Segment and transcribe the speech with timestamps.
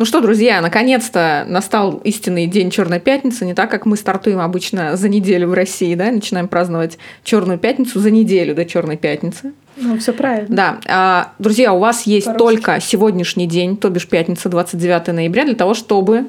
[0.00, 4.96] Ну что, друзья, наконец-то настал истинный день Черной пятницы, не так, как мы стартуем обычно
[4.96, 9.52] за неделю в России, да, начинаем праздновать Черную пятницу за неделю до Черной пятницы.
[9.76, 10.48] Ну, все правильно.
[10.48, 10.80] Да.
[10.88, 12.42] А, друзья, у вас есть По-русски.
[12.42, 16.28] только сегодняшний день, то бишь пятница, 29 ноября, для того, чтобы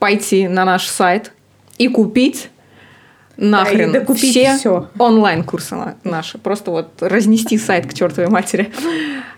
[0.00, 1.30] пойти на наш сайт
[1.78, 2.50] и купить
[3.36, 4.88] нахрен и докупить все всё.
[4.98, 6.38] онлайн-курсы на- наши.
[6.38, 8.72] Просто вот разнести сайт к чертовой матери.
[8.82, 8.90] Ну,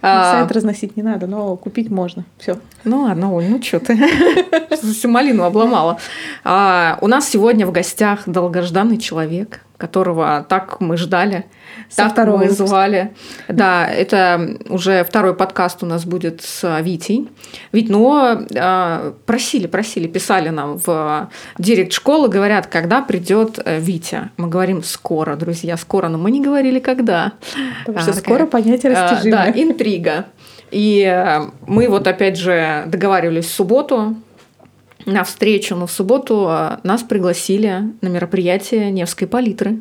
[0.02, 2.24] А, Сайт разносить не надо, но купить можно.
[2.38, 2.58] Все.
[2.84, 3.96] Ну ладно, Оль, ну что ты?
[4.82, 5.98] Всю малину обломала.
[6.44, 11.46] А, у нас сегодня в гостях долгожданный человек, которого так мы ждали,
[11.88, 12.66] Со так мы выпуска.
[12.66, 13.14] звали.
[13.48, 17.28] Да, это уже второй подкаст у нас будет с Витей.
[17.72, 18.12] Ведь, ну,
[18.56, 24.30] а, просили, просили, писали нам в директ школы, говорят, когда придет э, Витя.
[24.36, 27.32] Мы говорим скоро, друзья, скоро, но мы не говорили когда.
[27.84, 29.52] Потому А, что такая, скоро понятие а, растяжимое.
[29.52, 30.26] Да, интрига.
[30.70, 34.16] И э, мы вот опять же договаривались в субботу
[35.06, 39.78] на встречу, но в субботу э, нас пригласили на мероприятие Невской палитры.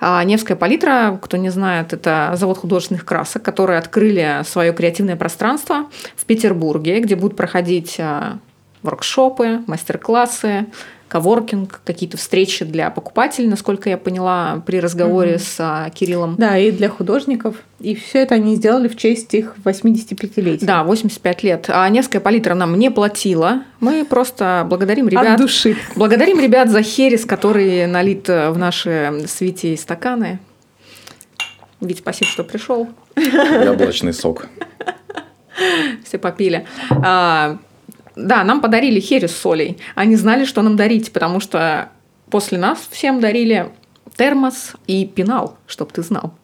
[0.00, 5.86] А Невская палитра, кто не знает, это завод художественных красок, которые открыли свое креативное пространство
[6.16, 8.34] в Петербурге, где будут проходить э,
[8.82, 10.66] воркшопы, мастер-классы,
[11.14, 15.38] коворкинг, какие-то встречи для покупателей, насколько я поняла при разговоре Мгм.
[15.40, 16.34] с а, Кириллом.
[16.36, 17.54] Да, и для художников.
[17.78, 20.66] И все это они сделали в честь их 85-летия.
[20.66, 21.66] Да, 85 лет.
[21.68, 23.62] А Невская палитра нам не платила.
[23.78, 25.38] Мы просто благодарим От ребят.
[25.38, 25.76] души.
[25.94, 30.40] Благодарим ребят за херес, который налит э, в наши свете и стаканы.
[31.80, 32.88] Вить, спасибо, что пришел.
[33.14, 34.46] Яблочный сок.
[36.04, 36.66] Все попили.
[38.16, 39.78] А, да, нам подарили херес с солей.
[39.94, 41.88] Они знали, что нам дарить, потому что
[42.30, 43.70] после нас всем дарили
[44.16, 46.34] термос и пенал, чтоб ты знал.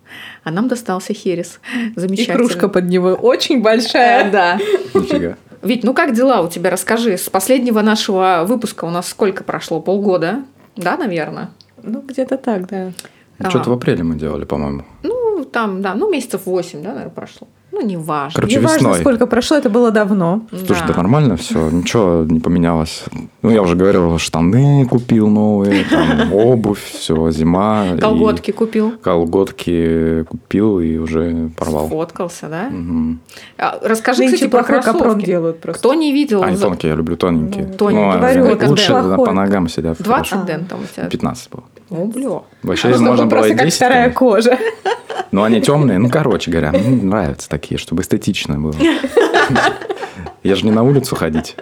[0.43, 1.61] А нам достался херес.
[1.97, 2.37] И Замечательно.
[2.37, 4.31] кружка под него очень Э, большая.
[4.31, 4.59] Да.
[4.95, 5.37] Нифига.
[5.63, 6.71] Вить, ну как дела у тебя?
[6.71, 7.17] Расскажи.
[7.17, 9.81] С последнего нашего выпуска у нас сколько прошло?
[9.81, 10.43] Полгода?
[10.77, 11.51] Да, наверное?
[11.83, 12.93] Ну, где-то так, да.
[13.39, 13.51] А.
[13.51, 14.85] Что-то в апреле мы делали, по-моему.
[15.03, 17.47] Ну, там, да, ну, месяцев 8, да, наверное, прошло.
[17.73, 18.35] Ну, не важно.
[18.35, 19.01] Короче, Не важно, весной.
[19.01, 20.43] сколько прошло, это было давно.
[20.67, 23.05] Слушай, да нормально все, ничего не поменялось.
[23.43, 27.87] Ну, я уже говорил, штаны купил новые, там, обувь, все, зима.
[27.97, 28.93] и Колготки купил.
[29.03, 31.89] Колготки купил и уже порвал.
[31.89, 32.71] Фоткался, да?
[33.59, 35.25] А, Расскажи, Нынче кстати, про кроссовки.
[35.25, 35.79] делают просто.
[35.81, 36.43] Кто не видел?
[36.43, 37.67] Они тонкие, я люблю тоненькие.
[37.67, 38.13] Ну, тоненькие.
[38.13, 39.97] а Говорю, лучше да, по ногам сидят.
[40.03, 40.47] 20 хорошо.
[40.47, 41.09] ден там у тебя?
[41.09, 41.63] 15 было.
[41.91, 42.43] О, бля.
[42.63, 43.77] Вообще Чтобы можно было просто и как 10.
[43.77, 44.19] вторая конечно.
[44.19, 44.59] кожа.
[45.33, 48.75] Но они темные, ну, короче говоря, мне нравятся такие, чтобы эстетично было.
[50.43, 51.57] Я же не на улицу ходить.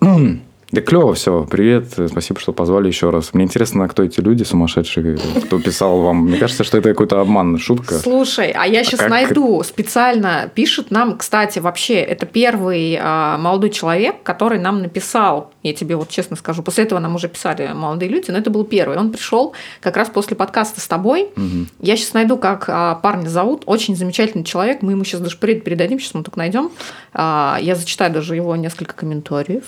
[0.72, 1.46] А, Да клево все.
[1.50, 3.34] Привет, спасибо, что позвали еще раз.
[3.34, 6.24] Мне интересно, кто эти люди сумасшедшие, кто писал вам.
[6.24, 7.98] Мне кажется, что это какой-то обман, шутка.
[7.98, 10.50] Слушай, а я сейчас как- найду специально.
[10.54, 15.52] Пишет нам, кстати, вообще, это первый а, молодой человек, который нам написал.
[15.62, 16.62] Я тебе вот честно скажу.
[16.62, 18.96] После этого нам уже писали молодые люди, но это был первый.
[18.96, 21.28] Он пришел как раз после подкаста с тобой.
[21.36, 21.68] Мгм.
[21.80, 23.64] Я сейчас найду, как а, парня зовут.
[23.66, 24.82] Очень замечательный человек.
[24.82, 26.70] Мы ему сейчас даже привет передадим, сейчас мы только найдем.
[27.12, 29.64] А, я зачитаю даже его несколько комментариев.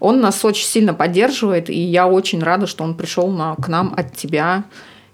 [0.00, 3.92] Он нас очень сильно поддерживает, и я очень рада, что он пришел на, к нам
[3.96, 4.64] от тебя.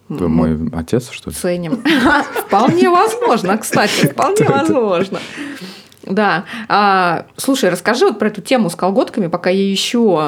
[0.08, 1.36] Мы мой отец, что ли?
[1.36, 1.82] ценим.
[2.46, 5.18] Вполне возможно, кстати, вполне возможно.
[6.04, 6.44] Да.
[6.68, 10.18] А, слушай, расскажи вот про эту тему с колготками, пока я ищу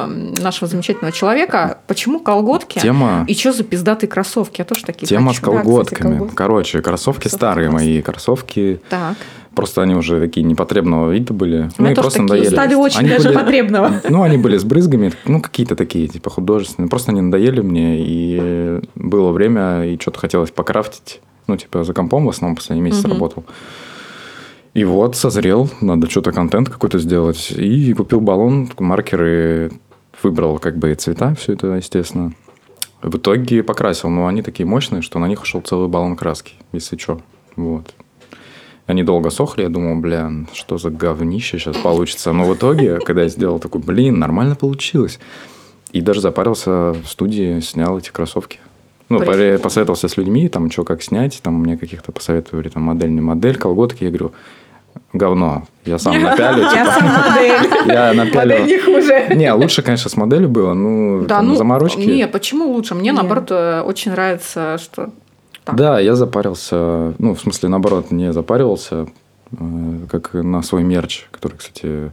[0.41, 1.79] нашего замечательного человека.
[1.87, 2.79] Почему колготки?
[2.79, 4.61] Тема, И что за пиздатые кроссовки?
[4.61, 5.51] Я тоже такие тема с хочу.
[5.51, 6.11] Да, кстати, колготками.
[6.19, 6.35] колготки.
[6.37, 7.93] Короче, кроссовки Кроссовки старые классные.
[7.95, 8.81] мои, кроссовки.
[8.89, 9.17] Так.
[9.55, 11.57] Просто они уже такие непотребного вида были.
[11.59, 12.49] Меня Ну и просто такие надоели.
[12.55, 14.01] Стали очень Они даже были- потребного.
[14.09, 16.89] Ну, они были с брызгами, ну, какие-то такие, типа, художественные.
[16.89, 21.21] Просто они надоели мне, и было время, и что-то хотелось покрафтить.
[21.47, 23.13] Ну, типа, за компом в основном последний месяц Мгм.
[23.13, 23.45] работал.
[24.75, 27.53] И вот созрел, надо что-то контент какой-то сделать.
[27.53, 29.71] И купил баллон, маркеры,
[30.21, 32.33] выбрал как бы и цвета, все это, естественно.
[33.01, 36.97] В итоге покрасил, но они такие мощные, что на них ушел целый баллон краски, если
[36.97, 37.21] что.
[37.55, 37.95] Вот.
[38.87, 42.33] Они долго сохли, я думал, бля, что за говнище сейчас получится.
[42.33, 45.21] Но в итоге, когда я сделал такой, блин, нормально получилось.
[45.93, 48.59] И даже запарился в студии, снял эти кроссовки.
[49.09, 49.59] Ну, Прикольно.
[49.59, 53.57] посоветовался с людьми, там, что, как снять, там, мне каких-то посоветовали, там, модель, не модель,
[53.57, 54.05] колготки.
[54.05, 54.33] Я говорю,
[55.13, 57.71] говно, я сам напялю, Я типа, сам модель.
[57.87, 58.65] я Модель напялю.
[58.65, 59.27] не хуже.
[59.37, 62.01] Не, лучше, конечно, с моделью было, ну, Да, там, ну, заморочки.
[62.01, 62.95] Не, почему лучше?
[62.95, 63.17] Мне, Не.
[63.17, 65.11] наоборот, э, очень нравится, что...
[65.65, 65.75] так.
[65.77, 69.07] Да, я запарился, ну, в смысле, наоборот, не запаривался,
[69.53, 69.57] э,
[70.11, 72.13] как на свой мерч, который, кстати,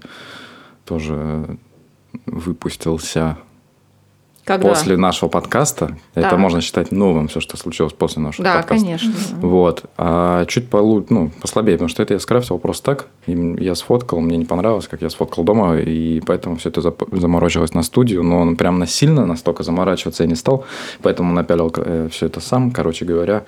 [0.86, 1.58] тоже
[2.26, 3.38] выпустился.
[4.54, 4.70] Когда?
[4.70, 5.98] после нашего подкаста.
[6.16, 6.22] Да.
[6.22, 8.86] Это можно считать новым, все, что случилось после нашего Да, подкаста.
[8.86, 9.14] конечно.
[9.42, 9.86] Вот.
[9.98, 11.06] А чуть полу...
[11.10, 13.08] ну, послабее, потому что это я скрафтил просто так.
[13.28, 16.82] И я сфоткал, мне не понравилось, как я сфоткал дома, и поэтому все это
[17.12, 18.24] заморочилось на студию.
[18.24, 20.66] Но он прям насильно настолько заморачиваться я не стал,
[21.02, 21.74] поэтому напялил
[22.10, 23.44] все это сам, короче говоря.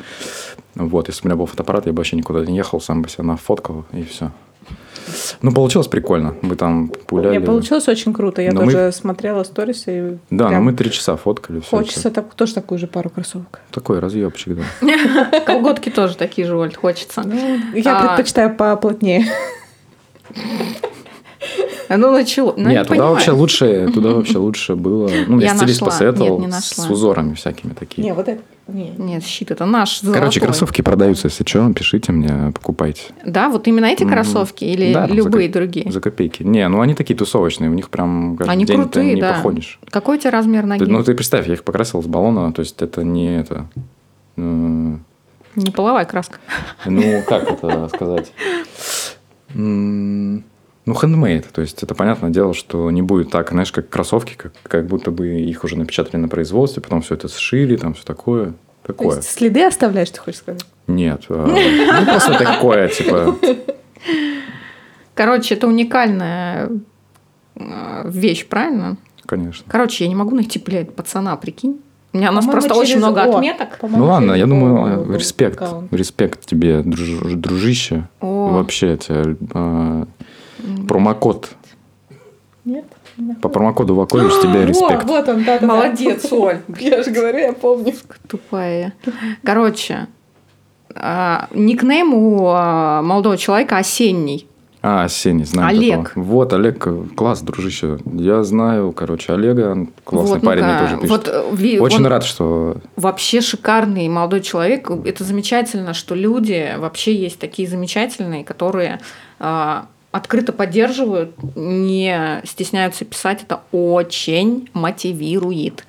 [0.76, 3.10] Вот, если бы у меня был фотоаппарат, я бы вообще никуда не ехал, сам бы
[3.10, 4.32] себя нафоткал, и все.
[5.42, 6.36] Ну, получилось прикольно.
[6.42, 7.38] Мы там пуляли.
[7.38, 8.42] Не, получилось очень круто.
[8.42, 11.60] Я Но мы- тоже смотрела сторис и Да, но прям мы три часа фоткали.
[11.60, 13.60] Все хочется так- тоже такую же пару кроссовок.
[13.72, 15.40] Такой разъебчик, да.
[15.46, 17.24] Колготки тоже такие же, Оль, хочется.
[17.74, 18.08] Я А.
[18.08, 19.26] предпочитаю поплотнее.
[21.90, 22.54] Ну, начало.
[22.57, 23.12] Ну, Нет, не туда понимаю.
[23.13, 25.10] вообще лучше, туда вообще лучше было.
[25.28, 25.88] Ну, мне Я стилист нашла.
[25.92, 28.04] посоветовал Нет, не с узорами всякими такие.
[28.04, 28.42] Не, вот это...
[28.68, 28.92] Не.
[28.98, 30.42] Нет, щит, это наш Короче, золотой.
[30.42, 33.01] кроссовки продаются, если что, пишите мне, покупайте.
[33.25, 35.92] Да, вот именно эти кроссовки или Да, любые за, другие?
[35.92, 36.44] За копейки.
[36.44, 39.34] Не, ну они такие тусовочные, у них прям каждый Они день крутые, ты не да.
[39.34, 39.80] походишь.
[39.90, 40.86] Какой у тебя размер ноги?
[40.86, 43.66] Ты- ну, ты представь, я их покрасил с баллона, то есть это не это...
[44.38, 44.42] э,
[45.56, 46.38] Не половая краска.
[46.86, 48.31] Ну, как это сказать?
[50.85, 51.47] Ну, хендмейд.
[51.51, 55.12] То есть, это понятное дело, что не будет так, знаешь, как кроссовки, как, как будто
[55.12, 58.53] бы их уже напечатали на производстве, потом все это сшили, там все такое.
[58.83, 59.15] То Такое.
[59.18, 60.65] есть следы оставляешь, ты хочешь сказать?
[60.88, 61.21] Нет.
[61.30, 63.38] а, Ну, просто такое, типа...
[65.13, 66.69] Короче, это уникальная
[67.56, 68.97] э, вещь, правильно?
[69.25, 69.63] Конечно.
[69.69, 71.80] Короче, я не могу найти, блядь, пацана, прикинь.
[72.13, 73.77] У меня у нас просто очень много о, отметок.
[73.80, 75.62] по-моему, Ну ладно, я думаю, Google респект.
[75.62, 75.94] аккаунт.
[75.94, 78.07] Респект тебе, друж- дружище.
[78.21, 78.50] О.
[78.53, 80.06] Вообще, тебе а,
[80.88, 81.50] промокод.
[82.65, 82.86] Нет?
[83.42, 85.04] По промокоду Вакович тебе респект.
[85.04, 85.60] О, вот он, да.
[85.62, 86.60] Молодец, Оль.
[86.80, 87.94] Я же говорю, я помню.
[88.27, 88.94] Тупая.
[89.44, 90.07] Короче,
[90.95, 94.48] а, никнейм у а, молодого человека осенний.
[94.81, 96.10] А, осенний, знаю Олег.
[96.10, 96.24] такого.
[96.25, 98.00] Вот, Олег, класс, дружище.
[98.13, 101.09] Я знаю, короче, Олега, он классный Вот, парень, ну-ка, мне тоже пишет.
[101.09, 102.77] Вот, э, ви- Очень он рад, что...
[102.98, 104.89] вообще шикарный молодой человек.
[105.06, 109.00] Это замечательно, что люди вообще есть такие замечательные, которые
[109.39, 113.42] а, открыто поддерживают, не стесняются писать.
[113.44, 115.83] Это очень мотивирует.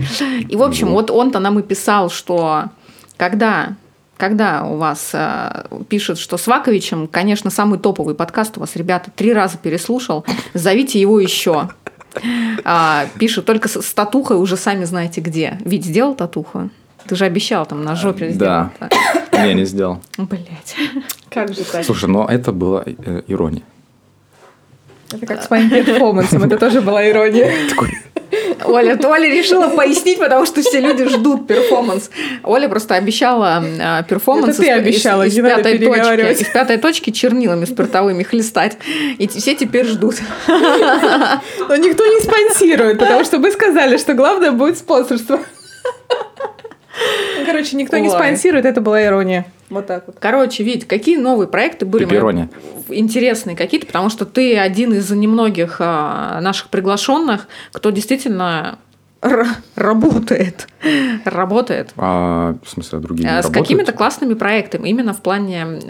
[0.48, 1.10] И, в общем, Вот.
[1.12, 2.64] он-то нам и писал, что
[3.16, 3.76] когда
[4.16, 9.10] когда у вас э, пишет, что с Ваковичем, конечно, самый топовый подкаст у вас, ребята,
[9.14, 10.24] три раза переслушал,
[10.54, 11.68] зовите его еще.
[12.64, 15.58] А, пишет только с, с татухой уже сами знаете где.
[15.64, 16.70] Ведь сделал татуху?
[17.08, 18.70] Ты же обещал там на жопе Да.
[18.78, 18.92] сделать.
[19.48, 20.00] Не, не сделал.
[20.16, 20.76] Блять.
[21.28, 21.84] Как же так?
[21.84, 23.62] Слушай, но это была э, ирония.
[25.16, 27.52] Это как с моим перформансом, это тоже была ирония.
[28.64, 32.10] Оля, Оля решила пояснить, потому что все люди ждут перформанс.
[32.42, 36.48] Оля просто обещала э, перформанс Это ты из- из- обещала, из, не надо точки, из
[36.48, 38.76] пятой точки чернилами спиртовыми хлестать.
[39.18, 40.16] И все теперь ждут.
[40.48, 45.40] Но никто не спонсирует, потому что мы сказали, что главное будет спонсорство.
[47.46, 49.46] Короче, никто не спонсирует, это была ирония.
[49.70, 50.16] Вот так вот.
[50.20, 52.48] Короче, Вить, какие новые проекты были Пепперони.
[52.88, 58.78] интересные какие-то, потому что ты один из немногих а, наших приглашенных, кто действительно
[59.76, 60.68] работает.
[61.24, 61.92] Работает.
[61.96, 65.80] а, в смысле, а другие не С какими-то классными проектами, именно в плане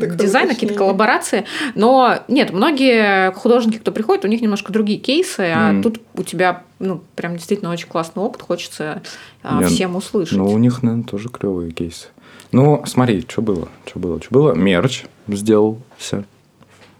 [0.00, 1.44] Такое дизайна, какие-то коллаборации.
[1.74, 6.62] Но нет, многие художники, кто приходит, у них немножко другие кейсы, а тут у тебя
[6.78, 9.02] ну, прям действительно очень классный опыт, хочется
[9.42, 10.36] э, Не, всем услышать.
[10.36, 12.08] Ну, у них, наверное, тоже клевые кейсы.
[12.52, 14.52] Ну, смотри, что было, что было, что было.
[14.52, 16.24] Мерч сделался.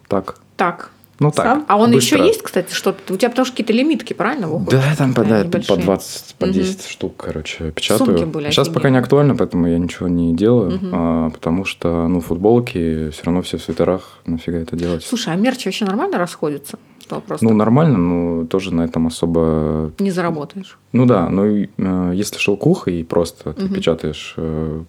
[0.08, 0.40] Так.
[0.56, 0.90] Так.
[1.18, 1.44] Ну, так.
[1.46, 1.64] Сам?
[1.68, 2.18] А он быстро.
[2.18, 3.14] еще есть, кстати, что-то?
[3.14, 4.80] У тебя потому что какие-то лимитки, правильно, выходят?
[4.82, 5.78] Да, там по, да, по Небольшие.
[5.78, 6.54] 20, по Мгм.
[6.54, 8.18] 10 штук, короче, печатаю.
[8.18, 10.90] Сумки были Сейчас пока не актуально, поэтому я ничего не делаю, Мгм.
[10.92, 15.04] а, потому что, ну, футболки все равно все в свитерах, нафига это делать?
[15.04, 16.78] Слушай, а мерч вообще нормально расходится?
[17.08, 17.40] Вопрос.
[17.40, 19.92] ну, нормально, но тоже на этом особо...
[20.00, 20.76] Не заработаешь.
[20.92, 23.74] Ну да, но и, э, если шелкуха и просто ты Мгм.
[23.74, 24.82] печатаешь э,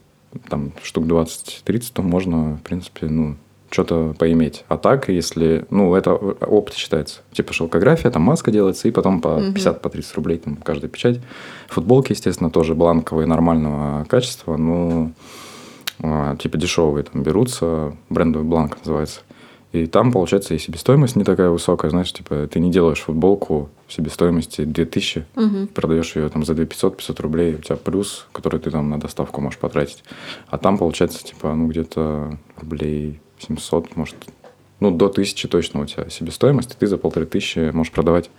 [0.50, 3.36] там штук 20-30, то можно, в принципе, ну,
[3.70, 4.64] что-то поиметь.
[4.68, 7.22] А так, если, ну, это опыт считается.
[7.32, 9.54] Типа шелкография, там маска делается, и потом по Мгм.
[9.54, 11.20] 50, по 30 рублей там каждая печать.
[11.68, 15.12] Футболки, естественно, тоже бланковые, нормального качества, но
[16.02, 19.22] а, типа дешевые там берутся, брендовый бланк называется.
[19.74, 23.94] И там, получается, и себестоимость не такая высокая, знаешь, типа ты не делаешь футболку в
[23.94, 25.68] себестоимости 2000, Мгм.
[25.68, 29.60] продаешь ее там за 2500-500 рублей, у тебя плюс, который ты там на доставку можешь
[29.60, 30.04] потратить.
[30.48, 34.16] А там, получается, типа, ну, где-то рублей 700, может,
[34.80, 38.30] ну, до 1000 точно у тебя себестоимость, и ты за полторы тысячи можешь продавать.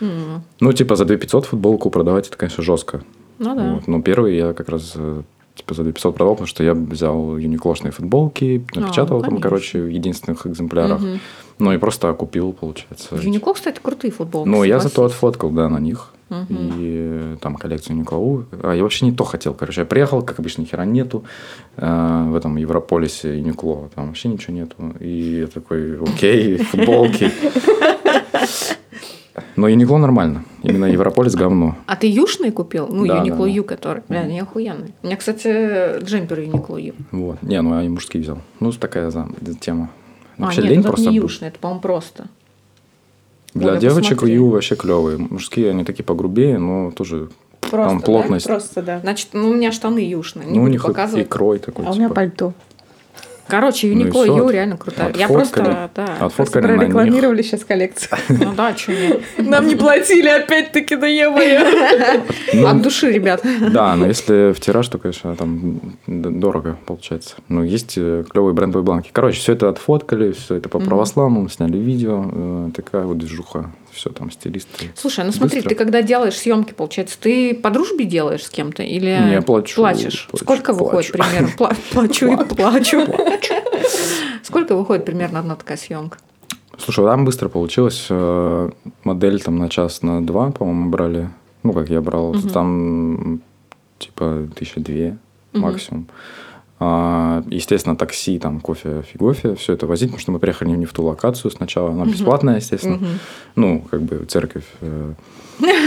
[0.00, 0.42] М.
[0.60, 3.02] Ну, типа, за 2500 футболку продавать, это, конечно, жестко.
[3.38, 3.74] Ну да.
[3.74, 3.86] Вот.
[3.88, 5.22] Но первый я как раз э,
[5.60, 9.88] типа за 2500 продал, потому что я взял юниклошные футболки, напечатал ну, там, короче, в
[9.88, 11.00] единственных экземплярах.
[11.00, 11.20] Ну, Мгм.
[11.60, 13.16] Ну и просто купил, получается.
[13.16, 14.48] Юникло, кстати, крутые футболки.
[14.48, 16.08] Ну, я зато отфоткал, да, на них.
[16.48, 18.46] И там коллекцию Николу.
[18.62, 19.80] А я вообще не то хотел, короче.
[19.80, 21.24] Я приехал, как обычно, хера нету.
[21.76, 23.90] э, в этом Европолисе Юникло.
[23.94, 24.76] Там вообще ничего нету.
[25.00, 27.30] И я такой, окей, футболки.
[29.56, 30.44] Но Юникло нормально.
[30.62, 31.76] Именно Европолис говно.
[31.86, 32.88] А ты юшный купил?
[32.88, 33.50] Ну, Да, Юникло да, да.
[33.50, 34.02] Ю, который.
[34.08, 34.92] Бля, они охуенные.
[35.02, 36.94] У меня, кстати, джемпер Юникло Ю.
[37.12, 37.42] Вот.
[37.42, 38.38] Не, ну я и мужские взял.
[38.58, 39.28] Ну, такая за-
[39.60, 39.90] тема.
[40.38, 41.10] А, Вообще нет, лень это просто.
[41.10, 42.26] не юшный, это, по-моему, просто.
[43.54, 44.34] Для девочек посмотри.
[44.34, 45.18] Ю вообще клевые.
[45.18, 48.04] Мужские они такие погрубее, но тоже Просто, там да?
[48.04, 48.46] плотность.
[48.46, 49.00] Просто, да.
[49.00, 50.46] Значит, ну, у меня штаны юшные.
[50.48, 51.28] Не ну, у них и показывать.
[51.28, 51.84] крой такой.
[51.84, 52.14] А у меня типа.
[52.14, 52.52] пальто.
[53.50, 54.36] Короче, Ну и Юникло всё.
[54.36, 55.12] Ю реально крутая.
[55.16, 56.16] Я просто, да.
[56.20, 56.62] Отфоткали.
[56.62, 58.18] Прорекламировали сейчас коллекцию.
[58.28, 59.20] Ну да, что нет.
[59.38, 61.30] Нам не платили опять-таки, да я
[62.54, 63.44] Ну, От души, ребят.
[63.72, 67.36] Да, но если в тираж, то, конечно, там дорого получается.
[67.48, 69.10] Ну, есть э, клевые брендовые бланки.
[69.12, 72.24] Короче, все это отфоткали, все это по православному, сняли видео.
[72.32, 73.70] э, Такая вот движуха.
[73.92, 74.90] Все там стилисты.
[74.94, 75.68] Слушай, ну смотри, Быстро.
[75.70, 80.26] ты когда делаешь съемки, получается, ты по дружбе делаешь с кем-то или Не, плачу, плачешь?
[80.30, 81.30] плачу, Сколько выходит плачу.
[81.30, 81.50] примерно?
[81.58, 83.06] Пла- Плачу и плачу.
[84.42, 86.18] Сколько выходит примерно одна такая съемка?
[86.78, 88.06] Слушай, там быстро получилось.
[88.08, 88.70] э,
[89.04, 91.28] Модель там на час, на два, по-моему, брали.
[91.62, 92.34] Ну, как я брал.
[92.52, 93.42] Там
[93.98, 95.18] типа тысяча две
[95.52, 96.06] максимум.
[96.08, 96.12] А,
[96.80, 101.04] Естественно, такси, там, кофе, фигофе, все это возить, потому что мы приехали не в ту
[101.04, 101.90] локацию сначала.
[101.90, 102.98] Она бесплатная, естественно.
[103.54, 104.64] Ну, как бы церковь.
[104.80, 105.12] э.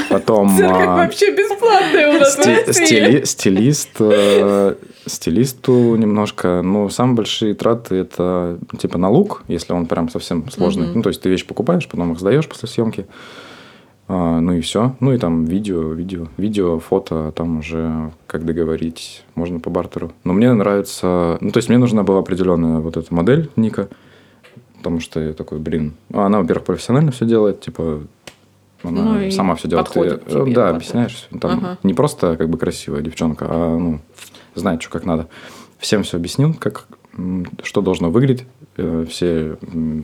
[0.10, 0.50] Потом...
[0.58, 4.76] Церковь а, вообще бесплатная у нас Сти- стили- стилист, э,
[5.08, 10.94] стилисту немножко, ну, самые большие траты это типа налог, если он прям совсем сложный.
[10.94, 13.08] Ну, то есть ты вещи покупаешь, потом их сдаешь после съемки.
[14.08, 14.96] А, ну и все.
[15.00, 20.12] Ну и там видео, видео, видео, фото, там уже как договорить, можно по бартеру.
[20.24, 23.88] Но мне нравится, ну то есть мне нужна была определенная вот эта модель Ника,
[24.78, 28.02] потому что я такой, блин, ну, она, во-первых, профессионально все делает, типа
[28.84, 29.88] она Ну сама все делает.
[29.90, 31.28] Ты, тебе, э, да, вот объясняешь.
[31.40, 31.78] Там Ага.
[31.84, 34.02] не просто как бы красивая девчонка, а ну
[34.56, 35.28] знает, что как надо.
[35.78, 36.88] Всем все объяснил, как
[37.64, 38.46] что должно выглядеть.
[38.76, 39.56] Э, Все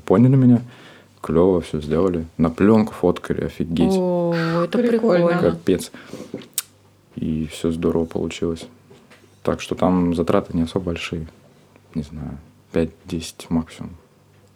[0.05, 0.61] поняли меня.
[1.21, 2.25] Клево все сделали.
[2.37, 3.93] На пленку фоткали, офигеть.
[3.93, 4.33] О,
[4.63, 5.27] это Прикольно.
[5.27, 5.51] прикольно.
[5.51, 5.91] Капец.
[7.15, 8.67] И все здорово получилось.
[9.43, 11.27] Так что там затраты не особо большие.
[11.95, 12.37] Не знаю,
[12.73, 13.91] 5-10 максимум.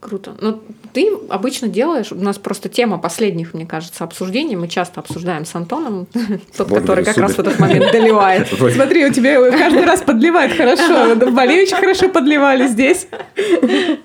[0.03, 0.33] Круто.
[0.41, 0.59] Ну,
[0.91, 5.55] ты обычно делаешь, у нас просто тема последних, мне кажется, обсуждений, мы часто обсуждаем с
[5.55, 6.07] Антоном,
[6.57, 7.27] тот, который как супер.
[7.27, 8.47] раз в этот момент доливает.
[8.73, 11.13] Смотри, у тебя каждый раз подливает хорошо.
[11.13, 13.07] Очень хорошо подливали здесь.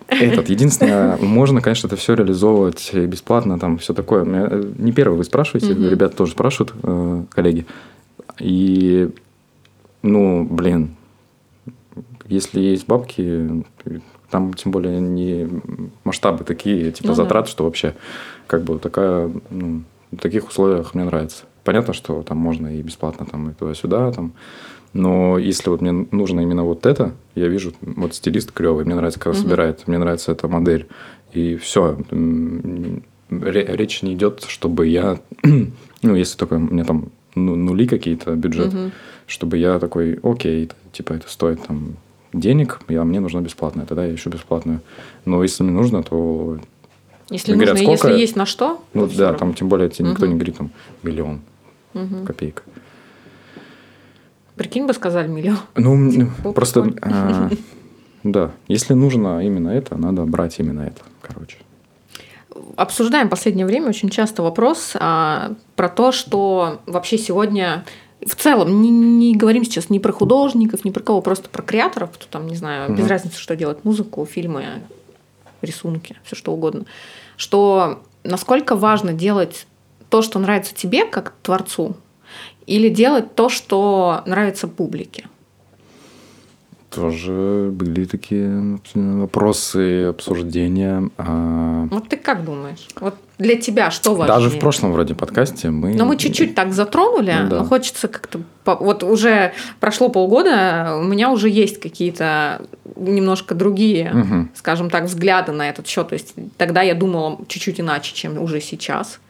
[0.07, 4.25] Этот, единственное, можно, конечно, это все реализовывать бесплатно, там все такое.
[4.25, 7.67] Э, Не первый вы спрашиваете, ребята тоже спрашивают, э, коллеги.
[8.39, 9.11] И,
[10.03, 10.95] ну, блин,
[12.29, 13.65] если есть бабки,
[14.31, 15.49] там тем более не
[16.05, 17.23] масштабы такие, типа Ну да.
[17.23, 17.95] затрат, что вообще
[18.47, 21.45] как бы такая, ну, в таких условиях мне нравится.
[21.65, 24.33] Понятно, что там можно и бесплатно там и туда-сюда, там,
[24.93, 29.21] но если вот мне нужно именно вот это, я вижу, вот стилист клевый, мне нравится,
[29.21, 30.87] когда собирает, мне нравится эта модель,
[31.33, 31.99] и все.
[33.31, 38.73] Речь не идет, чтобы я, ну, если только у меня там ну, нули какие-то бюджет,
[39.27, 41.97] чтобы я такой, окей, типа это стоит там
[42.33, 44.81] денег, я, мне нужно бесплатное, тогда я ищу бесплатную.
[45.25, 46.59] Но если мне нужно, то
[47.31, 49.39] Если Говорят, нужно, и если сколько- есть на что, ну да, равно.
[49.39, 50.71] там тем более тебе никто не говорит там
[51.03, 51.41] миллион
[52.27, 52.65] копеек.
[54.57, 55.59] Прикинь бы сказали миллион.
[55.77, 57.49] Ну, м, О, просто, а,
[58.25, 61.59] да, если нужно именно это, надо брать именно это, короче.
[62.77, 67.85] Обсуждаем в последнее время очень часто вопрос а, про то, что вообще сегодня
[68.27, 72.11] в целом не, не говорим сейчас ни про художников, ни про кого, просто про креаторов,
[72.13, 73.09] кто там, не знаю, без Мгм.
[73.09, 74.65] разницы, что делать, музыку, фильмы,
[75.63, 76.85] рисунки, все что угодно,
[77.37, 79.67] что насколько важно делать
[80.11, 81.97] то, что нравится тебе как творцу,
[82.67, 85.27] или делать то, что нравится публике.
[86.91, 91.11] Тоже были такие вопросы, обсуждения.
[91.19, 92.89] а, Вот ты как думаешь?
[93.01, 94.37] Вот для тебя что важнее?
[94.37, 95.95] Даже в прошлом вроде подкасте мы...
[95.95, 97.59] Но мы чуть-чуть так затронули, Ну да.
[97.59, 98.41] но хочется как-то...
[98.65, 102.63] Вот уже прошло полгода, у меня уже есть какие-то
[102.97, 104.51] немножко другие, Мгм.
[104.55, 106.09] скажем так, взгляды на этот счет.
[106.09, 109.21] То есть тогда я думала чуть-чуть иначе, чем уже сейчас,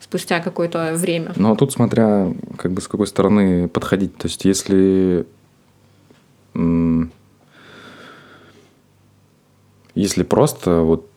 [0.00, 1.32] спустя какое-то время.
[1.36, 4.16] Но тут смотря как бы с какой стороны подходить.
[4.16, 5.26] То есть если...
[9.94, 11.08] Если просто вот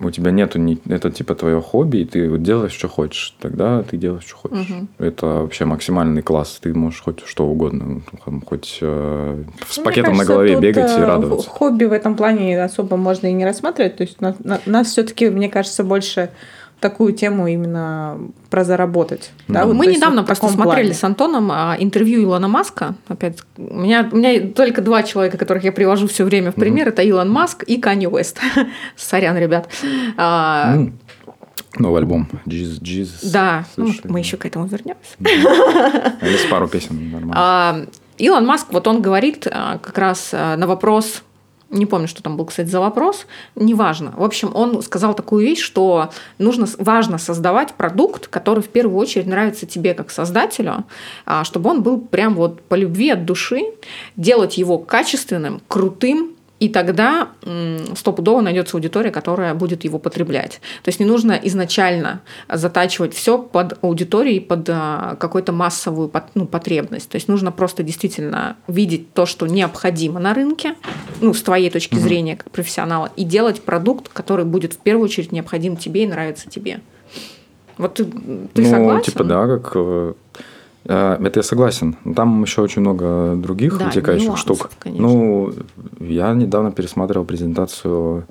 [0.00, 3.82] у тебя нету ни, это типа твое хобби, и ты вот делаешь, что хочешь, тогда
[3.82, 4.68] ты делаешь, что хочешь.
[4.68, 4.88] Мгм.
[4.98, 6.58] Это вообще максимальный класс.
[6.62, 10.56] Ты можешь хоть что угодно, ну, там, хоть э, с Мне пакетом кажется, на голове
[10.60, 11.48] бегать и э, радоваться.
[11.50, 13.96] Хобби в этом плане особо можно и не рассматривать.
[13.96, 16.30] То есть на- на- нас все-таки, мне кажется, больше
[16.80, 18.18] такую тему именно
[18.48, 19.30] про заработать.
[19.48, 20.94] Да, вот, Мы недавно вот просто смотрели плане.
[20.94, 22.94] с Антоном а, интервью Илона Маска.
[23.08, 26.88] Опять, у меня, у меня только два человека, которых я привожу все время в пример.
[26.88, 28.40] Это Илон Маск и Канни Уэст.
[28.96, 29.68] Сорян, ребят.
[30.16, 30.98] А, М,
[31.78, 32.28] Новый альбом.
[32.46, 33.30] Jesus, Jesus.
[33.30, 34.10] Да, ну, Слышали?
[34.10, 35.16] мы еще к этому вернемся.
[36.22, 37.34] Есть пару песен нормально.
[37.36, 37.80] А,
[38.18, 41.22] Илон Маск, вот он говорит а, как раз а, на вопрос,
[41.70, 44.12] не помню, что там был, кстати, за вопрос, неважно.
[44.16, 49.26] В общем, он сказал такую вещь, что нужно, важно создавать продукт, который в первую очередь
[49.26, 50.84] нравится тебе как создателю,
[51.26, 53.60] а, чтобы он был прям вот по любви от души,
[54.16, 57.30] делать его качественным, крутым, и тогда
[57.96, 60.60] стопудово найдется аудитория, которая будет его потреблять.
[60.82, 67.08] То есть не нужно изначально затачивать все под аудиторией, под а, какую-то массовую ну, потребность.
[67.08, 70.74] То есть нужно просто действительно видеть то, что необходимо на рынке,
[71.22, 75.32] ну, с твоей точки зрения, как профессионала, и делать продукт, который будет в первую очередь
[75.32, 76.80] необходим тебе и нравится тебе.
[77.78, 79.04] Вот ты, ты ну, согласен?
[79.04, 79.74] типа, да, как...
[80.84, 81.96] э, э, Это я согласен.
[82.16, 84.70] Там еще очень много других Да, вытекающих нюансов, штук.
[84.78, 85.06] конечно.
[85.06, 85.52] Ну,
[86.00, 88.26] я недавно пересматривал презентацию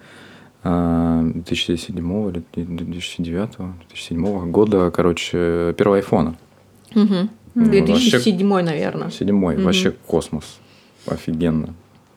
[0.64, 3.50] э, 2007 или 2009
[3.90, 6.36] 2007 года, короче, первого айфона.
[6.96, 7.30] Мгм.
[7.56, 9.10] Ну, 2007, наверное.
[9.10, 9.56] Седьмой.
[9.56, 9.66] Мгм.
[9.66, 10.60] Вообще космос.
[11.08, 11.74] Офигенно.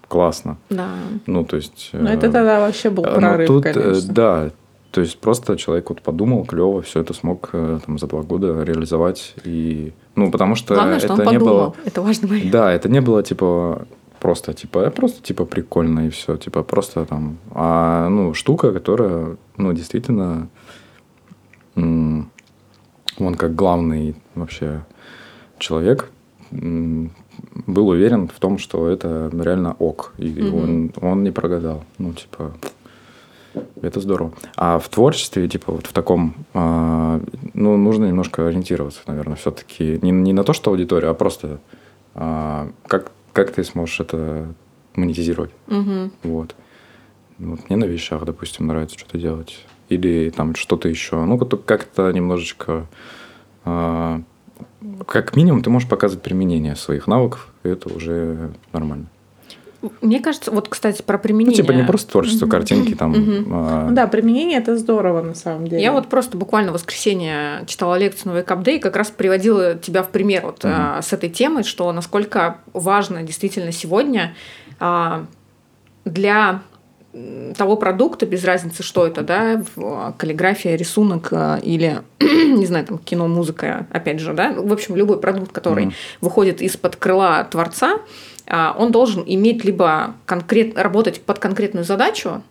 [0.08, 0.58] Классно.
[0.68, 0.88] Да.
[1.26, 1.90] Ну, то есть...
[1.92, 4.12] Ну, э, это тогда вообще был Э, прорыв, ну, тут, э, конечно.
[4.12, 4.50] да,
[4.92, 8.62] то есть просто человек вот подумал, клево, все это смог э, там, за два года
[8.62, 9.34] реализовать.
[9.42, 11.54] И, ну, потому что Главное, что это он не подумал.
[11.54, 11.74] было...
[11.86, 12.50] Это важный момент.
[12.50, 13.86] Да, это не было типа
[14.20, 19.36] просто типа э, просто типа прикольно и все типа просто там а ну штука которая
[19.56, 20.48] ну действительно
[21.74, 22.30] он
[23.36, 24.84] как главный вообще
[25.58, 26.10] человек
[26.52, 30.54] был уверен в том что это реально ок и Мгм.
[30.54, 32.52] он он не прогадал ну типа
[33.88, 34.32] это здорово.
[34.56, 37.20] А в творчестве, типа, вот в таком, а,
[37.54, 39.98] ну, нужно немножко ориентироваться, наверное, все-таки.
[40.02, 41.58] Не, не на то, что аудитория, а просто
[42.14, 44.52] а, как, как ты сможешь это
[44.94, 45.50] монетизировать.
[45.66, 46.12] Мгм.
[46.22, 46.54] Вот.
[47.38, 49.64] Вот мне на вещах, допустим, нравится что-то делать.
[49.88, 51.24] Или там что-то еще.
[51.24, 52.86] Ну, как- как-то немножечко...
[53.64, 54.22] а,
[55.06, 59.06] как минимум ты можешь показывать применение своих навыков, и это уже нормально.
[60.00, 61.56] Мне кажется, вот, кстати, про Ну, применение.
[61.56, 63.10] типа не просто творчество, картинки там.
[63.10, 63.46] Мгм.
[63.52, 65.82] а, Ну да, применение это здорово на самом деле.
[65.82, 69.10] Я вот просто буквально в воскресенье читала лекцию на Wake Up Day и как раз
[69.10, 70.72] приводила тебя в пример вот, Мгм.
[70.76, 74.34] а, с этой темой, что насколько важно действительно сегодня
[74.78, 75.26] а,
[76.04, 76.62] для
[77.56, 82.98] того продукта, без разницы, что это, да, а, каллиграфия, рисунок а, или, не знаю, там,
[82.98, 85.94] кино, музыка, опять же, да, в общем, любой продукт, который Мгм.
[86.22, 87.98] выходит из-под крыла творца,
[88.46, 92.42] а, он должен иметь либо конкрет, работать под конкретную задачу,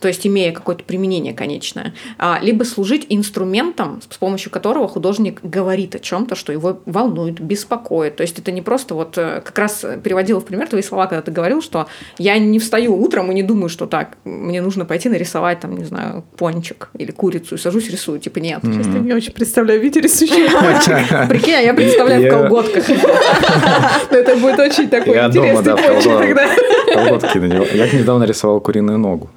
[0.00, 5.94] то есть имея какое-то применение конечное, а, либо служить инструментом, с помощью которого художник говорит
[5.94, 8.16] о чем-то, что его волнует, беспокоит.
[8.16, 11.22] То есть это не просто вот э, как раз переводила в пример твои слова, когда
[11.22, 15.08] ты говорил, что я не встаю утром и не думаю, что так, мне нужно пойти
[15.08, 18.20] нарисовать там, не знаю, пончик или курицу и сажусь рисую.
[18.20, 18.62] Типа нет.
[18.62, 18.78] Мгм.
[18.78, 20.48] Честно, не очень представляю Витя рисующий
[21.28, 22.84] Прикинь, а я представляю в колготках.
[24.10, 26.48] Это будет очень такой интересный пончик тогда.
[26.94, 27.66] Колготки на него.
[27.72, 29.30] Я недавно рисовал куриную ногу.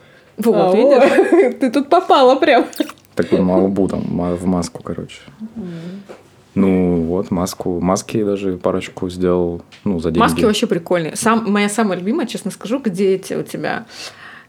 [0.43, 1.54] Вот, А, видишь?
[1.54, 2.65] о, Ты тут попала прям.
[3.15, 4.01] Такую на лбу там,
[4.36, 5.19] в маску, короче.
[6.54, 7.80] Ну, вот, маску.
[7.80, 10.19] Маски даже парочку сделал, ну, за деньги.
[10.19, 11.15] Маски вообще прикольные.
[11.15, 13.86] Сам, моя самая любимая, честно скажу, где эти у тебя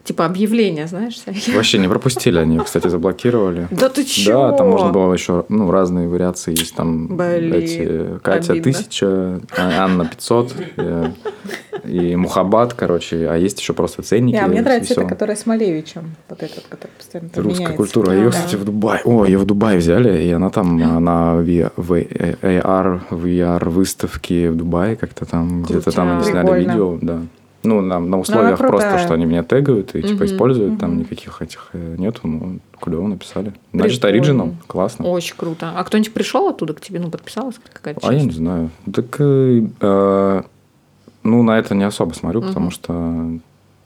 [0.03, 1.15] типа объявления, знаешь?
[1.15, 1.55] всякие?
[1.55, 3.67] Вообще не пропустили они, кстати, заблокировали.
[3.71, 4.49] Да ты чё?
[4.49, 6.75] Да, там можно было еще, ну, разные вариации есть.
[6.75, 8.71] Там Блин, эти Катя обидно.
[8.71, 11.11] 1000, А- Анна 500 э,
[11.85, 13.27] и Мухаббат, короче.
[13.29, 14.35] А есть еще просто ценники.
[14.35, 16.15] А мне нравится это, которая с Малевичем.
[16.29, 17.77] Вот этот, который постоянно Русская меняется.
[17.77, 18.13] культура.
[18.13, 18.31] Ее, да.
[18.31, 19.01] кстати, в Дубае.
[19.05, 25.25] О, ее в Дубае взяли, и она там на AR, VR выставке в Дубае как-то
[25.25, 27.21] там, где-то там они сняли видео, да.
[27.63, 30.99] Ну, на, на условиях просто, что они меня тегают и типа Мгм, используют, там мгм.
[30.99, 33.53] никаких этих э, нету, ну, клево написали.
[33.71, 34.19] Значит, Прикольно.
[34.43, 35.05] оригинал, классно.
[35.07, 35.71] Очень круто.
[35.75, 38.25] А кто-нибудь пришел оттуда к тебе, ну, подписалась какая-то А я часть?
[38.31, 38.69] не знаю.
[38.93, 40.41] Так, э, э,
[41.23, 42.49] ну, на это не особо смотрю, Мгм.
[42.49, 42.93] потому что,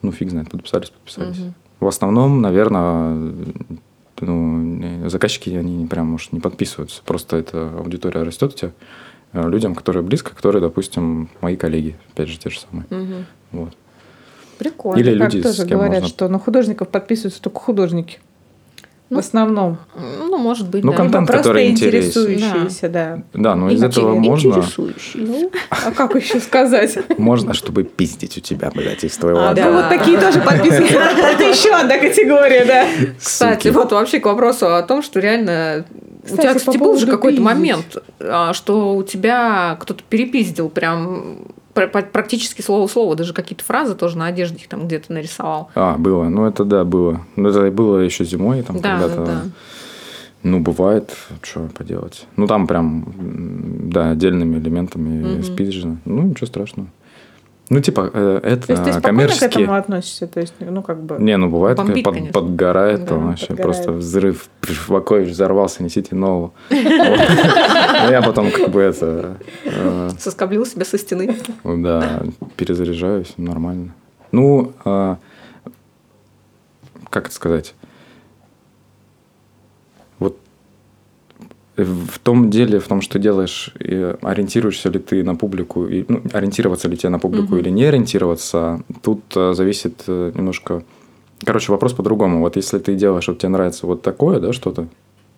[0.02, 1.38] ну, фиг знает, подписались, подписались.
[1.38, 1.54] Мгм.
[1.80, 3.32] В основном, наверное,
[4.22, 7.02] ну, заказчики, они прям, может, не подписываются.
[7.06, 8.72] Просто эта аудитория растет у тебя.
[9.34, 12.88] э, Людям, которые близко, которые, допустим, мои коллеги, опять же, те же самые.
[12.90, 13.26] Мгм.
[13.52, 13.74] Вот.
[14.58, 15.00] Прикольно.
[15.00, 18.20] Или Как люди, тоже с кем говорят, можно- что на художников подписываются только художники.
[19.10, 19.78] в основном.
[19.96, 20.98] Ну, может быть, Ну, да.
[20.98, 23.24] контент, Просто который интересующиеся, да.
[23.34, 25.50] Да, но из этого можно, Интересующий.
[25.70, 26.98] А как еще сказать?
[27.18, 29.70] можно, чтобы пиздить у тебя, блядь, из твоего А, адреса.
[29.70, 30.96] ну вот такие тоже подписываются.
[30.98, 32.86] Это еще одна категория, да.
[33.18, 35.86] Кстати, вот вообще к вопросу о том, что реально
[36.30, 41.38] у тебя, кстати, был же какой-то момент, а, что у тебя кто-то перепиздил прям пр-
[41.38, 41.46] пр-
[41.86, 45.70] практически слово в слово, даже какие-то фразы тоже на одежде их там где-то нарисовал.
[45.76, 46.26] А, было.
[46.30, 47.22] Ну, это да, было.
[47.36, 49.16] Ну, это было еще зимой, там, Да, когда-то.
[49.18, 49.42] да, да.
[50.44, 52.26] Ну, бывает, что поделать.
[52.36, 53.06] Ну, там прям,
[53.90, 55.44] да, отдельными элементами Мгм.
[55.44, 55.98] спизжено.
[56.06, 56.90] Ну, ничего страшного.
[57.70, 59.50] Ну, типа, э, То есть ты это спокойно к коммерческие...
[59.50, 60.28] этому относишься?
[60.28, 61.18] То есть, ну, как бы...
[61.20, 62.34] Не, ну бывает, Бомбит, под- конечно.
[62.42, 63.76] подгорает, Да, там вообще подгорает.
[63.76, 64.50] просто взрыв.
[64.88, 66.54] Вакович взорвался, несите нового.
[66.70, 71.36] Ну, я потом как бы это, э, Соскоблил себя со стены.
[71.64, 72.22] да,
[72.56, 73.94] перезаряжаюсь, нормально.
[74.32, 75.18] Ну, а,
[77.10, 77.74] как это сказать?
[80.20, 80.38] Вот
[81.84, 86.88] в том деле, в том, что делаешь, ориентируешься ли ты на публику, и, ну, ориентироваться
[86.88, 87.58] ли тебе на публику Мгм.
[87.60, 90.84] или не ориентироваться, тут э, зависит э, немножко...
[91.44, 92.40] Короче, вопрос по-другому.
[92.40, 94.88] Вот если ты делаешь, вот тебе нравится вот такое, да, что-то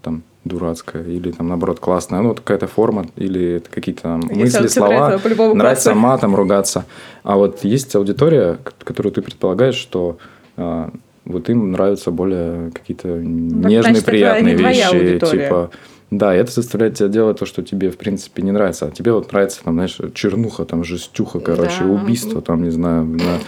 [0.02, 5.54] там дурацкое, или там, наоборот, классное, ну, вот какая-то форма, или какие-то мысли, слова, нравится,
[5.54, 6.86] нравится матом ругаться.
[7.24, 10.18] А вот есть аудитория, которую ты предполагаешь, что
[10.56, 10.90] а,
[11.26, 15.70] вот им нравятся более какие-то нежные, значит, приятные вещи, типа.
[16.12, 18.88] Да, и это заставляет тебя делать то, что тебе, в принципе, не нравится.
[18.88, 21.86] А тебе вот нравится, там, знаешь, чернуха, там, жестюха, короче, Да.
[21.86, 23.40] убийство, там, не знаю, на-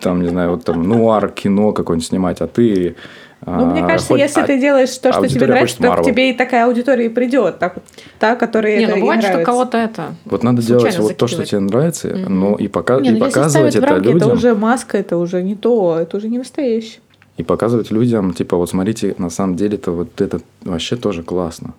[0.00, 2.96] там, не знаю, вот там, нуар, кино какое-нибудь снимать, а ты...
[3.44, 6.04] Ну, мне а, кажется, хоть- если а- ты делаешь то, что тебе нравится, то к
[6.04, 7.58] тебе и такая аудитория и придет.
[7.58, 7.74] Так,
[8.20, 9.52] та, которая Не, это ну бывает, что нравится.
[9.52, 10.14] кого-то это...
[10.26, 12.40] Вот надо делать вот то, что тебе нравится, Мгм.
[12.40, 14.16] но и, пока, Не, и ну, если показывать это рамки, людям.
[14.18, 17.00] это уже маска, это уже не то, это уже не настоящее.
[17.38, 21.72] И показывать людям, типа, вот смотрите, на самом деле-то вот это вообще тоже классно.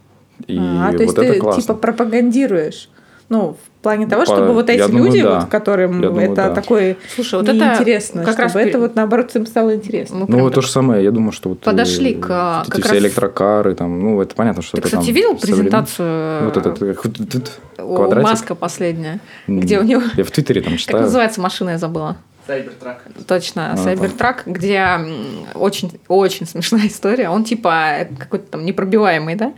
[0.47, 1.61] И а, то вот есть это ты классно.
[1.61, 2.89] типа пропагандируешь.
[3.29, 5.39] Ну, в плане того, По- чтобы вот эти думаю, люди, да.
[5.39, 6.53] вот, которым Я думаю, это да.
[6.53, 10.15] такое Слушай, вот это неинтересно, как чтобы раз это вот наоборот им стало интересно.
[10.15, 11.61] Мы Ну, прям вот то же самое, я думаю, что вот...
[11.61, 14.73] Подошли э, к, а, вот как эти все раз- электрокары, там, ну, это понятно, что
[14.73, 18.29] Ты, это кстати, там видел презентацию Вот этот э, тут у квадратик.
[18.29, 20.01] Маска последняя, где у него...
[20.17, 21.03] Я в Твиттере там Как читаю.
[21.03, 22.17] называется машина, я забыла.
[22.47, 23.03] Сайбертрак.
[23.27, 27.29] Точно, А, Cybertruck, где м, очень, очень смешная история.
[27.29, 29.53] Он типа какой-то там непробиваемый, да?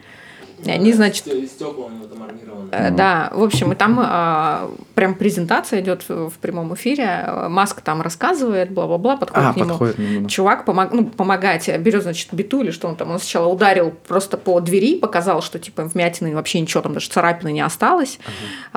[0.63, 2.69] И они, значит, Стекла у него там армированные.
[2.71, 7.23] Э, Да, в общем, и там а, прям презентация идет в, прямом эфире.
[7.25, 9.69] Э, Маск там рассказывает, бла-бла-бла, подходит А, к нему.
[9.69, 9.97] подходит.
[9.97, 10.29] ну, ну.
[10.29, 13.11] Чувак помог, ну, помогать, берет, значит, биту или что он там.
[13.11, 17.51] Он сначала ударил просто по двери, показал, что типа вмятины вообще ничего там, даже царапины
[17.51, 18.19] не осталось.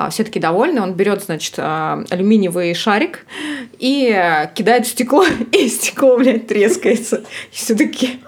[0.09, 0.81] все таки довольны.
[0.81, 3.25] Он берет, значит, а, алюминиевый шарик
[3.79, 7.23] и э, кидает в стекло, и стекло, блядь, трескается.
[7.51, 8.19] И все таки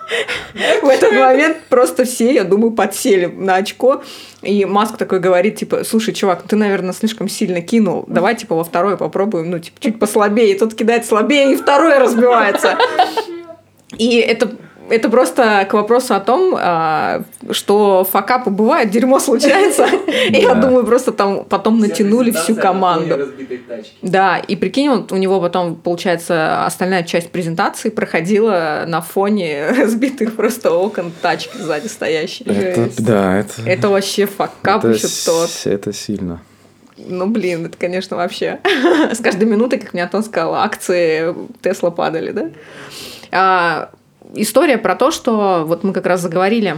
[0.81, 4.03] в этот момент просто все, я думаю, подсели на очко.
[4.41, 8.05] И Маск такой говорит, типа, слушай, чувак, ты, наверное, слишком сильно кинул.
[8.07, 10.55] Давай, типа, во второй попробуем, ну, типа, чуть послабее.
[10.55, 12.77] И тот кидает слабее, и второй разбивается.
[13.97, 14.49] И это
[14.91, 19.87] это просто к вопросу о том, а, что факапы бывают, дерьмо случается.
[20.07, 23.29] И я думаю, просто там потом натянули всю команду.
[24.01, 30.35] Да, и прикинь, вот у него потом, получается, остальная часть презентации проходила на фоне разбитых
[30.35, 32.45] просто окон тачки сзади стоящей.
[32.97, 33.53] Да, это...
[33.65, 35.49] Это вообще факап это еще тот.
[35.65, 36.41] Это сильно.
[36.97, 38.59] Ну, блин, это, конечно, вообще.
[39.11, 42.49] С каждой минутой, как мне Антон сказал, акции Тесла падали, да?
[43.31, 43.91] А,
[44.35, 46.77] история про то, что вот мы как раз заговорили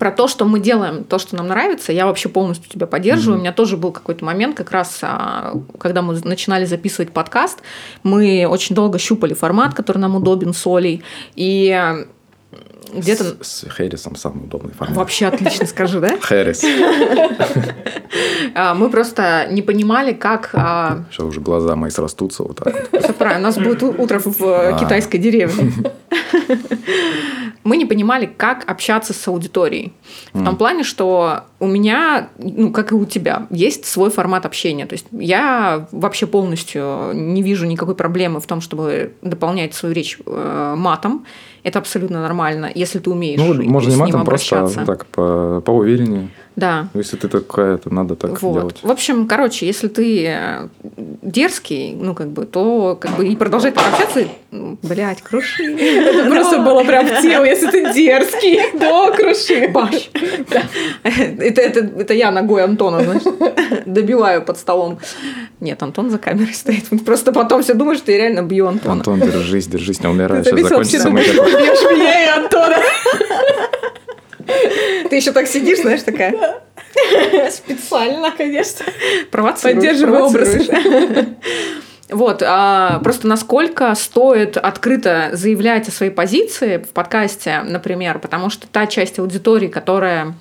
[0.00, 3.36] про то, что мы делаем то, что нам нравится, я вообще полностью тебя поддерживаю.
[3.36, 7.58] У меня тоже был какой-то момент, как раз, а, когда мы начинали записывать подкаст,
[8.02, 11.02] мы очень долго щупали формат, который нам удобен с Олей,
[11.36, 12.06] и
[12.94, 13.24] где-то...
[13.44, 14.96] С, с Хэрисом самый удобный формат.
[14.96, 16.16] Вообще отлично, скажи, да?
[16.20, 16.64] Хэрис.
[18.54, 23.02] А, Мы просто не понимали, как а, Сейчас уже глаза мои срастутся вот так вот.
[23.04, 25.72] Все правильно, у нас будет утро в э, китайской деревне.
[27.64, 29.92] Мы не понимали, как общаться с аудиторией.
[30.32, 34.86] В том плане, что у меня, ну, как и у тебя, есть свой формат общения.
[34.86, 40.18] То есть я вообще полностью не вижу никакой проблемы в том, чтобы дополнять свою речь
[40.24, 41.26] э, матом.
[41.62, 46.30] Это абсолютно нормально, если ты умеешь Ну, можно не матом, просто так, по, поувереннее.
[46.56, 46.88] Да.
[46.94, 48.54] Если ты такая, то надо так Вот.
[48.54, 48.78] делать.
[48.82, 50.68] В общем, короче, если ты э,
[51.22, 55.64] дерзкий, ну, как бы, то как бы и продолжать так общаться, блять, круши.
[55.78, 59.68] Это просто было прям в тему, если ты дерзкий, да, круши.
[59.68, 60.10] Баш.
[61.04, 63.22] Это, это, это я ногой Антона, знаешь,
[63.86, 64.98] добиваю под столом.
[65.60, 66.84] Нет, Антон за камерой стоит.
[67.04, 68.94] Просто потом все думают, что я реально бью Антона.
[68.94, 70.44] Антон, держись, держись, не умирай.
[70.44, 72.76] Сейчас закончится ты бьешь меня и Антона.
[75.08, 76.62] Ты еще так сидишь, знаешь, такая.
[77.50, 78.30] Специально.
[78.30, 78.86] Конечно.
[79.30, 79.76] Провоцируешь.
[79.76, 80.56] Поддерживаю образ.
[82.10, 88.66] Вот, а, просто насколько стоит открыто заявлять о своей позиции в подкасте, например, потому что
[88.66, 90.34] та часть аудитории, которая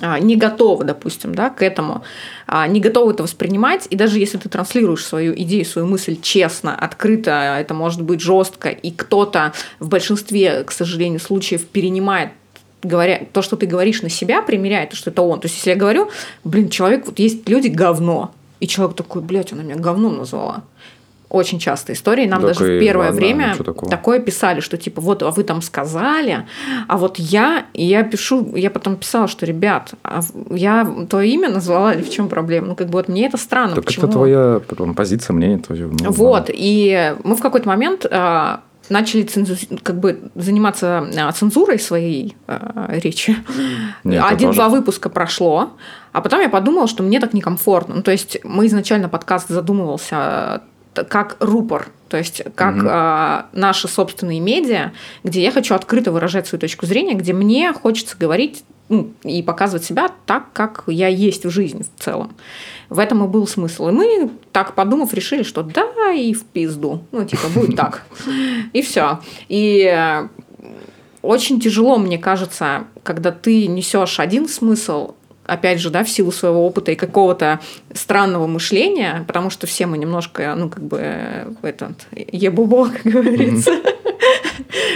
[0.00, 2.02] а, не готова, допустим, да, к этому,
[2.46, 6.76] а, не готова это воспринимать, и даже если ты транслируешь свою идею, свою мысль честно,
[6.76, 12.30] открыто, это может быть жестко, и кто-то в большинстве, к сожалению, случаев перенимает
[12.84, 15.40] говоря, то, что ты говоришь на себя, примеряет, то, что это он.
[15.40, 16.10] То есть, если я говорю,
[16.44, 20.62] блин, человек, вот есть люди говно, и человек такой, блядь, она меня говном назвала.
[21.28, 22.26] Очень часто истории.
[22.26, 23.56] Нам Так даже в первое ладно, время
[23.90, 26.46] такое писали, что типа вот а вы там сказали,
[26.86, 30.20] а вот я, и я пишу, я потом писала, что ребят, а
[30.50, 32.68] я твое имя назвала, или в чем проблема?
[32.68, 33.74] Ну как бы вот мне это странно.
[33.74, 34.06] Так почему?
[34.06, 35.88] это твоя потом, позиция, мнение твое.
[35.88, 41.78] ну, Вот, и мы в какой-то момент а, начали цензу- как бы заниматься а, цензурой
[41.78, 43.36] своей а, речи.
[44.04, 45.70] Нет, Один-два выпуска прошло,
[46.12, 47.96] а потом я подумала, что мне так некомфортно.
[47.96, 50.62] Ну, то есть мы изначально подкаст задумывался а,
[50.94, 52.86] как рупор, то есть как Мгм.
[52.88, 54.92] а, наши собственные медиа,
[55.24, 59.84] где я хочу открыто выражать свою точку зрения, где мне хочется говорить ну, и показывать
[59.84, 62.34] себя так, как я есть в жизни в целом.
[62.90, 63.88] В этом и был смысл.
[63.88, 67.02] И мы, так подумав, решили, что да, и в пизду.
[67.10, 68.02] Ну, типа, будет так.
[68.74, 69.20] И все.
[69.48, 70.28] И э,
[71.22, 75.14] очень тяжело, мне кажется, когда ты несешь один смысл,
[75.46, 77.60] опять же, да, в силу своего опыта и какого-то
[77.92, 83.72] странного мышления, потому что все мы немножко, ну, как бы, э, этот, ебубо, как говорится.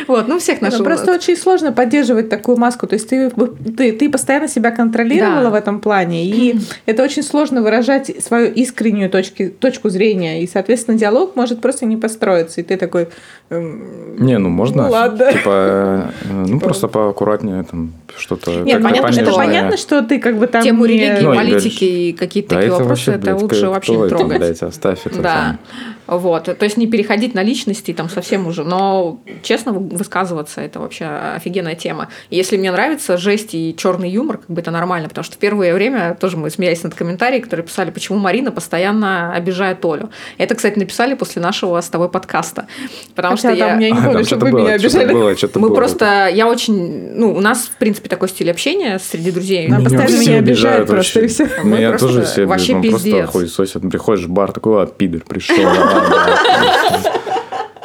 [0.06, 0.84] Вот, ну, всех Ну, наших...
[0.84, 2.86] Просто очень сложно поддерживать такую маску.
[2.86, 5.50] То есть ты, ты, ты постоянно себя контролировала Да.
[5.50, 10.42] в этом плане, и это очень сложно выражать свою искреннюю точки, точку зрения.
[10.42, 12.60] И, соответственно, диалог может просто не построиться.
[12.60, 13.08] И ты такой...
[13.50, 15.32] эм, Не, ну можно, Ну, ладно.
[15.32, 18.50] типа, э, ну просто поаккуратнее там что-то.
[18.62, 20.62] Нет, понятно, что, это понятно, что ты как бы там...
[20.62, 23.56] Тему не- религии, Ну, политики и какие-то Да такие это вопросы, вообще, это блядь, лучше
[23.60, 24.38] кто вообще не это, трогать.
[24.38, 25.20] блядь, оставь это.
[25.20, 25.58] Да.
[26.06, 26.44] Вот.
[26.44, 28.64] То есть не переходить на личности там совсем уже.
[28.64, 32.08] Но честно вы- высказываться это вообще офигенная тема.
[32.30, 35.38] И Если мне нравится жесть и черный юмор, как бы это нормально, потому что в
[35.38, 40.08] первое время тоже мы смеялись над комментарии, которые писали, почему Марина постоянно обижает Олю.
[40.38, 42.66] Это, кстати, написали после нашего с тобой подкаста.
[43.14, 43.88] Потому Хотя что там я...
[43.88, 45.12] я не А, помню, там чтобы что-то вы меня было, что-то обижали.
[45.12, 45.74] было, Мы было.
[45.76, 49.66] просто, я очень, ну, у нас, в принципе, такой стиль общения среди друзей.
[49.66, 51.44] Меня постоянно все меня обижают обижают просто, вообще.
[51.44, 51.48] и.
[51.64, 52.90] Мы Меня просто тоже все вообще обижают.
[52.92, 53.30] Просто пиздец.
[53.30, 53.90] хуесосит.
[53.90, 55.56] Приходишь в бар, такой, а, пидор, пришел.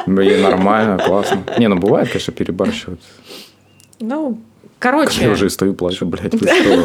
[0.05, 1.43] Блин, нормально, классно.
[1.57, 2.99] Не, ну бывает, конечно, перебарщивают.
[3.99, 4.39] Ну,
[4.83, 6.83] Короче, Я уже и стою, плачу, блядь, что?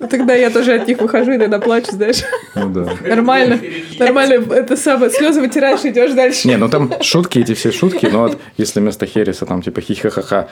[0.10, 2.22] тогда я тоже от них выхожу и тогда плачу, знаешь.
[2.54, 2.94] Ну да.
[3.06, 3.60] Нормально.
[3.98, 4.54] Нормально.
[4.54, 5.10] Это самое.
[5.10, 6.48] Слезы вытираешь, идешь дальше.
[6.48, 10.48] Не, ну там шутки, эти все шутки, но вот если вместо Хереса там типа хихихаха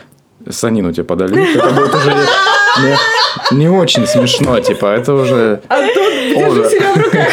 [0.51, 2.15] санину тебе подали, это будет уже
[2.81, 5.61] не, не очень смешно, типа, это уже...
[5.67, 7.27] Антон, держи О, себя в руках.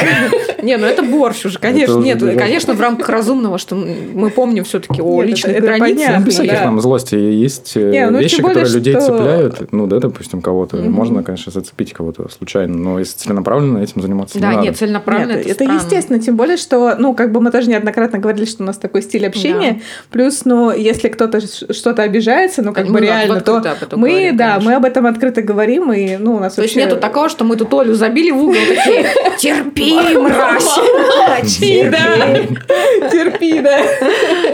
[0.64, 1.98] Не, ну это борщ уже, конечно.
[1.98, 6.06] Нет, конечно, в рамках разумного, что мы помним все-таки о личных границах.
[6.06, 9.72] понятно, без всяких там злости есть э, Не, ну, вещи, тем более, которые людей цепляют.
[9.72, 10.76] Ну да, допустим, кого-то.
[10.76, 16.18] Можно, конечно, зацепить кого-то случайно, но если целенаправленно этим заниматься Да, нет, целенаправленно это, естественно,
[16.18, 19.26] тем более, что, ну, как бы мы тоже неоднократно говорили, что у нас такой стиль
[19.26, 19.82] общения.
[20.10, 21.40] Плюс, ну, если кто-то
[21.72, 23.62] что-то обижается, ну, как Мы бы реально, то
[23.96, 27.28] мы, да, мы об этом открыто говорим, и, ну, у нас То есть нету такого,
[27.28, 29.06] что мы тут Олю забили в угол, такие,
[29.38, 30.53] терпи, мразь.
[30.58, 33.08] Терпи, да.
[33.10, 33.80] Терпи, да.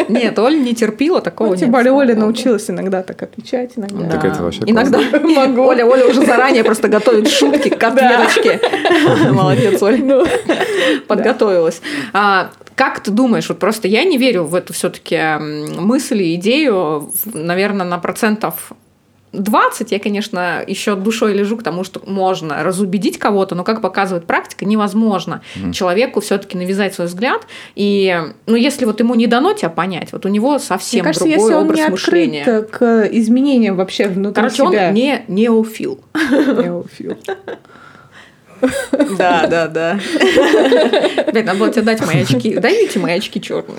[0.08, 1.56] Нет, Оля не терпила, такого Ну.
[1.56, 4.08] Тем более Оля научилась иногда так отвечать, иногда.
[4.08, 5.62] Так это вообще Иногда Могу.
[5.62, 8.60] Оля, Оля уже заранее просто готовит шутки к ответочке.
[9.30, 9.98] Молодец, Оля.
[9.98, 10.26] Ну,
[11.06, 11.80] подготовилась.
[12.12, 17.12] А, как ты думаешь, вот просто я не верю в эту все-таки мысль и идею,
[17.32, 18.72] наверное, на процентов
[19.33, 24.27] 20 я, конечно, еще душой лежу к тому, что можно разубедить кого-то, но, как показывает
[24.27, 25.40] практика, невозможно
[25.73, 27.47] человеку все-таки навязать свой взгляд.
[27.77, 31.25] И, ну, если вот ему не дано тебя понять, вот у него совсем Мне кажется,
[31.29, 32.43] другой если он образ не мышления.
[32.43, 34.88] открыт к изменениям вообще внутри Короче, себя.
[34.88, 36.01] он не неофил.
[36.14, 37.16] Неофил.
[39.16, 40.01] Да, да, да.
[41.33, 42.55] Блин, надо было тебе дать мои очки.
[42.57, 43.79] Дайте мои очки черные.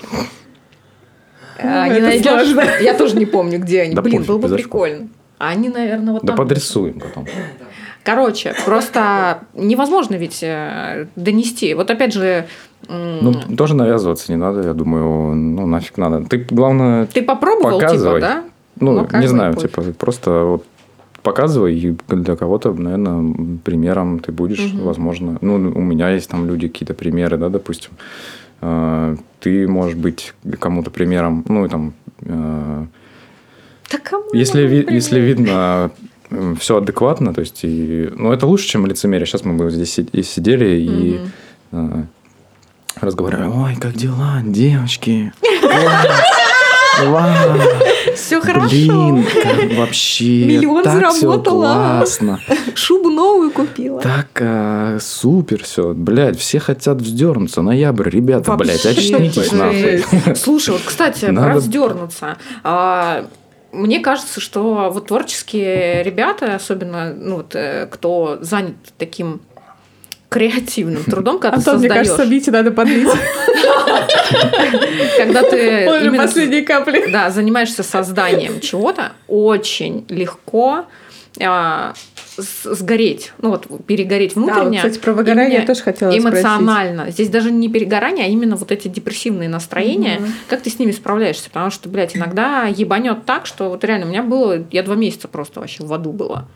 [1.58, 2.24] А, Не найдешь?
[2.48, 2.64] сложно.
[2.80, 3.94] Я тоже не помню, где они.
[3.94, 5.08] Да Блин, было бы прикольно.
[5.44, 6.36] Они, наверное, вот Да там.
[6.36, 7.26] подрисуем потом.
[8.04, 11.74] Короче, просто невозможно ведь э, донести.
[11.74, 12.46] Вот опять же,
[12.88, 16.24] Ну, тоже навязываться не надо, я думаю, ну, нафиг надо.
[16.24, 18.20] Ты, главное, ты попробовал, типа, показывай.
[18.20, 18.44] да?
[18.80, 19.70] ну, Ну, как не знаю, пофиг.
[19.70, 20.64] типа, просто вот
[21.22, 25.38] показывай, и для кого-то, наверное, примером ты будешь, возможно.
[25.40, 27.90] Ну, у меня есть там люди, какие-то примеры, да, допустим.
[28.60, 32.86] Э, Ты можешь быть кому-то примером, ну, и там, э,
[33.92, 35.90] Да кому если, ви- если видно
[36.58, 39.26] все адекватно, то есть, и, ну, это лучше, чем лицемерие.
[39.26, 41.20] Сейчас мы бы здесь и сидели и
[41.72, 42.04] э,
[43.00, 45.32] разговаривали, ой, как дела, девочки?
[45.60, 46.06] Класс!
[47.04, 47.58] Вау!
[48.14, 48.68] Все хорошо.
[48.68, 51.72] Блин, как вообще Миллион так заработала.
[51.72, 52.38] классно.
[52.74, 54.00] Шубу новую купила.
[54.00, 55.94] Так а, супер все.
[55.94, 57.62] Блядь, все хотят вздернуться.
[57.62, 59.80] Ноябрь, ребята, блядь, Вообще очнитесь нахуй.
[59.80, 60.06] жесть.
[60.36, 62.36] Слушай, вот, кстати, про Надо- вздернуться.
[62.62, 63.24] А,
[63.72, 69.40] Мне кажется, что вот творческие ребята, особенно ну, вот, э, кто занят таким
[70.28, 73.08] креативным трудом, когда ты Антон, мне создаешь, кажется, Вите надо подлить.
[75.16, 77.10] когда ты именно последней капли.
[77.10, 80.86] да, занимаешься созданием чего-то, очень легко
[81.40, 81.94] а,
[82.36, 84.78] сгореть, ну вот перегореть Да, вот, внутренне.
[84.78, 86.28] кстати, про выгорание я тоже хотела спросить.
[86.44, 87.10] Эмоционально.
[87.10, 90.18] Здесь даже не перегорание, а именно вот эти депрессивные настроения.
[90.18, 90.32] Мгм.
[90.48, 91.50] Как ты с ними справляешься?
[91.50, 95.28] Потому что, блядь, иногда ебанет так, что вот реально у меня было, я два месяца
[95.28, 96.46] просто вообще в аду была.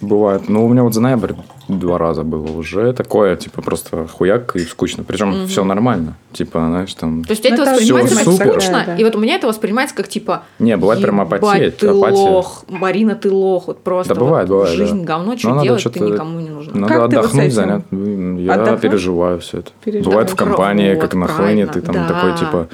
[0.00, 0.48] Бывает.
[0.48, 1.32] Ну, у меня вот за ноябрь
[1.68, 5.04] два раза было уже такое, типа, просто хуяк и скучно.
[5.04, 6.16] Причем все нормально.
[6.32, 7.24] Типа, знаешь, там...
[7.24, 8.96] То есть Ну, это это воспринимается как скучно, Да, да.
[8.96, 11.70] и вот у меня это воспринимается как типа Не, бывает прям «Ебать, апатия.
[11.70, 12.14] ты апатия.
[12.16, 14.14] лох, Марина, ты лох, вот просто.
[14.14, 15.04] Да бывает, вот бывает, Жизнь да.
[15.14, 16.72] говно, Но что надо делать, ты что-то- никому не нужна.
[16.74, 17.82] Надо Как ты отдохнуть, занять.
[17.90, 18.80] Я Отдохнуть?
[18.80, 19.70] переживаю все это.
[19.84, 20.06] Переживаешь.
[20.06, 22.08] Бывает в компании, Вот, как нахлынет, ты там да.
[22.08, 22.68] такой, типа...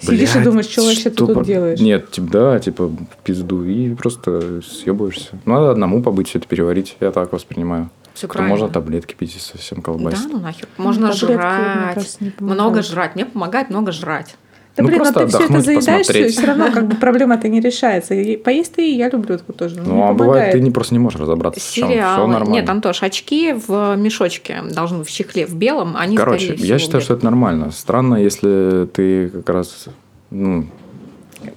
[0.00, 2.90] Сидишь и «Блядь, думаешь, что вообще ты что тут делаешь?» Нет, типа, да, типа,
[3.22, 5.38] пизду, и просто съебываешься.
[5.44, 6.96] Ну, надо одному побыть, все это переварить.
[7.00, 7.88] Я так воспринимаю.
[8.14, 10.28] Все Потом можно таблетки пить и совсем Да, колбасить.
[10.30, 10.68] ну нахер.
[10.76, 11.94] Можно мне жрать.
[11.94, 13.14] кажется, много жрать.
[13.14, 14.36] Мне помогает много жрать.
[14.74, 17.46] Да Ну, блин, ну просто ты все это заедаешь, все, все равно как бы проблема-то
[17.48, 18.14] не решается.
[18.14, 19.76] И поесть ты, и я люблю это тоже.
[19.82, 20.52] но Ну, а бывает, помогает.
[20.52, 21.88] ты не, просто не можешь разобраться в чем.
[21.88, 22.26] Все Сериалы.
[22.32, 22.52] нормально.
[22.54, 27.02] Нет, Антош, очки в мешочке должны быть в чехле в белом, они Короче, я считаю,
[27.02, 27.70] что это нормально.
[27.70, 29.88] Странно, если ты как раз...
[30.30, 30.66] Ну,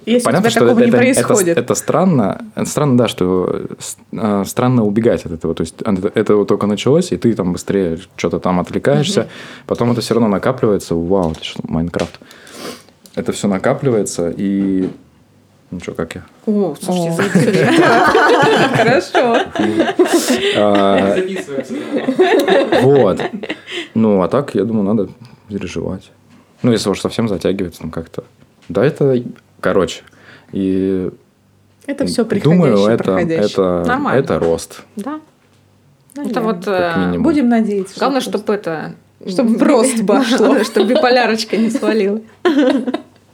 [0.06, 1.48] Если понятно, у тебя что такого это, не это- происходит.
[1.58, 2.44] Это, это странно.
[2.54, 3.62] Это странно, да, что
[4.16, 5.54] а, странно убегать от этого.
[5.54, 9.28] То есть это, это вот только началось, и ты там быстрее что-то там отвлекаешься.
[9.66, 10.94] Потом это все равно накапливается.
[10.94, 12.18] Вау, это что, Майнкрафт.
[13.14, 14.90] Это все накапливается, и...
[15.70, 16.22] Ну что, как я?
[16.46, 17.66] О, слушайте.
[18.76, 19.38] Хорошо.
[20.56, 21.16] А.
[22.82, 23.20] Вот.
[23.94, 25.08] Ну, а так, я думаю, надо
[25.48, 26.10] переживать.
[26.62, 28.24] Ну, если уж совсем затягивается, там как-то.
[28.68, 29.20] Да, это,
[29.66, 30.02] короче,
[30.52, 31.10] и
[31.86, 33.46] Это все думаю, приходящее, это, проходящее.
[33.46, 34.20] это, Нормально.
[34.20, 34.82] это рост.
[34.94, 35.20] Да.
[36.14, 36.42] Это Наверное.
[36.42, 36.64] вот...
[36.64, 37.22] Как э, минимум.
[37.24, 37.98] Будем надеяться.
[37.98, 38.94] Главное, что чтобы это...
[39.26, 40.58] Чтоб в рост пошло.
[40.62, 42.20] Чтобы биполярочка не свалила.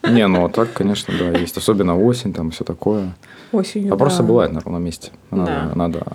[0.08, 1.56] Не, ну, а так, конечно, да, есть.
[1.56, 3.14] Особенно осень, там, все такое.
[3.52, 3.92] осенью.
[3.92, 4.28] А просто да.
[4.28, 5.10] бывает на ровном месте.
[5.30, 5.72] Надо, Да.
[5.74, 6.06] надо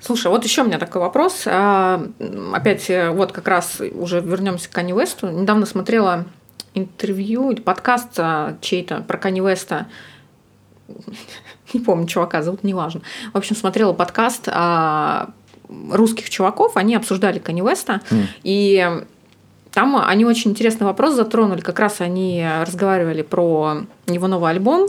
[0.00, 1.44] Слушай, вот еще у меня такой вопрос.
[1.46, 2.04] А,
[2.52, 5.28] Опять э, вот как раз уже вернемся к Кани Весту.
[5.28, 6.24] Недавно смотрела
[6.74, 9.86] интервью или подкаст а, чей-то про Кани Веста.
[11.72, 13.02] Не помню, чувака зовут, неважно.
[13.32, 15.30] В общем, смотрела подкаст а,
[15.68, 18.26] русских чуваков, они обсуждали Кани Веста, М.
[18.42, 19.04] и
[19.72, 21.60] там они очень интересный вопрос затронули.
[21.60, 24.88] Как раз они разговаривали про его новый альбом.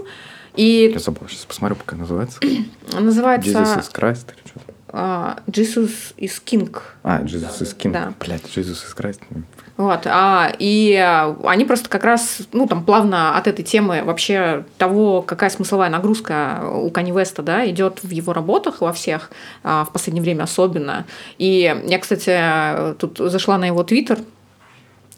[0.56, 2.40] И Я забыл, сейчас посмотрю, пока называется.
[3.00, 4.71] называется Jesus is Christ или что-то.
[4.94, 6.78] А, Jesus is King.
[7.04, 7.92] А, Jesus is King.
[7.92, 8.14] Да.
[8.20, 9.22] Блядь, Jesus is Christ.
[9.78, 14.66] Вот, а, и а, они просто как раз, ну, там, плавно от этой темы вообще
[14.78, 19.32] того, какая смысловая нагрузка у Кани Веста, да, идет в его работах во всех,
[19.64, 21.06] а, в последнее время особенно.
[21.38, 24.20] И я, кстати, тут зашла на его твиттер,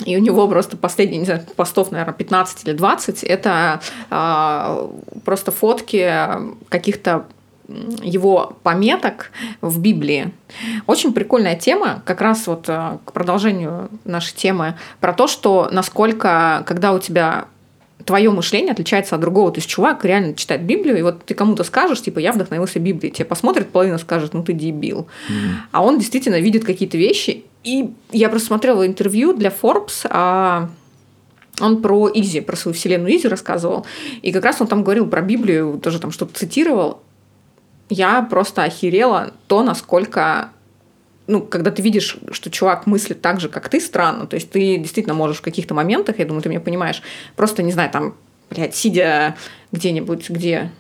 [0.06, 4.90] и у него просто последние, не знаю, постов, наверное, 15 или 20, это а,
[5.24, 6.12] просто фотки
[6.70, 7.26] каких-то
[7.68, 10.32] его пометок в Библии.
[10.86, 16.64] Очень прикольная тема, как раз вот э, к продолжению нашей темы, про то, что насколько,
[16.68, 17.46] когда у тебя
[18.06, 19.52] твое мышление отличается от другого.
[19.52, 23.14] То есть чувак реально читает Библию, и вот ты кому-то скажешь, типа, я вдохновился Библией,
[23.14, 25.08] тебе посмотрит, половина скажет, ну ты дебил.
[25.72, 27.46] А он действительно видит какие-то вещи.
[27.64, 30.70] И я просто смотрела интервью для Forbes, а
[31.62, 33.86] он про Изи, про свою вселенную Изи рассказывал.
[34.22, 37.00] И как раз он там говорил про Библию, тоже там что-то цитировал.
[37.90, 40.50] Я просто охерела то, насколько
[41.28, 44.28] ну, когда ты видишь, что чувак мыслит так же, как ты, странно.
[44.28, 47.02] То есть ты действительно можешь в каких-то моментах, я думаю, ты меня понимаешь,
[47.36, 48.16] просто, не знаю, там,
[48.50, 49.36] блядь, сидя
[49.72, 50.72] где-нибудь, где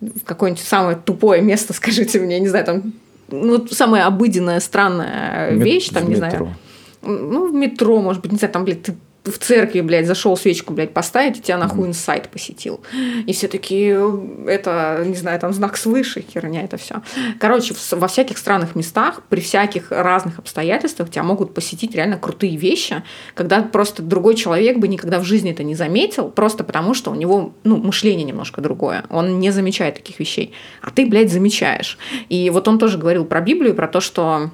[0.00, 2.92] в какое-нибудь самое тупое место, скажите мне, не знаю, там,
[3.28, 6.28] ну, самая обыденная, странная Мет- вещь, там, в не метро.
[6.28, 6.54] знаю,
[7.02, 8.94] ну, в метро, может быть, не знаю, там, блядь, ты
[9.30, 12.80] в церкви, блядь, зашел свечку, блядь, поставить, и тебя нахуй инсайт посетил.
[13.26, 13.98] И все такие,
[14.46, 17.02] это, не знаю, там знак свыше, херня это все.
[17.38, 23.02] Короче, во всяких странных местах, при всяких разных обстоятельствах тебя могут посетить реально крутые вещи,
[23.34, 27.14] когда просто другой человек бы никогда в жизни это не заметил, просто потому что у
[27.14, 29.04] него, ну, мышление немножко другое.
[29.10, 30.52] Он не замечает таких вещей.
[30.82, 31.98] А ты, блядь, замечаешь.
[32.28, 34.50] И вот он тоже говорил про Библию, про то, что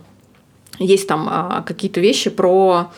[0.79, 2.91] есть там а, какие-то вещи про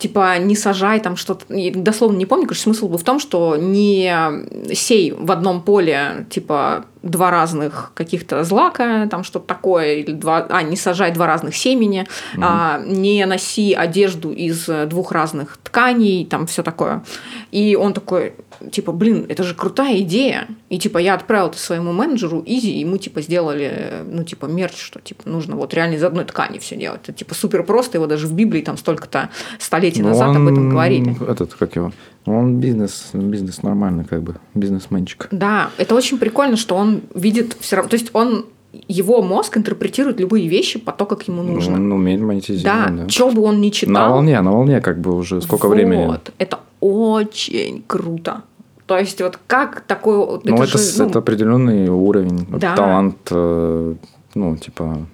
[0.00, 1.44] типа не сажай там что-то,
[1.74, 6.86] дословно не помню, конечно, смысл был в том, что не сей в одном поле типа
[7.02, 12.06] два разных каких-то злака, там что-то такое, или два, а, не сажай два разных семени,
[12.34, 12.42] угу.
[12.44, 17.04] а, не носи одежду из двух разных тканей, там все такое.
[17.50, 18.34] И он такой,
[18.70, 20.48] типа, блин, это же крутая идея.
[20.68, 24.76] И типа я отправил это своему менеджеру Изи, и мы типа сделали, ну типа мерч,
[24.76, 27.00] что типа нужно вот реально из одной ткани все делать.
[27.04, 30.52] Это типа супер просто, его даже в Библии там столько-то столетий ну, назад он, об
[30.52, 31.16] этом говорили.
[31.30, 31.92] Этот, как его,
[32.26, 35.28] он бизнес, бизнес нормальный, как бы, бизнесменчик.
[35.30, 38.46] Да, это очень прикольно, что он видит все равно, то есть он
[38.88, 41.76] его мозг интерпретирует любые вещи по то, как ему нужно.
[41.76, 42.96] Ну, он умеет монетизировать.
[42.96, 43.08] Да, да.
[43.08, 43.94] что бы он ни читал.
[43.94, 46.06] На волне, на волне как бы уже сколько вот, времени.
[46.06, 48.42] Вот, это очень круто.
[48.90, 50.16] То есть вот как такой...
[50.16, 52.74] Ну, это, это, же, ну, это определенный уровень, да.
[52.74, 53.94] талант, э,
[54.34, 55.06] ну, типа,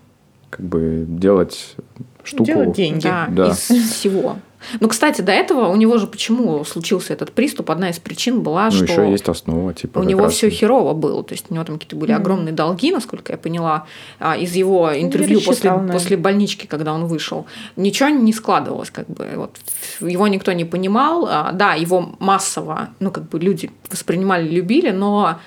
[0.49, 1.77] как бы делать
[2.24, 2.45] штуку.
[2.47, 3.03] Делать деньги.
[3.03, 3.49] Да, да.
[3.49, 4.37] из всего.
[4.81, 7.71] Ну, кстати, до этого у него же почему случился этот приступ?
[7.71, 8.85] Одна из причин была, ну, что...
[8.85, 9.99] еще есть основа, типа...
[9.99, 11.23] У него все херово было.
[11.23, 12.17] То есть у него там какие-то были mm-hmm.
[12.17, 13.87] огромные долги, насколько я поняла,
[14.19, 17.47] а, из его интервью после, после больнички, когда он вышел.
[17.77, 19.29] Ничего не складывалось, как бы.
[19.37, 19.57] Вот.
[20.01, 21.27] Его никто не понимал.
[21.29, 25.39] А, да, его массово, ну, как бы люди воспринимали, любили, но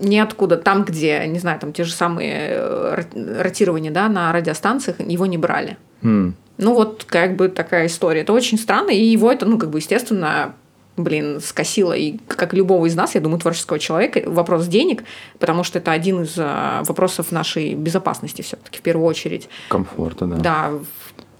[0.00, 0.56] ниоткуда.
[0.56, 3.02] Там, где, не знаю, там те же самые э,
[3.40, 5.76] ротирования да, на радиостанциях, его не брали.
[6.02, 6.32] Mm.
[6.60, 8.20] Ну, вот как бы такая история.
[8.20, 10.54] Это очень странно, и его это, ну, как бы, естественно,
[10.96, 15.04] блин, скосило и как любого из нас, я думаю, творческого человека, вопрос денег,
[15.38, 19.48] потому что это один из а, вопросов нашей безопасности все-таки в первую очередь.
[19.68, 20.36] Комфорта, да.
[20.36, 20.72] Да,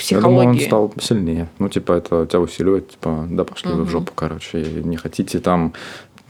[0.01, 0.37] психологии.
[0.37, 1.49] Я думаю, он стал сильнее.
[1.59, 3.83] Ну, типа, это тебя усиливает, типа, да, пошли угу.
[3.83, 4.63] в жопу, короче.
[4.63, 5.75] Не хотите там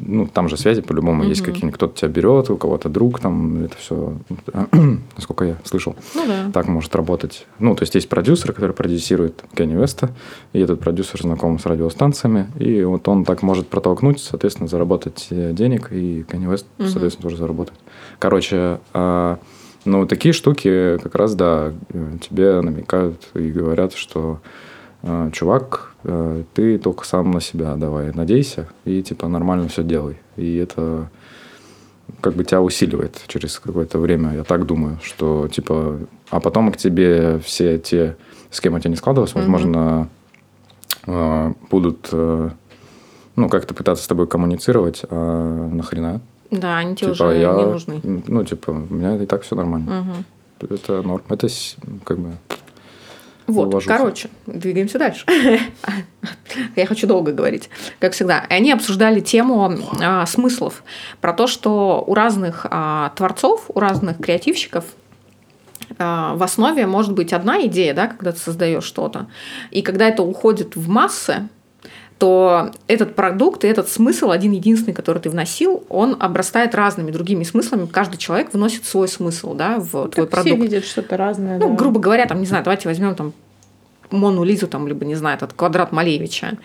[0.00, 1.28] ну, там же связи по-любому mm-hmm.
[1.28, 4.14] есть какие-нибудь, кто-то тебя берет, у кого-то друг, там это все,
[5.16, 6.50] насколько я слышал, ну, да.
[6.52, 7.46] так может работать.
[7.58, 10.10] Ну, то есть есть продюсер, который продюсирует Кенни Веста,
[10.52, 15.52] и этот продюсер знаком с радиостанциями, и вот он так может протолкнуть, соответственно, заработать э,
[15.52, 16.88] денег, и Кенни Вест, mm-hmm.
[16.88, 17.78] соответственно, тоже заработает.
[18.18, 19.36] Короче, э,
[19.84, 24.40] ну, такие штуки как раз, да, э, тебе намекают и говорят, что
[25.32, 30.18] чувак, Э, ты только сам на себя давай надейся и типа нормально все делай.
[30.36, 31.08] И это
[32.20, 35.98] как бы тебя усиливает через какое-то время, я так думаю, что типа,
[36.30, 38.16] а потом к тебе все те,
[38.50, 39.38] с кем у тебя не складывалось, mm-hmm.
[39.38, 40.08] возможно,
[41.06, 42.50] э, будут, э,
[43.36, 46.20] ну, как-то пытаться с тобой коммуницировать, а нахрена?
[46.50, 48.00] Да, они тебе типа, уже я, не нужны.
[48.02, 50.00] Ну, типа, у меня и так все нормально.
[50.00, 50.74] Угу.
[50.74, 51.22] Это норм.
[51.28, 51.46] Это
[52.04, 52.32] как бы
[53.50, 53.88] вот, Уложусь.
[53.88, 55.24] короче, двигаемся дальше.
[56.76, 58.40] Я хочу долго говорить, как всегда.
[58.50, 60.82] И они обсуждали тему а, смыслов,
[61.20, 64.84] про то, что у разных а, творцов, у разных креативщиков
[65.98, 69.26] а, в основе может быть одна идея, да, когда ты создаешь что-то.
[69.70, 71.48] И когда это уходит в массы,
[72.20, 77.44] то этот продукт и этот смысл, один единственный, который ты вносил, он обрастает разными другими
[77.44, 77.86] смыслами.
[77.86, 80.54] Каждый человек вносит свой смысл да, в ну, твой продукт.
[80.54, 81.58] Все видят что-то разное.
[81.58, 81.74] Ну, да.
[81.74, 83.32] грубо говоря, там, не знаю, давайте возьмем там
[84.10, 86.58] Мону Лизу, там, либо, не знаю, этот квадрат Малевича.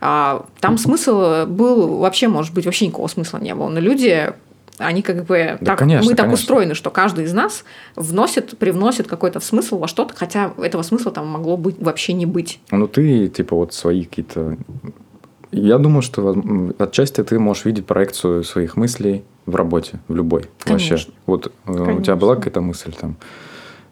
[0.00, 3.68] А, там смысл был вообще, может быть, вообще никакого смысла не было.
[3.68, 4.32] Но люди
[4.80, 6.42] они как бы да, так, конечно, мы так конечно.
[6.42, 7.64] устроены, что каждый из нас
[7.96, 12.60] вносит, привносит какой-то смысл во что-то, хотя этого смысла там могло быть вообще не быть.
[12.70, 14.56] Ну ты типа вот свои какие-то.
[15.52, 16.36] Я думаю, что
[16.78, 20.46] отчасти ты можешь видеть проекцию своих мыслей в работе, в любой.
[20.60, 20.96] Конечно.
[20.96, 21.10] Вообще.
[21.26, 21.90] Вот конечно.
[21.90, 23.16] Э, у тебя была какая-то мысль там,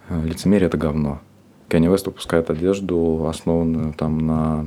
[0.08, 1.20] «Э, лицемерие это говно.
[1.68, 4.66] Kanye West выпускает одежду, основанную там на...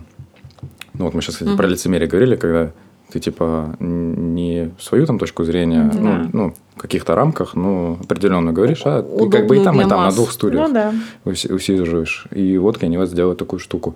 [0.93, 1.57] Ну вот мы сейчас, кстати, mm-hmm.
[1.57, 2.71] про лицемерие говорили, когда
[3.11, 5.99] ты типа не свою там точку зрения, да.
[5.99, 9.87] ну, ну, в каких-то рамках, ну, определенно говоришь, а ты как бы и там, и
[9.87, 10.13] там, масс.
[10.13, 10.93] на двух стульях ну, да.
[11.25, 12.27] усиживаешь.
[12.31, 13.95] И вот Kanye West делает такую штуку.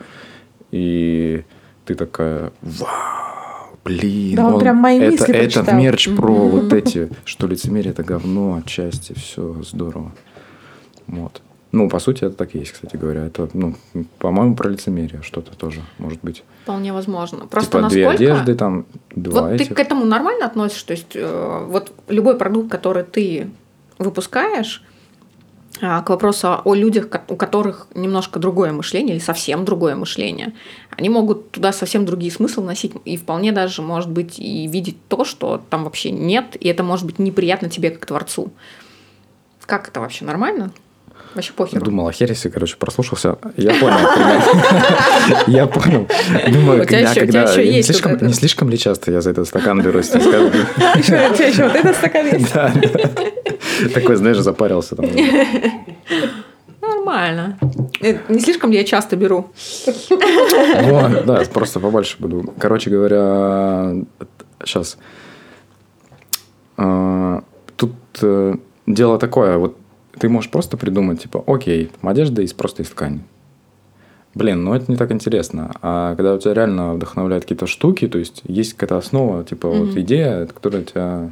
[0.72, 1.44] И
[1.86, 6.74] ты такая, вау, блин, да, он, он прям мои это, мысли это мерч про вот
[6.74, 10.12] эти, что лицемерие это говно отчасти, все здорово.
[11.08, 11.42] Вот.
[11.76, 13.26] Ну, по сути, это так и есть, кстати говоря.
[13.26, 13.76] Это, ну,
[14.20, 16.44] по-моему, про лицемерие что-то тоже может быть.
[16.64, 17.48] Вполне возможно.
[17.48, 18.18] Просто типа насколько...
[18.18, 19.68] две одежды, там, два Вот этих.
[19.68, 20.88] ты к этому нормально относишься?
[20.88, 23.50] То есть, э, вот любой продукт, который ты
[23.98, 24.84] выпускаешь,
[25.82, 30.54] а, к вопросу о людях, у которых немножко другое мышление или совсем другое мышление.
[30.92, 35.26] Они могут туда совсем другие смыслы вносить и вполне даже, может быть, и видеть то,
[35.26, 38.54] что там вообще нет, и это может быть неприятно тебе как творцу.
[39.66, 40.72] Как это вообще нормально?
[41.36, 41.82] Вообще похер.
[41.84, 43.38] Думал о Хересе, короче, прослушался.
[43.58, 43.98] Я понял.
[45.48, 46.08] Я понял.
[46.52, 47.84] Думаю, когда- не
[48.34, 50.10] слишком- ли часто я за этот стакан берусь?
[50.16, 52.54] у тебя еще вот этот стакан есть?
[52.54, 52.74] Да.
[53.94, 55.06] Такой, знаешь, запарился там.
[56.82, 57.58] Нормально.
[58.02, 59.52] Э, Не слишком ли я часто беру?
[59.88, 62.54] Вот, да, просто побольше буду.
[62.60, 63.94] Короче говоря,
[64.64, 64.98] сейчас.
[67.76, 68.56] Тут э,
[68.88, 69.78] дело такое, вот
[70.20, 73.22] ты можешь просто придумать, типа, окей, там одежда из просто из ткани.
[74.34, 75.72] Блин, ну это не так интересно.
[75.82, 79.90] А когда у тебя реально вдохновляют какие-то штуки, то есть есть какая-то основа, типа вот
[79.92, 80.02] Мгм.
[80.02, 81.30] идея, которая тебя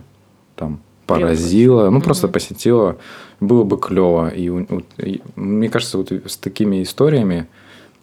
[0.55, 2.33] там поразила, ну просто Мгм.
[2.33, 2.97] посетила,
[3.41, 4.29] было бы клево.
[4.29, 7.47] И, вот, и мне кажется, вот с такими историями,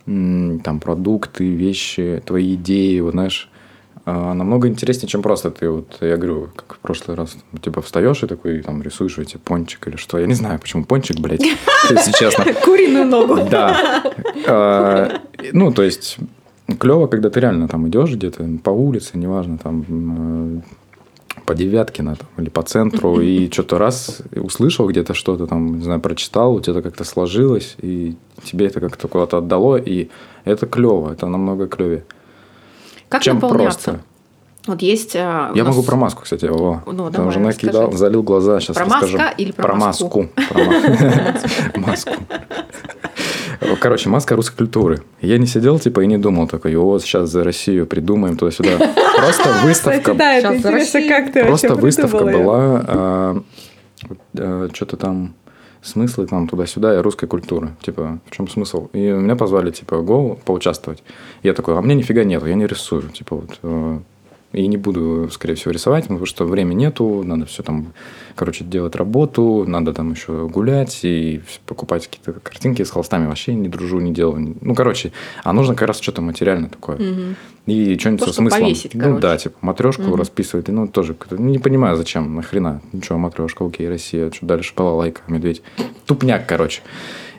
[0.05, 3.50] там продукты, вещи, твои идеи, вот знаешь,
[4.07, 8.27] намного интереснее, чем просто ты вот, я говорю, как в прошлый раз, типа встаешь и
[8.27, 11.43] такой там рисуешь эти пончик или что, я не знаю, почему пончик, блядь,
[11.91, 12.45] если честно.
[12.65, 13.37] Куриную ногу.
[13.51, 14.03] Да.
[14.47, 15.21] А,
[15.53, 16.17] Ну, то есть,
[16.79, 20.63] клево, когда ты реально там идешь где-то по улице, неважно, там м,
[21.47, 26.01] по Девяткино там, или по центру, и что-то раз услышал где-то что-то там, не знаю,
[26.01, 30.09] прочитал, у тебя это как-то сложилось, и тебе это как-то куда-то отдало, и
[30.45, 32.05] это клево, это намного клевее.
[33.11, 33.91] Как чем наполняться?
[33.91, 34.05] просто.
[34.67, 35.15] Вот есть...
[35.15, 37.99] у Я нас- могу про маску, кстати, о, Ну, там давай, же накидал, расскажи.
[37.99, 39.19] залил глаза, сейчас Про расскажу.
[39.19, 40.29] маска или про про маску?
[41.77, 42.13] маску?
[43.81, 45.03] Короче, маска русской культуры.
[45.21, 48.79] Я не сидел, типа, и не думал такой, о, сейчас за Россию придумаем туда-сюда.
[49.17, 51.09] Просто выставка Кстати, да, это Сейчас за интересно, Россию.
[51.25, 53.43] как ты Просто выставка была, а,
[54.73, 55.35] что-то там
[55.83, 57.71] смыслы там туда-сюда и русской культуры.
[57.81, 58.89] Типа, в чем смысл?
[58.93, 61.03] И меня позвали, типа, го, поучаствовать.
[61.43, 63.09] Я такой, а мне нифига нету, я не рисую.
[63.09, 63.99] Типа, вот, э,
[64.53, 67.93] и не буду, скорее всего, рисовать, потому что времени нету, надо все там,
[68.35, 73.27] короче, делать работу, надо там еще гулять и покупать какие-то картинки с холстами.
[73.27, 74.57] Вообще не дружу, не делаю.
[74.61, 75.13] Ну, короче,
[75.45, 76.97] а нужно как раз что-то материальное такое.
[76.97, 77.37] Мгм.
[77.67, 78.61] И что-нибудь То, со что смыслом.
[78.63, 79.21] повесить, ну короче.
[79.21, 80.15] да, типа матрешку Мгм.
[80.17, 80.69] расписывать.
[80.69, 82.83] И, Ну, тоже как-то не понимаю, зачем, нахрена.
[82.93, 85.63] Ничего, матрешка, окей, Россия, что дальше, балалайка, медведь.
[86.07, 86.83] Тупняк, короче.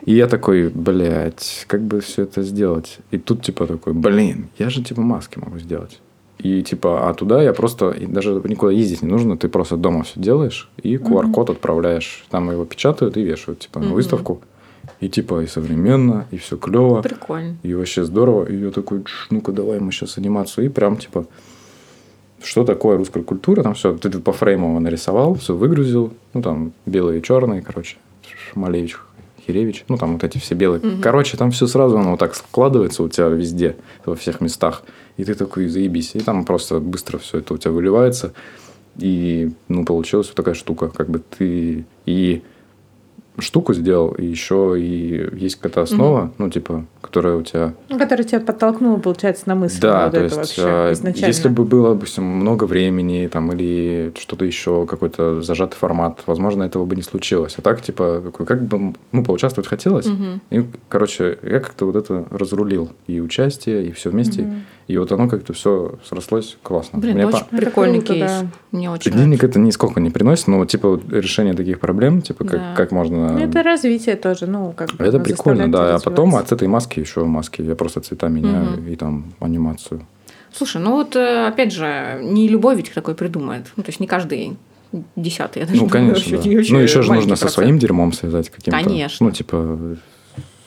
[0.06, 2.98] И я такой, блядь, как бы все это сделать?
[3.10, 6.00] И тут типа такой, блин, я же типа маски могу сделать.
[6.42, 10.18] И типа, а туда я просто, даже никуда ездить не нужно, ты просто дома все
[10.20, 12.24] делаешь и QR-код отправляешь.
[12.30, 13.94] Там его печатают и вешают, типа, на Мгм.
[13.94, 14.42] выставку.
[15.00, 17.00] И типа и современно, и все клево.
[17.02, 17.56] Прикольно.
[17.62, 18.44] И вообще здорово.
[18.46, 20.66] И я такой, «Тш, ну-ка давай мы сейчас анимацию.
[20.66, 21.26] И прям типа,
[22.42, 23.62] что такое русская культура?
[23.62, 26.12] Там все, ты по фрейму нарисовал, все выгрузил.
[26.34, 27.96] Ну, там белые и черные, короче.
[28.56, 28.96] Малевич,
[29.46, 29.84] Хиревич.
[29.88, 30.80] Ну, там вот эти все белые.
[30.80, 31.02] Мгм.
[31.02, 34.82] Короче, там все сразу оно вот так складывается у тебя везде, во всех местах.
[35.16, 36.14] И ты такой, заебись.
[36.14, 38.32] И там просто быстро все это у тебя выливается.
[38.98, 40.88] И, ну, получилась вот такая штука.
[40.88, 42.42] Как бы ты и
[43.38, 48.24] штуку сделал, и еще и есть какая-то основа, ну, типа, которая у тебя Ну, который
[48.24, 49.80] тебя подтолкнула, получается, на мысль.
[49.80, 51.26] да, вот то есть, вообще а, изначально.
[51.26, 56.84] если бы было, допустим, много времени там, или что-то еще, какой-то зажатый формат, возможно, этого
[56.84, 57.54] бы не случилось.
[57.58, 60.06] А так, типа, как бы, ну, поучаствовать хотелось.
[60.06, 60.40] Мгм.
[60.50, 62.90] И, короче, я как-то вот это разрулил.
[63.06, 64.42] И участие, и все вместе.
[64.42, 64.64] Мгм.
[64.92, 66.98] И вот оно как-то все срослось классно.
[66.98, 68.20] Блин, Мне очень по- Это прикольный кейс.
[68.30, 68.46] да.
[68.72, 69.46] Мне очень Денег нравится.
[69.46, 72.74] это нисколько не приносит, но вот, типа вот решение таких проблем, типа как, Да.
[72.76, 73.32] как можно...
[73.32, 75.94] Ну, это развитие тоже, ну, как бы Это оно прикольно, да.
[75.94, 77.62] А потом от этой маски еще маски.
[77.62, 78.88] Я просто цвета меняю Мгм.
[78.88, 80.06] и там анимацию.
[80.52, 83.72] Слушай, ну вот э, опять же, не любой ведь такой придумает.
[83.76, 84.58] Ну, то есть не каждый
[85.16, 85.60] десятый.
[85.60, 86.56] Я даже Ну, думаю, конечно, вообще- да.
[86.56, 87.52] вообще Ну, еще же нужно со процент.
[87.54, 88.78] своим дерьмом связать каким-то.
[88.84, 89.24] Конечно.
[89.26, 89.78] Ну, типа,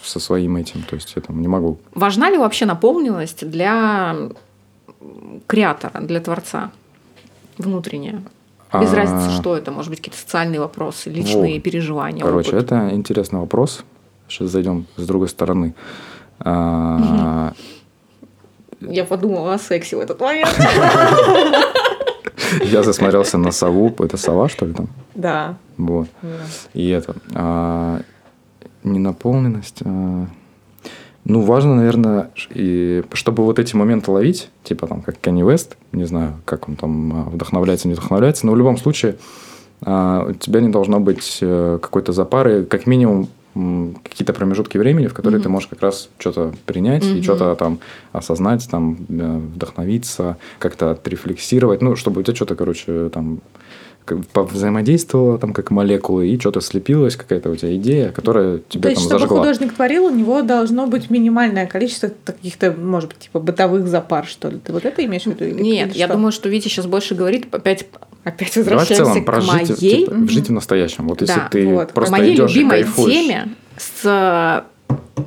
[0.05, 0.83] со своим этим.
[0.83, 1.77] То есть я там не могу.
[1.93, 4.15] Важна ли вообще наполненность для
[5.47, 6.71] креатора, для творца?
[7.57, 8.21] Внутренняя.
[8.73, 9.71] Без А, разницы, что это.
[9.71, 11.63] Может быть, какие-то социальные вопросы, личные Вот.
[11.63, 12.23] переживания.
[12.23, 12.63] Короче, опыт.
[12.63, 13.83] это интересный вопрос.
[14.27, 15.73] Сейчас зайдем с другой стороны.
[16.39, 17.53] А,
[18.81, 20.49] Я подумала о сексе в этот момент.
[22.65, 23.93] Я засмотрелся на сову.
[23.99, 24.87] Это сова, что ли, там?
[25.15, 25.55] Да.
[25.77, 26.07] Вот.
[26.73, 27.15] И это...
[28.85, 29.81] Ненаполненность...
[29.83, 30.27] а,
[31.27, 36.05] Ну, важно, наверное, и чтобы вот эти моменты ловить, типа там, как Кенни Вест, не
[36.05, 39.15] знаю, как он там а, вдохновляется, не вдохновляется, но в любом случае
[39.81, 43.27] а, у тебя не должно быть э, какой-то запары, как минимум
[44.03, 45.43] какие-то промежутки времени, в которые Мгм.
[45.43, 47.23] ты можешь как раз что-то принять и Мгм.
[47.23, 47.79] что-то там
[48.11, 53.39] осознать, там э, вдохновиться, как-то отрефлексировать, ну, чтобы у тебя что-то, короче, там
[54.33, 59.01] взаимодействовала там как молекулы, и что-то слепилось, какая-то у тебя идея, которая тебя То есть,
[59.01, 59.37] там чтобы зажгла.
[59.39, 64.49] художник творил, у него должно быть минимальное количество каких-то, может быть, типа бытовых запар, что
[64.49, 64.57] ли.
[64.59, 65.45] Ты вот это имеешь в виду?
[65.45, 66.15] или- Нет, или я что?
[66.15, 67.87] думаю, что Витя сейчас больше говорит, опять,
[68.23, 69.65] опять Давай в возвращаемся целом к про жить, моей,
[70.05, 71.07] типа, жить в настоящем.
[71.07, 71.91] Вот если Да, ты вот.
[71.93, 73.13] просто моей идешь и любимой кайфуешь.
[73.13, 73.47] теме
[73.77, 74.61] с э,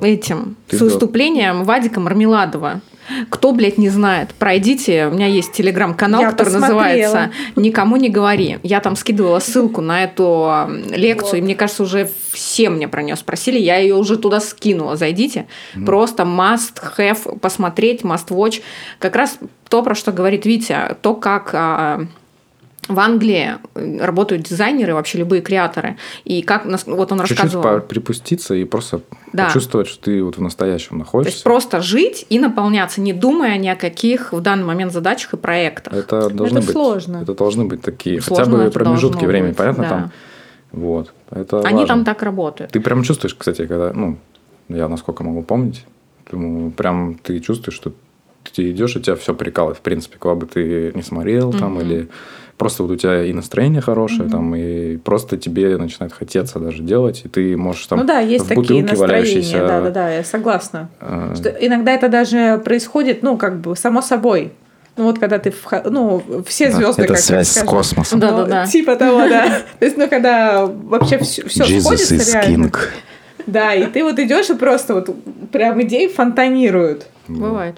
[0.05, 0.85] этим, Ты с да.
[0.85, 2.81] выступлением Вадика Мармеладова.
[3.29, 5.07] Кто, блядь, не знает, пройдите.
[5.07, 6.61] У меня есть телеграм-канал, который посмотрела.
[6.61, 8.59] называется «Никому не говори».
[8.63, 13.15] Я там скидывала ссылку на эту лекцию, и мне кажется, уже все мне про нее
[13.15, 13.59] спросили.
[13.59, 14.95] Я ее уже туда скинула.
[14.95, 15.47] Зайдите.
[15.85, 18.61] Просто must have посмотреть, must watch.
[18.99, 19.39] Как раз
[19.69, 22.07] то, про что говорит Витя, то, как а,
[22.89, 23.51] в Англии
[24.01, 25.95] работают дизайнеры, вообще любые креаторы.
[26.25, 27.81] И как вот он Чуть-чуть рассказывал.
[27.81, 29.45] припуститься и просто Да.
[29.45, 31.43] почувствовать, что ты вот в настоящем То есть находишься.
[31.43, 35.93] просто жить и наполняться, не думая ни о каких в данный момент задачах и проектах.
[35.93, 36.73] Это должны Это быть.
[36.75, 37.17] сложно.
[37.21, 39.89] Это должны быть такие Сложно хотя бы промежутки времени, быть, понятно да.
[39.89, 40.11] там.
[40.71, 41.13] Вот.
[41.31, 41.87] Это Они важно.
[41.87, 42.71] там так работают.
[42.71, 44.17] Ты прям чувствуешь, кстати, когда, ну,
[44.67, 45.85] я насколько могу помнить,
[46.25, 47.91] прям ты чувствуешь, что
[48.53, 51.81] ты идешь, и тебя все прикалывает, в принципе, куда бы ты не смотрел там, Мгм.
[51.81, 52.09] или
[52.59, 54.29] просто вот у тебя и настроение хорошее, Мгм.
[54.31, 58.45] там, и просто тебе начинает хотеться даже делать, и ты можешь там ну да, есть
[58.45, 60.89] в такие настроения, да, да, да, я согласна.
[60.99, 64.51] э, Что иногда это даже происходит, ну, как бы само собой.
[64.97, 67.69] Ну, вот когда ты, вх- ну, все звезды, это как связь с скажем.
[67.69, 68.19] космосом.
[68.19, 68.65] Да, да, Ну, да.
[68.65, 69.61] Типа того, да.
[69.79, 72.69] То есть, ну, когда вообще все, все сходится реально.
[73.47, 75.09] Да, и ты вот идешь и просто вот
[75.53, 77.05] прям идеи фонтанируют.
[77.29, 77.75] Бывает.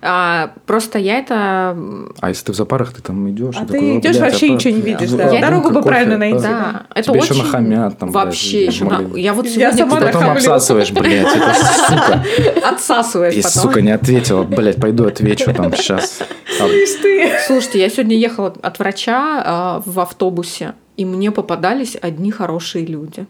[0.00, 1.76] А, просто я это...
[2.20, 3.56] А если ты в запарах, ты там идешь.
[3.56, 5.30] А ты такой, «О, идёшь, блядь, вообще а ничего не видишь, а, да.
[5.36, 6.38] а, Дорогу бы правильно найти.
[6.42, 7.34] Да, это Тебе очень...
[7.34, 8.84] еще нахамят там, блядь, Вообще и еще...
[8.84, 9.16] на-.
[9.18, 10.36] Я вот Я сегодня сама Ты потом нахамлю.
[10.38, 11.54] обсасываешь, блядь, это
[11.88, 12.24] сука.
[12.68, 13.62] отсасываешь И, потом.
[13.62, 16.20] сука, не ответила, блядь, пойду отвечу там сейчас.
[16.56, 17.32] Слышь ты.
[17.46, 23.26] Слушайте, я сегодня ехала от врача а, в автобусе, и мне попадались одни хорошие люди.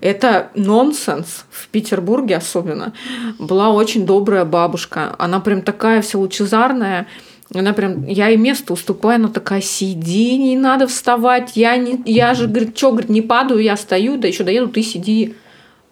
[0.00, 2.92] Это нонсенс в Петербурге особенно.
[3.38, 5.14] Была очень добрая бабушка.
[5.18, 7.06] Она прям такая вся лучезарная.
[7.52, 12.34] Она прям, я ей место уступаю, она такая, сиди, не надо вставать, я, не, я
[12.34, 15.34] же, говорит, что, говорит, не падаю, я стою, да еще доеду, ты сиди.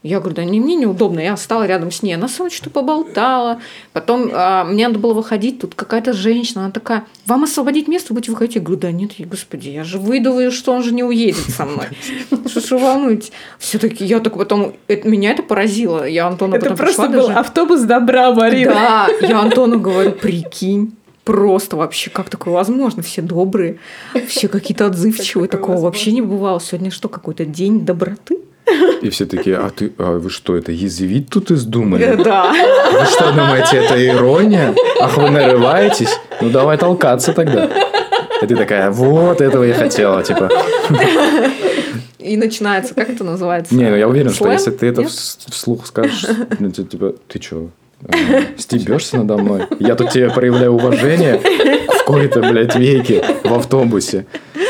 [0.04, 2.70] Я говорю, да не, мне неудобно, я встала рядом с ней, она со мной что-то
[2.70, 3.60] поболтала.
[3.92, 8.30] Потом а, мне надо было выходить, тут какая-то женщина, она такая, вам освободить место, будете
[8.30, 8.54] выходить?
[8.54, 11.64] Я говорю, да нет, я, господи, я же и что он же не уедет со
[11.64, 11.86] мной.
[12.46, 13.32] Что ж вы волнуетесь?
[13.58, 16.06] Все-таки я так потом, это- меня это поразило.
[16.08, 18.72] Я Антону Это потом просто был даже- автобус добра, Марина.
[18.72, 20.92] Да, я Антону говорю, прикинь.
[21.24, 23.02] Просто вообще, как такое возможно?
[23.02, 23.78] Все добрые,
[24.28, 25.48] все какие-то отзывчивые.
[25.48, 26.60] Такого вообще не бывало.
[26.60, 28.38] Сегодня что, какой-то день доброты?
[29.02, 32.18] И все такие, а ты, а вы что, это язвить тут издумали?
[32.22, 32.52] Да.
[32.92, 34.74] Вы что думаете, это ирония?
[35.00, 36.18] Ах, вы нарываетесь?
[36.40, 37.68] Ну, давай толкаться тогда.
[38.42, 40.48] И ты такая, вот этого я хотела, типа.
[42.18, 43.74] И начинается, как это называется?
[43.74, 44.52] Не, ну я уверен, что Слэм?
[44.52, 45.10] если ты это Нет?
[45.10, 46.26] вс- вслух скажешь,
[46.58, 47.70] ну, ти- типа, ты что,
[48.58, 49.62] стебешься надо мной?
[49.78, 54.26] Я тут тебе проявляю уважение в какой-то, блядь, веке в автобусе.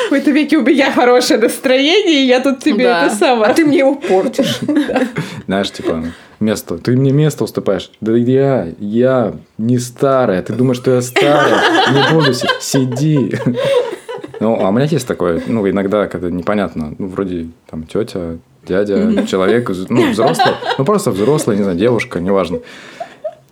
[0.09, 3.07] В какой-то веке у меня хорошее настроение, и я тут тебе Да.
[3.07, 3.51] это самое.
[3.51, 4.59] А ты мне его портишь.
[5.47, 6.03] Знаешь, типа,
[6.41, 6.79] место.
[6.79, 7.91] Ты мне место уступаешь.
[8.01, 10.41] Да я, я не старая.
[10.43, 11.61] Ты думаешь, что я старая?
[11.93, 13.35] Не буду си- сиди.
[14.41, 19.27] Ну, а у меня есть такое, ну, иногда, когда непонятно, ну, вроде там тетя, дядя,
[19.27, 22.61] человек, ну, взрослый, ну, просто взрослый, не знаю, девушка, неважно.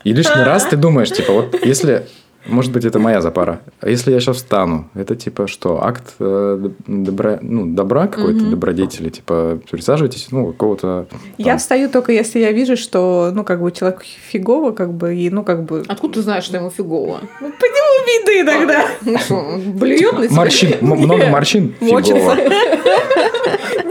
[0.05, 2.07] И лишний раз ты думаешь, типа, вот если,
[2.49, 6.69] может быть, это моя запара, а если я сейчас встану, это типа что, акт э,
[6.87, 8.51] добра, ну, добра какой-то, Мгм.
[8.51, 11.07] добродетели, типа, присаживайтесь, ну, какого-то...
[11.39, 15.15] Я там, встаю только если я вижу, что, ну, как бы, человек фигово, как бы,
[15.17, 15.85] и, ну, как бы...
[15.89, 17.21] Откуда ты знаешь, что ему фигово?
[17.41, 18.87] Ну, по нему видно иногда.
[19.03, 20.37] Ну что, блюет на тебя?
[20.37, 22.37] Морщин, много морщин, фигово.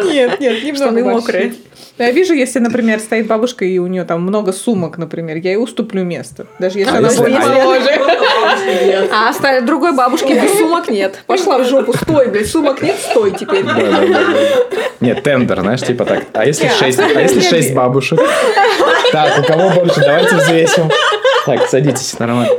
[0.06, 1.54] Нет, нет, немного Штаны
[1.98, 5.58] Я вижу, если, например, стоит бабушка, и у нее там много сумок, например, я ей
[5.58, 6.46] уступлю место.
[6.60, 9.10] Даже если А она если- будет а моложе.
[9.14, 11.24] А оставить другой бабушки без сумок нет.
[11.26, 13.64] Пошла в жопу, стой, блядь, сумок нет, стой теперь.
[15.00, 16.24] Нет, тендер, знаешь, типа так.
[16.34, 18.20] А если шесть, а если шесть бабушек?
[19.14, 20.02] Так, у кого больше?
[20.02, 20.90] Давайте взвесим.
[21.46, 22.50] Так, садитесь, нормально.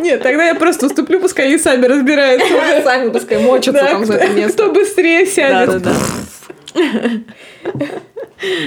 [0.00, 2.48] Нет, тогда я просто уступлю, пускай они сами разбираются.
[2.82, 4.64] Сами, пускай мочатся там за это место.
[4.64, 5.70] Кто быстрее сядет.
[5.70, 5.96] Да, да, да.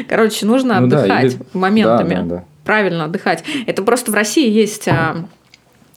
[0.08, 2.16] Короче, нужно Ну да, отдыхать или- моментами.
[2.16, 2.44] Да, да, да.
[2.64, 3.44] Правильно отдыхать.
[3.66, 5.26] Это просто в России есть а,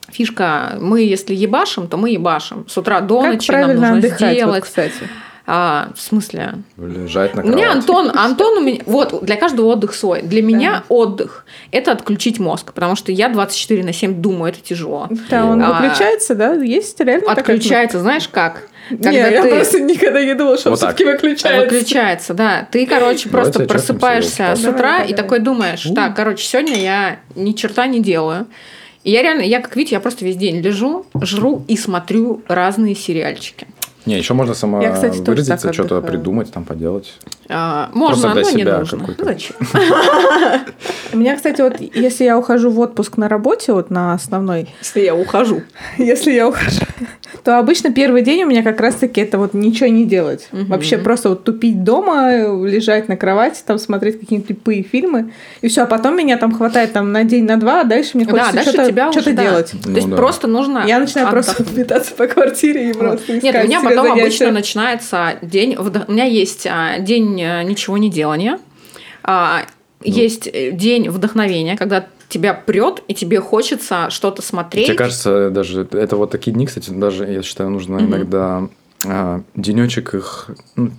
[0.08, 0.76] фишка.
[0.80, 2.66] Мы, если ебашим, то мы ебашим.
[2.68, 4.64] С утра до Как ночи нам правильно нужно отдыхать, вот, сделать.
[4.64, 4.92] кстати?
[5.52, 6.54] А, в смысле?
[6.78, 7.78] Лежать на У меня кровати.
[7.78, 10.22] Антон, Антон у меня, вот, для каждого отдых свой.
[10.22, 15.08] Для меня отдых– это отключить мозг, потому что я 24 на 7 думаю, это тяжело.
[15.28, 16.54] Да, он А, выключается, да?
[16.54, 18.68] Есть реально такая Отключается, знаешь как?
[18.88, 19.10] кнопка?
[19.10, 20.94] Не, я просто никогда не думала, что он Вот так.
[20.94, 21.74] все-таки выключается.
[21.74, 22.68] Выключается, да.
[22.70, 25.14] Ты, короче, просто Давайте просыпаешься с утра Давай, и давай.
[25.14, 28.46] такой думаешь, так, короче, сегодня я ни черта не делаю.
[29.02, 32.94] И я реально, я как видите, я просто весь день лежу, жру и смотрю разные
[32.94, 33.66] сериальчики.
[34.06, 36.12] Не, еще можно сама Я, кстати, выразиться, что-то отдыхаю.
[36.18, 37.14] придумать, там поделать.
[37.48, 38.98] А, можно, для но не себя нужно.
[38.98, 39.24] какой-то.
[39.24, 39.56] Зачем?
[41.12, 45.00] У меня, кстати, вот если я ухожу в отпуск на работе, вот на основной, Если
[45.00, 45.62] я ухожу.
[45.98, 46.82] если я ухожу,
[47.44, 50.48] то обычно первый день у меня как раз-таки это вот ничего не делать.
[50.52, 52.30] Вообще просто вот тупить дома,
[52.64, 55.82] лежать на кровати, там смотреть какие-нибудь тупые фильмы, и все.
[55.82, 59.32] А потом меня там хватает там на день, на два, а дальше мне хочется что-то,
[59.32, 59.72] делать.
[59.82, 60.84] То есть Ну просто нужно...
[60.86, 64.22] Я начинаю просто метаться по квартире и просто Нет, искать у меня себе потом занятия.
[64.22, 65.76] обычно начинается день...
[65.76, 68.58] У меня есть а, день э, ничего не делания,
[69.22, 69.60] а,
[70.04, 70.10] Ну.
[70.12, 74.86] есть э, день вдохновения, когда тебя прет, и тебе хочется что-то смотреть.
[74.86, 78.06] Тебе кажется, даже это вот такие дни, кстати, даже, я считаю, нужно Мгм.
[78.06, 78.68] иногда
[79.06, 80.90] а, денечек их ну,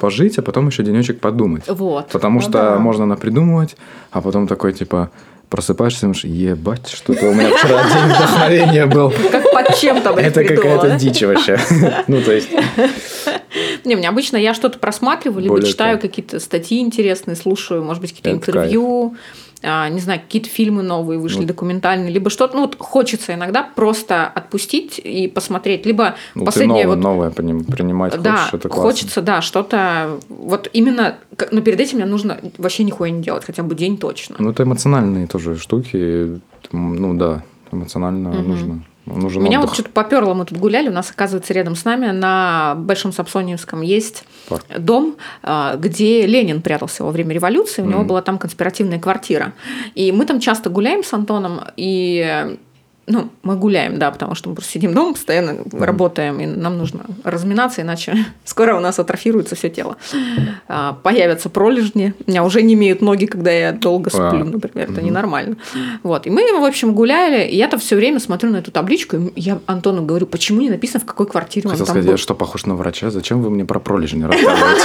[0.00, 1.64] пожить, а потом еще денечек подумать.
[1.66, 2.08] Вот.
[2.08, 2.78] Потому Ну что да.
[2.78, 3.76] можно напридумывать,
[4.10, 5.10] а потом такой, типа,
[5.48, 9.12] просыпаешься и думаешь, ебать, что-то у меня вчера день вдохновения был.
[9.30, 11.58] Как под чем-то, Это какая-то дичь вообще.
[12.06, 12.48] Ну, то есть,
[13.84, 18.30] Не, меня обычно я что-то просматриваю, либо читаю какие-то статьи интересные, слушаю, может быть, какие-то
[18.30, 19.16] интервью,
[19.62, 21.46] не знаю, какие-то фильмы новые вышли, Ну.
[21.46, 22.56] документальные, либо что-то.
[22.56, 25.84] Ну, вот хочется иногда просто отпустить и посмотреть.
[25.86, 28.90] Либо ну, ты последнее новое, вот новое принимать да, хочешь, это классно.
[28.90, 30.20] хочется, да, что-то.
[30.28, 31.16] Вот именно.
[31.50, 34.36] Но перед этим мне нужно вообще нихуя не делать, хотя бы день точно.
[34.38, 36.40] Ну, это эмоциональные тоже штуки.
[36.72, 37.42] Ну, да,
[37.72, 38.48] эмоционально Мгм.
[38.48, 38.84] нужно.
[39.14, 39.74] Нужен Меня вот отдых.
[39.74, 44.24] что-то поперло, мы тут гуляли, у нас, оказывается, рядом с нами на Большом Сапсониевском есть
[44.48, 44.64] Парк.
[44.78, 48.08] дом, а, где Ленин прятался во время революции, у него Мгм.
[48.08, 49.52] была там конспиративная квартира.
[49.94, 52.56] И мы там часто гуляем с Антоном, и
[53.08, 57.00] ну, мы гуляем, да, потому что мы просто сидим дома, постоянно работаем, и нам нужно
[57.24, 59.96] разминаться, иначе скоро у нас атрофируется все тело.
[60.68, 62.14] А, Появятся пролежни.
[62.26, 64.30] У меня уже не имеют ноги, когда я долго А.
[64.30, 64.90] сплю, например.
[64.90, 65.56] Это ненормально.
[66.02, 66.26] Вот.
[66.26, 69.58] И мы, в общем, гуляли, и я-то все время смотрю на эту табличку, и я
[69.66, 72.12] Антону говорю, почему не написано, в какой квартире он Хотел там сказать, был.
[72.12, 73.10] я что, похож на врача?
[73.10, 74.82] Зачем вы мне про пролежни рассказываете?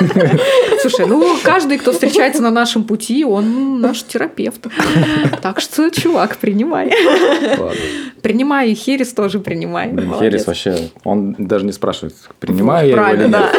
[0.80, 4.66] Слушай, ну каждый, кто встречается на нашем пути, он наш терапевт.
[5.42, 6.85] Так что, чувак, принимай.
[7.58, 7.74] Ладно.
[8.22, 9.88] Принимай, и Херес тоже принимай.
[9.88, 10.12] Блин.
[10.18, 13.30] Херес вообще, он даже не спрашивает, принимаю я его или Правильно, нет.
[13.30, 13.52] да.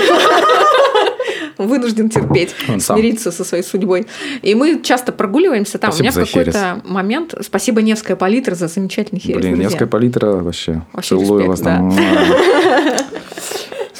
[1.57, 2.97] Вынужден терпеть, Он сам.
[2.97, 4.05] смириться со своей судьбой.
[4.43, 5.91] И мы часто прогуливаемся там.
[5.91, 7.33] Спасибо У меня в какой-то момент...
[7.41, 9.37] Спасибо Невская палитра за замечательный херес.
[9.37, 9.69] Блин, друзья.
[9.69, 10.83] Невская палитра вообще.
[10.93, 11.77] Вообще Целую респект, вас да.
[11.77, 11.89] там.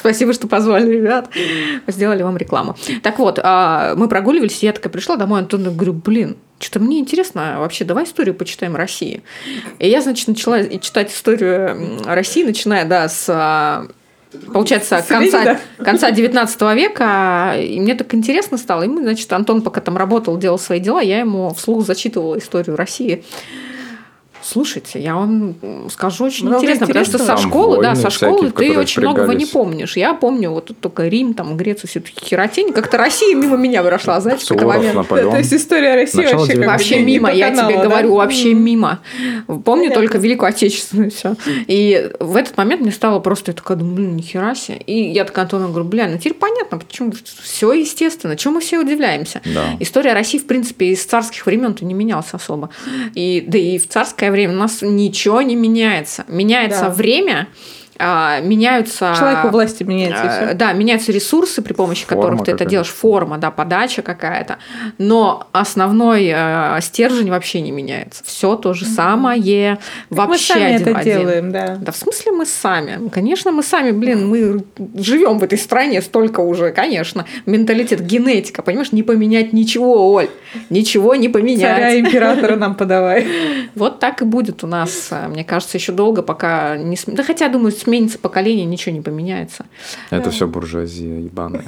[0.08, 1.28] Спасибо, что позвали, ребят.
[1.86, 2.76] Сделали вам рекламу.
[3.02, 6.98] Так вот, а, мы прогуливались, и я такая пришла домой, Антон, говорю, блин, что-то мне
[6.98, 9.22] интересно, вообще давай историю почитаем России.
[9.78, 13.88] И я, значит, начала читать историю России, начиная, да, с а,
[14.50, 18.84] получается, конца, конца 19 века, и мне так интересно стало.
[18.84, 22.76] И мы, значит, Антон пока там работал, делал свои дела, я ему вслух зачитывала историю
[22.76, 23.24] России.
[24.42, 25.54] Слушайте, я вам
[25.90, 29.34] скажу очень Много интересно, потому что со школы, да, со школы всякие, ты очень многого
[29.34, 29.96] не помнишь.
[29.96, 32.72] Я помню вот тут только Рим, там Грецию, все таки херотень.
[32.72, 34.94] Как-то Россия мимо меня прошла, знаете, в какой-то момент.
[34.94, 35.32] Наполеон.
[35.32, 37.84] То есть история России Начало вообще Вообще мимо, я тебе да?
[37.84, 39.00] говорю, вообще мимо.
[39.64, 41.36] Помню только Великую Отечественную все.
[41.66, 44.78] И в этот момент мне стало просто, я такая, думаю, блин, нихера себе.
[44.78, 47.12] И я такая Антону говорю, бля, ну теперь понятно, почему
[47.42, 49.40] все естественно, чему мы все удивляемся.
[49.44, 49.76] Да.
[49.80, 52.70] История России, в принципе, из царских времен-то не менялась особо.
[53.14, 56.24] И, да и в царское время у нас ничего не меняется.
[56.28, 56.90] Меняется Да.
[56.90, 57.48] время,
[57.98, 59.14] меняются...
[59.18, 60.54] Человек у власти меняется, А, всё.
[60.54, 64.58] Да, меняются ресурсы, при помощи Форма которых ты это делаешь, форма, да, подача какая-то.
[64.98, 68.22] Но основной э, стержень вообще не меняется.
[68.24, 69.78] Все то же самое.
[70.10, 71.18] Мы Вообще сами один это в один.
[71.18, 71.76] делаем, да.
[71.80, 73.08] Да в смысле мы сами?
[73.08, 77.26] Конечно, мы сами, блин, мы живем в этой стране столько уже, конечно.
[77.46, 80.28] Менталитет, генетика, понимаешь, не поменять ничего, Оль.
[80.70, 81.76] Ничего не поменять.
[81.76, 83.26] Царя императора нам подавай.
[83.74, 87.72] Вот так и будет у нас, мне кажется, еще долго, пока не Да хотя, думаю,
[87.88, 89.64] сменится поколение, ничего не поменяется.
[90.10, 91.64] Это все буржуазия ебаная.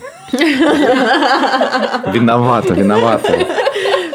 [2.13, 3.33] Виновата, виновата.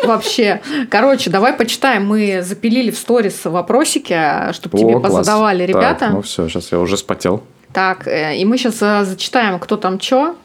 [0.04, 0.62] Вообще.
[0.92, 2.06] Короче, давай почитаем.
[2.06, 5.14] Мы запилили в сторис вопросики, чтобы тебе класс.
[5.14, 6.10] позадавали Так, ребята.
[6.10, 7.42] ну все, сейчас я уже спотел.
[7.74, 10.36] Так, э, и мы сейчас зачитаем, кто там чё.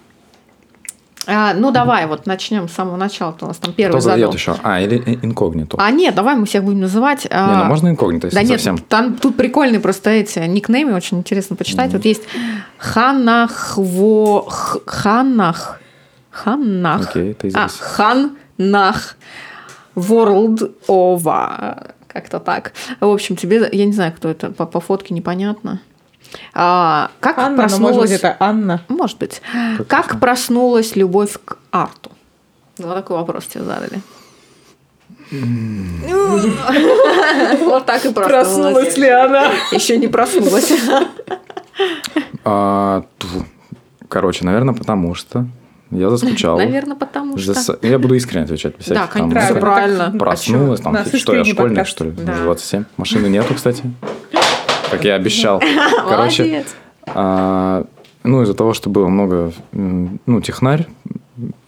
[1.33, 3.37] А, ну, давай, вот начнем с самого начала.
[3.41, 4.33] У нас там первый Кто задал.
[4.33, 4.57] еще?
[4.64, 5.76] А, или инкогнито.
[5.78, 7.24] А нет, давай мы всех будем называть.
[7.24, 8.78] Не, а, ну можно инкогнито, если Да нет, совсем.
[8.78, 11.93] там тут прикольные просто эти никнеймы, очень интересно почитать.
[11.93, 12.22] Вот есть
[12.78, 14.51] Ханахво...
[14.87, 15.81] Ханах.
[16.31, 17.11] Ханах.
[17.11, 17.78] Окей, ты А, здесь.
[17.81, 19.16] Ханнах
[19.97, 21.89] World Ова.
[22.09, 22.72] Как-то так.
[23.01, 25.81] В общем, тебе, я не знаю, кто это, по, по фотке непонятно.
[26.55, 27.97] А, как Анна, но проснулась...
[27.97, 28.83] может быть это Анна.
[28.89, 29.43] Может быть.
[29.89, 32.11] Как, проснулась любовь к арту?
[32.78, 34.01] Вот такой вопрос тебе задали.
[37.61, 38.97] Вот так и проснулась.
[38.97, 39.53] ли она?
[39.70, 40.72] Еще не проснулась.
[42.45, 43.05] А.
[44.09, 45.47] Короче, наверное, потому что
[45.91, 46.59] я заскучал.
[46.59, 47.78] Наверное, потому что...
[47.83, 48.76] Я буду искренне отвечать.
[48.78, 50.14] без Да, конечно, правильно.
[50.18, 52.11] Проснулась, там, что я школьник, что ли?
[52.12, 52.33] Да.
[52.33, 52.85] Уже 27.
[52.97, 53.83] Машины нету, кстати.
[54.91, 55.62] Как я обещал.
[56.09, 56.64] Короче,
[57.07, 57.84] а,
[58.22, 60.86] ну, из-за того, что было много, ну, технарь,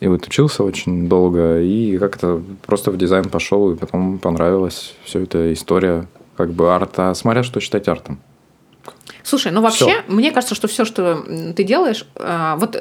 [0.00, 5.22] и вот учился очень долго, и как-то просто в дизайн пошел, и потом понравилась все
[5.22, 6.06] эта история,
[6.36, 8.18] как бы арта, смотря что считать артом.
[9.24, 9.94] Слушай, ну вообще, Всё.
[10.08, 11.24] мне кажется, что все, что
[11.54, 12.76] ты делаешь, а, вот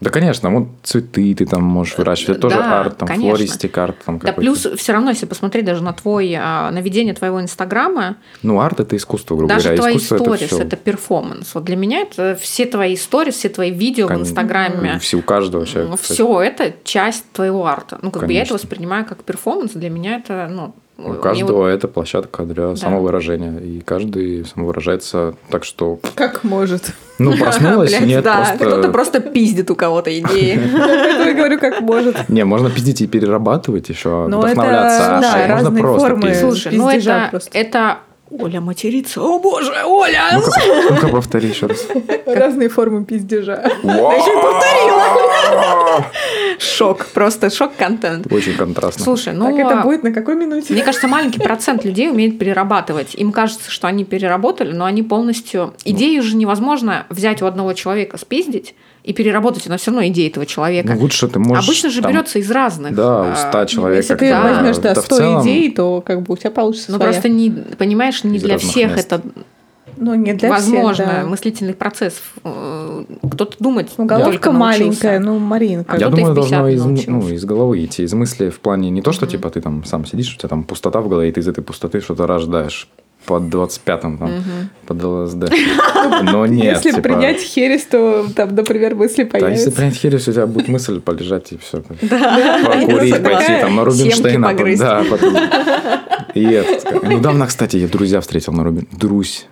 [0.00, 3.30] Да, конечно, вот цветы ты там можешь выращивать, это тоже Да, арт, там, конечно.
[3.30, 7.14] флористик, арт там да плюс все равно, если посмотреть даже на твой, а, на ведение
[7.14, 9.82] твоего инстаграма, Ну, арт– это искусство, грубо даже говоря.
[9.82, 11.54] твои искусство сторис это, это, перформанс.
[11.54, 14.28] Вот для меня это все твои сторис, все твои видео в Конечно.
[14.30, 14.98] инстаграме.
[14.98, 15.96] Все, у каждого человека.
[15.98, 17.98] Все это часть твоего арта.
[18.02, 18.54] Ну, как бы я это Конечно.
[18.68, 19.72] воспринимаю как перформанс.
[19.72, 23.58] Для меня это, ну, У каждого вот- это площадка для самовыражения.
[23.58, 25.98] И каждый самовыражается так, что...
[26.14, 26.92] Как может.
[27.18, 28.56] Ну, проснулась, Блядь, нет, да, просто...
[28.56, 30.58] кто-то просто пиздит у кого-то идеи.
[31.26, 32.28] Я говорю, как может.
[32.28, 36.22] Не, можно пиздить и перерабатывать еще, Но вдохновляться, да, можно разные просто формы.
[36.22, 36.40] пиздить.
[36.40, 37.30] Слушай, ну это...
[38.30, 39.22] Оля матерится.
[39.22, 40.30] О боже, Оля!
[40.34, 40.50] Ну-ка,
[40.90, 41.86] ну-ка повтори еще раз.
[42.26, 43.70] Разные формы пиздежа.
[46.58, 48.30] Шок, просто шок-контент.
[48.32, 49.04] Очень контрастно.
[49.04, 49.46] Слушай, ну...
[49.46, 50.72] Так это будет на какой минуте?
[50.72, 53.14] Мне кажется, маленький процент людей умеет перерабатывать.
[53.14, 55.74] Им кажется, что они переработали, но они полностью...
[55.84, 58.74] Идею же невозможно взять у одного человека, спиздить
[59.06, 59.66] и переработать.
[59.68, 60.92] Она все равно идея этого человека.
[60.94, 61.64] Ну, лучше ты можешь...
[61.64, 62.94] Обычно же там, берется из разных.
[62.94, 63.98] Да, у а, 100 человек.
[63.98, 66.90] Если ты возьмешь, да, да в 100 целом- идей, то как бы у тебя получится
[66.90, 67.12] Ну своя.
[67.12, 69.12] просто не, понимаешь, не Из для всех мест.
[69.12, 69.22] это
[69.96, 71.04] Ну, не для возможно.
[71.04, 71.26] всех, да.
[71.26, 72.20] Мыслительный процесс.
[72.42, 75.92] Э, Кто-то думать Ну, только головка маленькая, ну, Маринка.
[75.94, 77.10] А Я думаю, в 50 должно из, научился.
[77.12, 80.04] ну, из головы идти, из мысли в плане не то, что типа ты там сам
[80.04, 82.88] сидишь, у тебя там пустота в голове, и ты из этой пустоты что-то рождаешь
[83.26, 84.30] под 25-м, там,
[84.86, 85.52] под ЛСД.
[86.22, 89.72] Но нет, Если типа, принять херес, то там, например, мысли Да, если появятся.
[89.72, 91.82] принять херес, у тебя будет мысль полежать и все.
[92.00, 93.20] Покурить, согласна.
[93.20, 94.46] пойти там на Рубинштейна.
[94.48, 94.80] Погрызть.
[94.80, 95.34] Да, потом.
[96.34, 98.86] И этот, недавно, кстати, я друзья встретил на Рубин.
[98.92, 99.46] Друзь.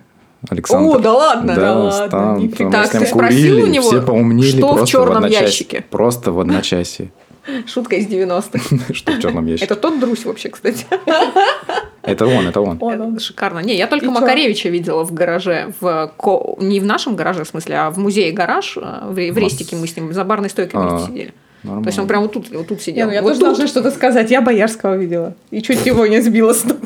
[0.49, 0.97] Александр.
[0.97, 1.55] О, да ладно?
[1.55, 3.11] Да, Да ладно, там, мы Так, ты спросил
[3.55, 5.45] курили, у него, все поумнели что в одночасье.
[5.45, 5.85] ящике?
[5.89, 7.11] Просто в одночасье.
[7.67, 8.93] Шутка из 90-х.
[8.93, 9.65] Что в черном ящике?
[9.65, 10.85] Это тот друзь вообще, кстати.
[12.03, 12.77] Это он, это он.
[12.81, 13.19] Он, он.
[13.19, 13.59] Шикарно.
[13.59, 14.13] Не, я только И чё?
[14.13, 15.73] Макаревича видела в гараже.
[15.79, 18.77] В ко- Не в нашем гараже, в смысле, а в музее гараж.
[18.77, 21.33] э, В в Рестике мы с ним за барной стойкой А, вместе сидели.
[21.63, 22.07] То есть он Нормально.
[22.07, 23.07] прям вот тут, вот тут Не, сидел.
[23.07, 23.47] ну я Вот тоже тут.
[23.49, 24.29] должна что-то сказать.
[24.29, 25.33] Я Боярского видела.
[25.49, 26.77] И чуть его не сбила с ног.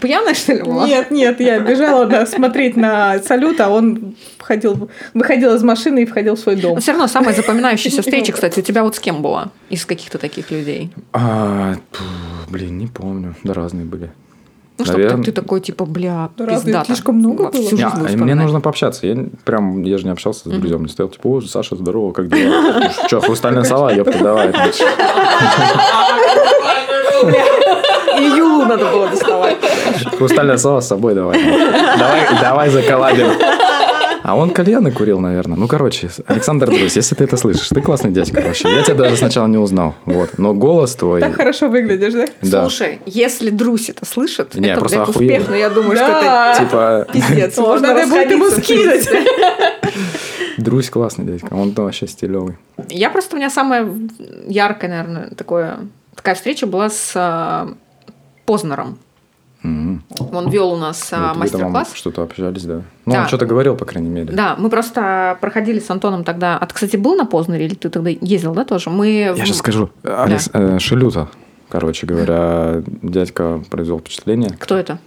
[0.00, 0.86] Пьяная, что ли, была?
[0.86, 6.06] Нет, нет, я бежала да, смотреть на салют, а он входил, выходил из машины и
[6.06, 6.74] входил в свой дом.
[6.74, 9.50] Но все равно самая запоминающаяся встреча, кстати, у тебя вот с кем была?
[9.68, 10.90] Из каких-то таких людей?
[11.12, 11.74] А,
[12.48, 13.34] блин, не помню.
[13.44, 14.10] Да, разные были.
[14.78, 16.86] Ну, чтобы Наверно- ты такой, типа, бля, Да пиздата.
[16.86, 17.52] слишком много было?
[17.52, 19.06] всю жизнь а мне нужно пообщаться.
[19.06, 20.84] Я прям, я же не общался с друзьями.
[20.84, 22.90] Не стоял, типа, о, Саша, здорово, как дела?
[23.08, 24.52] Че, хрустальная сова, ёпта, давай.
[28.20, 29.56] И Юлу надо было доставать.
[30.18, 31.38] Хрустальная сова с собой давай.
[31.98, 33.28] Давай, давай заколабим.
[34.22, 35.56] А он кальяны курил, наверное.
[35.56, 38.70] Ну, короче, Александр Друзь, если ты это слышишь, ты классный дядька вообще.
[38.70, 39.94] Я тебя даже сначала не узнал.
[40.04, 40.36] Вот.
[40.38, 41.20] Но голос твой...
[41.20, 42.26] Так хорошо выглядишь, да?
[42.42, 42.60] Да.
[42.68, 45.32] Слушай, если Друсь это слышит, Не, это, просто это охуенно.
[45.36, 46.52] успех, но я думаю, что Да.
[46.52, 47.56] это Типа, пиздец.
[47.56, 49.08] Можно надо будет ему скинуть.
[50.58, 51.54] Друзь классный дядька.
[51.54, 52.58] Он вообще стилевый.
[52.90, 53.88] Я просто, у меня самая
[54.46, 55.78] яркая, наверное, такое,
[56.14, 57.72] такая встреча была с а,
[58.50, 58.98] Познером.
[59.62, 60.02] Мгм.
[60.32, 61.92] Он вел у нас а, Вот там мастер-класс.
[61.94, 62.82] Что-то общались, да.
[63.06, 63.20] Ну, Да.
[63.20, 64.32] он что-то говорил, по крайней мере.
[64.32, 66.58] Да, мы просто проходили с Антоном тогда.
[66.58, 68.90] А ты, кстати, был на Познере или ты тогда ездил, да, тоже?
[68.90, 69.90] Мы Я сейчас скажу.
[70.02, 71.28] Алекс э, Шелюта,
[71.68, 74.50] короче говоря, дядька произвел впечатление.
[74.58, 74.98] Кто это?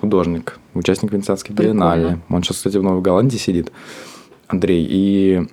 [0.00, 2.18] Художник, участник Венецианской биеннале.
[2.28, 3.70] Он сейчас, кстати, в Новой Голландии сидит.
[4.48, 4.84] Андрей.
[4.90, 5.46] И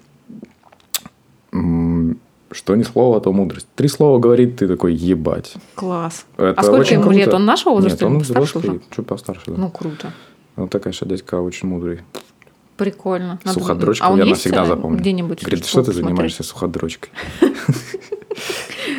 [2.51, 3.67] что ни слова, то мудрость.
[3.75, 5.53] Три слова говорит, ты такой, ебать.
[5.75, 6.25] Класс.
[6.37, 7.17] Это а сколько ему круто.
[7.17, 7.33] лет?
[7.33, 8.81] Он нашего возраста Нет, он взрослый, уже?
[8.95, 9.43] чуть постарше.
[9.47, 9.53] Да.
[9.57, 10.11] Ну, круто.
[10.55, 12.01] Он такая, что дядька очень мудрый.
[12.77, 13.39] Прикольно.
[13.43, 14.99] Надо- Суходрочку а он я навсегда э, запомню.
[14.99, 15.41] Где-нибудь.
[15.41, 16.05] Говорит, что ты посмотреть?
[16.07, 17.11] занимаешься суходрочкой?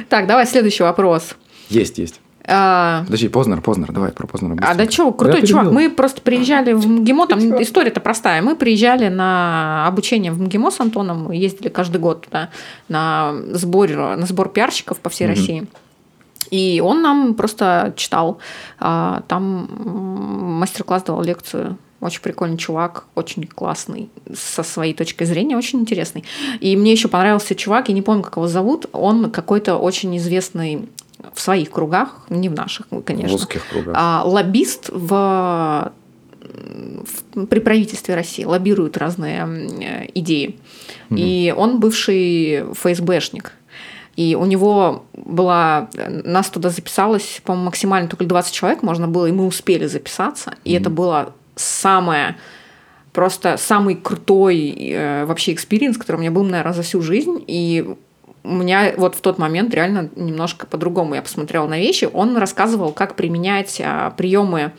[0.09, 1.34] Так, давай следующий вопрос.
[1.68, 2.20] Есть, есть.
[2.47, 4.84] А, Подожди, Познер, Познер, давай про Познера А быстренько.
[4.84, 5.64] да что, Я крутой чувак.
[5.64, 5.72] перебил.
[5.80, 8.43] Мы просто приезжали в МГИМО, там история-то простая.
[8.43, 12.49] Мы приезжали на обучение в МГИМО с Антоном, мы ездили каждый год туда
[12.88, 15.34] на сбор, на сбор пиарщиков по всей Мгм.
[15.36, 15.66] России.
[16.51, 18.38] И он нам просто читал.
[18.80, 19.68] А, Там
[20.59, 21.78] мастер-класс давал лекцию.
[22.01, 26.24] Очень прикольный чувак, очень классный, со своей точки зрения, очень интересный.
[26.59, 28.86] И мне еще понравился чувак, я не помню, как его зовут.
[28.93, 30.88] Он какой-то очень известный
[31.35, 33.37] в своих кругах, не в наших, конечно.
[33.39, 33.95] В узких кругах.
[33.97, 35.93] А, лоббист в,
[36.41, 40.59] в- при правительстве России лоббирует разные э, идеи.
[41.11, 43.53] И он бывший ФСБшник.
[44.16, 45.89] И у него была...
[46.09, 50.55] Нас туда записалось, по-моему, максимально только 20 человек можно было, и мы успели записаться.
[50.64, 52.37] И это было самое
[53.12, 57.43] просто самый крутой э, вообще experience, который у меня был, наверное, за всю жизнь.
[57.47, 57.95] И
[58.45, 62.09] у меня вот в тот момент реально немножко по-другому я посмотрела на вещи.
[62.12, 64.72] Он рассказывал, как применять а, приемы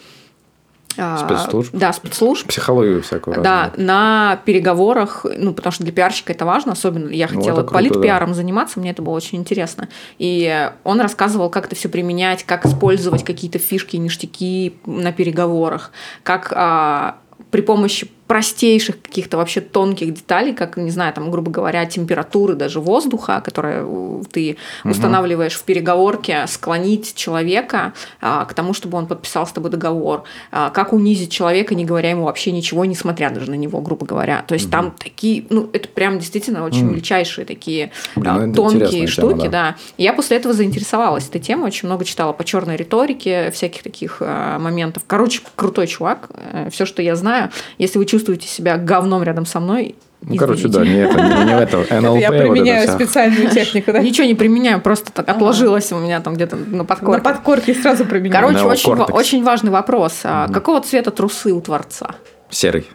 [0.97, 1.73] а, Спецслужб?
[1.73, 2.47] Да, спецслужб.
[2.47, 3.87] Психологию всякую Да, разную.
[3.87, 8.33] на переговорах, ну, потому что для пиарщика это важно, особенно я Ну, хотела круто, политпиаром
[8.33, 9.89] заниматься, мне это было очень интересно.
[10.19, 15.91] И он рассказывал, как это все применять, как использовать какие-то фишки, ништяки на переговорах,
[16.23, 17.17] как а,
[17.49, 22.79] при помощи простейших каких-то вообще тонких деталей, как, не знаю, там, грубо говоря, температуры даже
[22.79, 29.45] воздуха, которое э, ты устанавливаешь в переговорке, склонить человека а, к тому, чтобы он подписал
[29.45, 33.55] с тобой договор, а, как унизить человека, не говоря ему вообще ничего, несмотря даже на
[33.55, 34.43] него, грубо говоря.
[34.47, 36.93] То есть там такие, ну, это прям действительно очень Мгм.
[36.93, 39.49] величайшие такие Блин, а, ну, тонкие штуки, тема, да.
[39.49, 39.75] да.
[39.97, 44.57] Я после этого заинтересовалась этой темой, очень много читала по черной риторике, всяких таких э,
[44.59, 45.03] моментов.
[45.07, 46.29] Короче, крутой чувак.
[46.71, 47.49] Все, что я знаю.
[47.77, 51.53] Если вы чувствуете себя говном рядом со мной, Ну, короче, да, не это, не, не
[51.53, 53.99] это, НЛП, Я вот это применяю специальную технику, да?
[53.99, 57.21] Ничего не применяю, просто так отложилось у меня там где-то на На подкорке.
[57.23, 58.47] подкорке сразу применяю.
[58.53, 60.21] Короче, очень важный вопрос.
[60.23, 62.15] А Какого цвета трусы у Творца?
[62.51, 62.85] Серый.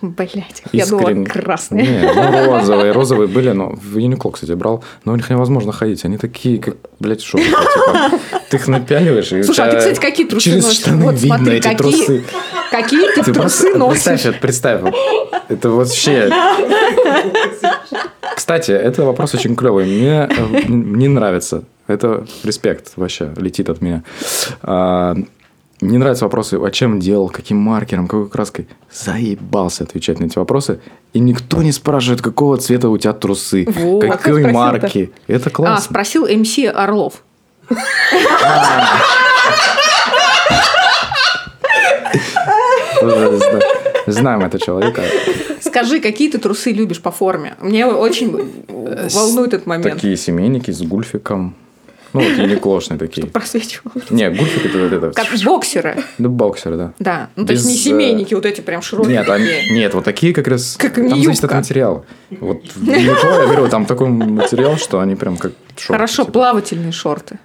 [0.00, 1.86] Блять, я думала, красные.
[1.86, 6.04] Не, ну розовые, розовые были, но в Юникло, кстати, брал, но у них невозможно ходить,
[6.04, 8.10] они такие, как, блядь, шо, типа,
[8.50, 10.78] ты их напяливаешь, и Слушай, а ты, кстати, какие трусы через носишь?
[10.80, 12.24] штаны Вот видно смотри, эти какие- трусы.
[12.70, 14.02] Какие ты, Ты трусы просто носишь?
[14.04, 14.94] представь, представь,
[15.48, 16.30] это вообще...
[18.36, 24.04] Кстати, это вопрос очень клевый, мне э, не нравится, это респект вообще летит от меня.
[25.80, 28.66] А, Мне нравятся вопросы, а чем делал, каким маркером, какой краской.
[28.92, 30.80] Заебался отвечать на эти вопросы.
[31.12, 34.04] И никто не спрашивает, какого цвета у тебя трусы, Вот.
[34.04, 34.52] А какой спросил-то?
[34.52, 35.12] марки.
[35.26, 35.84] Это А, классно.
[35.84, 37.22] спросил МС Орлов.
[44.06, 45.02] Знаем этого человека.
[45.60, 47.54] Скажи, какие ты трусы любишь по форме?
[47.60, 48.30] Мне очень
[49.12, 49.94] волнует этот момент.
[49.94, 51.54] Такие семейники с гульфиком.
[52.12, 53.26] Ну, вот юниклошные такие.
[53.26, 53.92] Просвечивал.
[54.10, 55.10] Не, гульфик это вот это.
[55.12, 56.02] Как боксеры.
[56.16, 56.92] Да, боксеры, да.
[56.98, 57.30] Да.
[57.36, 59.18] Ну, то есть не э, семейники, вот эти прям широкие.
[59.18, 60.76] Нет, они- нет, вот такие как раз.
[60.78, 62.04] Как там зависит от материала.
[62.30, 66.32] Вот я говорю, там такой материал, что они прям как шорты, Хорошо, типа.
[66.32, 67.38] плавательные шорты.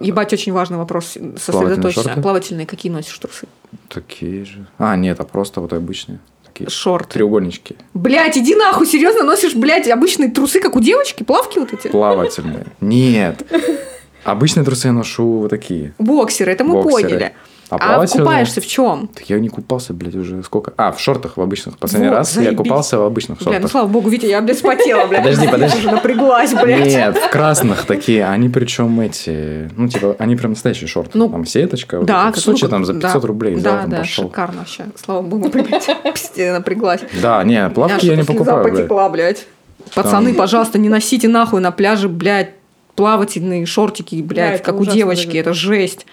[0.00, 1.18] Ебать, очень важный вопрос.
[1.38, 2.02] Сосредоточься.
[2.04, 2.20] шорты?
[2.22, 3.46] Плавательные какие носишь трусы?
[3.88, 4.66] Такие же.
[4.78, 6.20] А, нет, а просто вот обычные.
[6.58, 7.14] Такие Шорты.
[7.14, 7.76] треугольнички.
[7.94, 11.86] Блять, иди нахуй, серьезно носишь, блядь, обычные трусы, как у девочки, плавки вот эти?
[11.88, 12.66] Плавательные.
[12.80, 13.42] Нет.
[14.24, 15.94] Обычные трусы я ношу вот такие.
[15.98, 17.08] Боксеры, это мы Боксеры.
[17.08, 17.32] поняли.
[17.70, 19.08] А А, купаешься в чем?
[19.08, 20.72] Так я не купался, блядь, уже сколько?
[20.76, 21.76] А, в шортах в обычных.
[21.78, 22.56] Последний Вот, раз я заебись.
[22.56, 23.70] купался в обычных Бля, ну шортах.
[23.70, 25.22] слава богу, Витя, я, блядь, спотела, блядь.
[25.22, 25.78] Подожди, подожди.
[25.78, 26.86] Уже напряглась, блядь.
[26.86, 28.26] Нет, в красных такие.
[28.26, 31.18] Они причем эти, ну, типа, они прям настоящие шорты.
[31.18, 31.98] Ну, там сеточка.
[31.98, 32.32] вот Да, это.
[32.32, 33.08] в как- ну, Сочи там за да.
[33.08, 34.24] 500 рублей Да, взял, там да, пошел.
[34.28, 34.84] шикарно вообще.
[34.96, 37.00] Слава богу, блядь, пиздец, напряглась.
[37.20, 39.46] Да, не, плавки я не покупаю, потекла, блядь.
[39.94, 42.50] Пацаны, пожалуйста, не носите нахуй на пляже, блядь,
[42.96, 46.06] плавательные шортики, блядь, Да, как у девочки, это жесть.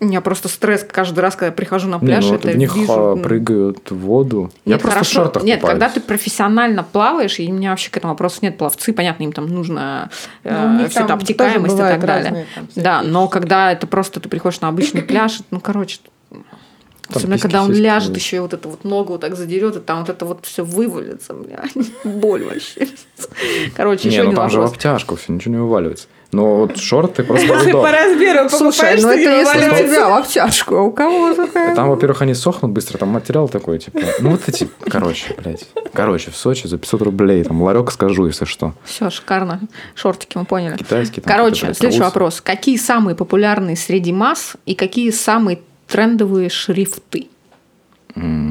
[0.00, 2.54] У меня просто стресс каждый раз, когда я прихожу на Не, пляж, ну вот это
[2.54, 2.92] в них вижу.
[2.92, 4.50] а, ну, прыгают в воду.
[4.64, 5.10] я Нет, просто хорошо.
[5.10, 5.72] в шортах Нет, купаюсь.
[5.80, 8.58] когда ты профессионально плаваешь, и у меня вообще к этому вопроса нет.
[8.58, 10.10] Пловцы, понятно, им там нужно
[10.42, 12.24] Ну, них все это там обтекаемость и так далее.
[12.24, 15.98] разные там да, но когда это просто ты приходишь на обычный пляж, ну, короче,
[17.10, 18.22] Особенно, письки, когда он ляжет, будут.
[18.22, 20.64] еще и вот эту вот ногу вот так задерет, и там вот это вот все
[20.64, 21.62] вывалится, бля.
[22.04, 22.88] Боль вообще.
[23.76, 26.08] Короче, Не, еще ну один там же в обтяжку все, ничего не вываливается.
[26.34, 27.82] Но вот шорты просто вдох.
[27.82, 31.74] по размеру Слушай, покупаешь, ну то это если у тебя в а у кого такая?
[31.76, 35.66] Там, во-первых, они сохнут быстро, там материал такой, типа, ну вот эти, короче, блядь.
[35.92, 38.74] Короче, в Сочи за 500 рублей, там, ларек скажу, если что.
[38.84, 39.60] Все, шикарно.
[39.94, 40.76] Шортики мы поняли.
[40.76, 41.32] Китайский там.
[41.32, 42.40] Короче, следующий вопрос.
[42.40, 47.28] Какие самые популярные среди масс и какие самые трендовые шрифты?
[48.16, 48.43] М,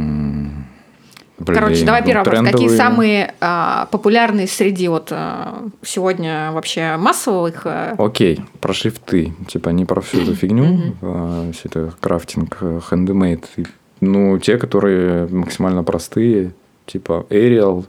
[1.45, 2.51] Блин, Короче, давай ну, первый вопрос.
[2.51, 7.65] Какие самые а, популярные среди вот а, сегодня вообще массовых?
[7.65, 9.33] а, Окей, про шрифты.
[9.47, 13.45] Типа не про всю эту фигню, а, все это крафтинг, э, handmade.
[13.57, 13.65] И,
[13.99, 16.53] Ну, те, которые максимально простые,
[16.85, 17.85] типа Arial,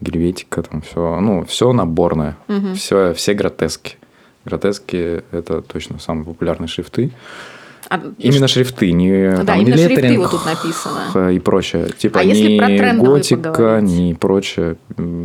[0.00, 1.20] Гельветика, там все.
[1.20, 2.36] Ну, все наборное.
[2.74, 3.96] Все, все гротески.
[4.44, 7.10] Гротески– это точно самые популярные шрифты.
[7.88, 11.30] А, Именно шрифты, не Да, там, именно шрифты вот тут написано.
[11.30, 11.88] и прочее.
[11.96, 13.90] Типа А не если про трендовые готика, поговорить?
[13.90, 14.76] не прочее.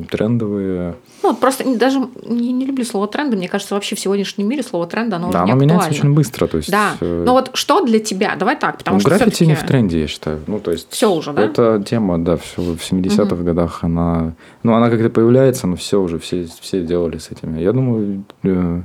[0.10, 0.96] Трендовые.
[1.24, 3.38] Ну, просто даже не, не люблю слово тренды.
[3.38, 6.14] Мне кажется, вообще в сегодняшнем мире слово тренда, оно да, уже не оно меняется очень
[6.14, 6.48] быстро.
[6.48, 6.96] То есть, Да.
[7.00, 8.36] э, Но вот что для тебя?
[8.36, 10.42] Давай так, потому ну, что граффити не в тренде, я считаю.
[10.48, 10.92] Ну, то есть...
[10.92, 11.44] Всё уже, да?
[11.44, 14.34] Это тема, да, все в 70-х годах она...
[14.64, 17.62] Ну, она как-то появляется, но все уже, все, все делали с этими.
[17.62, 18.82] Я думаю, э,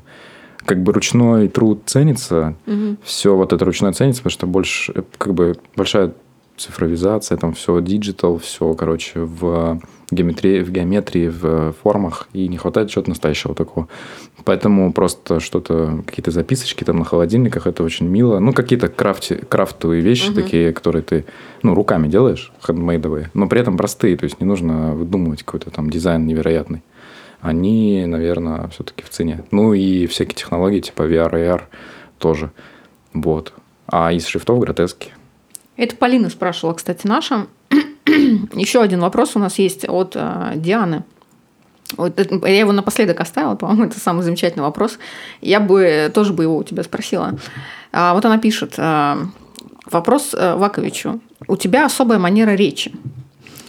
[0.67, 2.99] как бы ручной труд ценится, Мгм.
[3.03, 6.13] все вот это ручное ценится, потому что больше, как бы большая
[6.57, 9.79] цифровизация, там все digital, все, короче, в
[10.11, 13.89] геометрии, в геометрии, в формах, и не хватает чего-то настоящего такого.
[14.45, 18.39] Поэтому просто что-то, какие-то записочки там на холодильниках, это очень мило.
[18.39, 21.25] Ну, какие-то крафти, крафтовые вещи такие, которые ты,
[21.63, 25.91] ну, руками делаешь, хендмейдовые, но при этом простые, то есть не нужно выдумывать какой-то там
[25.91, 26.83] дизайн невероятный.
[27.47, 29.45] Они, наверное, все-таки в цене.
[29.51, 31.63] Ну, и всякие технологии типа VR, AR
[32.19, 32.51] тоже.
[33.13, 33.53] Вот.
[33.87, 35.13] А из шрифтов гротески.
[35.77, 37.47] Это Полина спрашивала, кстати, наша.
[38.55, 41.05] Еще один вопрос у нас есть от э, Дианы.
[41.97, 44.99] Вот это- я его напоследок оставила, по-моему, это самый замечательный вопрос.
[45.41, 47.39] Я бы тоже бы его у тебя спросила.
[47.93, 48.75] А, вот она пишет.
[48.79, 49.17] э,
[49.89, 51.21] Вопрос э, Ваковичу.
[51.47, 52.93] У тебя особая манера речи.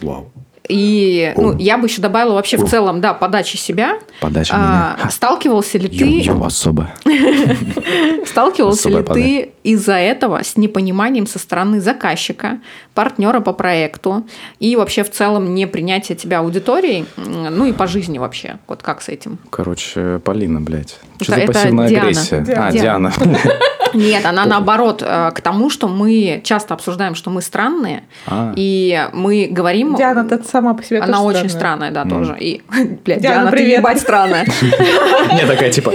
[0.00, 0.32] Вау.
[0.68, 3.98] И ну, я бы еще добавила вообще в целом, да, подачи себя.
[4.20, 5.10] Подача А, меня.
[5.10, 6.90] сталкивался ли ты, особо.
[8.26, 12.60] сталкивался ли ты из-за этого с непониманием со стороны заказчика,
[12.94, 14.26] партнера по проекту
[14.60, 19.00] и вообще в целом не принятие тебя аудиторией, ну и по жизни вообще, вот как
[19.02, 19.38] с этим?
[19.50, 20.98] Короче, Полина, блядь.
[21.20, 22.02] Что Это- за это пассивная Диана.
[22.08, 22.40] агрессия?
[22.40, 22.66] Диана.
[22.66, 23.12] А, Диана.
[23.94, 28.52] Нет, она наоборот э, к тому, что мы часто обсуждаем, что мы странные, А.
[28.54, 29.96] и мы говорим...
[29.96, 31.90] Диана-то сама по себе Она очень странная.
[31.90, 32.36] да, тоже.
[32.38, 32.60] И,
[33.04, 33.78] блядь, Диана, Диана, ты привет.
[33.78, 34.44] ебать странная.
[35.32, 35.92] Не, такая типа,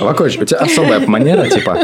[0.00, 1.78] Вакович, у тебя особая манера, типа,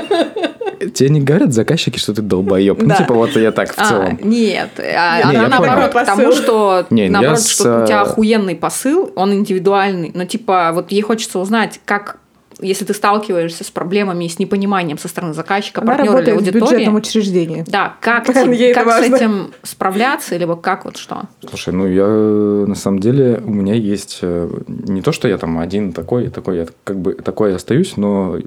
[0.94, 2.80] тебе не говорят заказчики, что ты долбоеб.
[2.80, 2.94] Ну, Да.
[2.96, 4.18] типа, вот я так в А, целом.
[4.22, 6.04] нет, а, Не, она наоборот понял.
[6.06, 10.10] к тому, что, Не, я наоборот, с, что у тебя э, охуенный посыл, он индивидуальный,
[10.14, 12.16] но типа вот ей хочется узнать, как
[12.62, 16.60] если ты сталкиваешься с проблемами с непониманием со стороны заказчика, Она партнера или в аудитории,
[16.60, 17.64] бюджетном учреждении.
[17.66, 21.22] да, как, Прям те- ей это как с этим справляться, либо как вот что?
[21.48, 25.38] Слушай, ну я э, на самом деле у меня есть э, не то, что я
[25.38, 28.38] там один такой, такой, я как бы такой остаюсь, но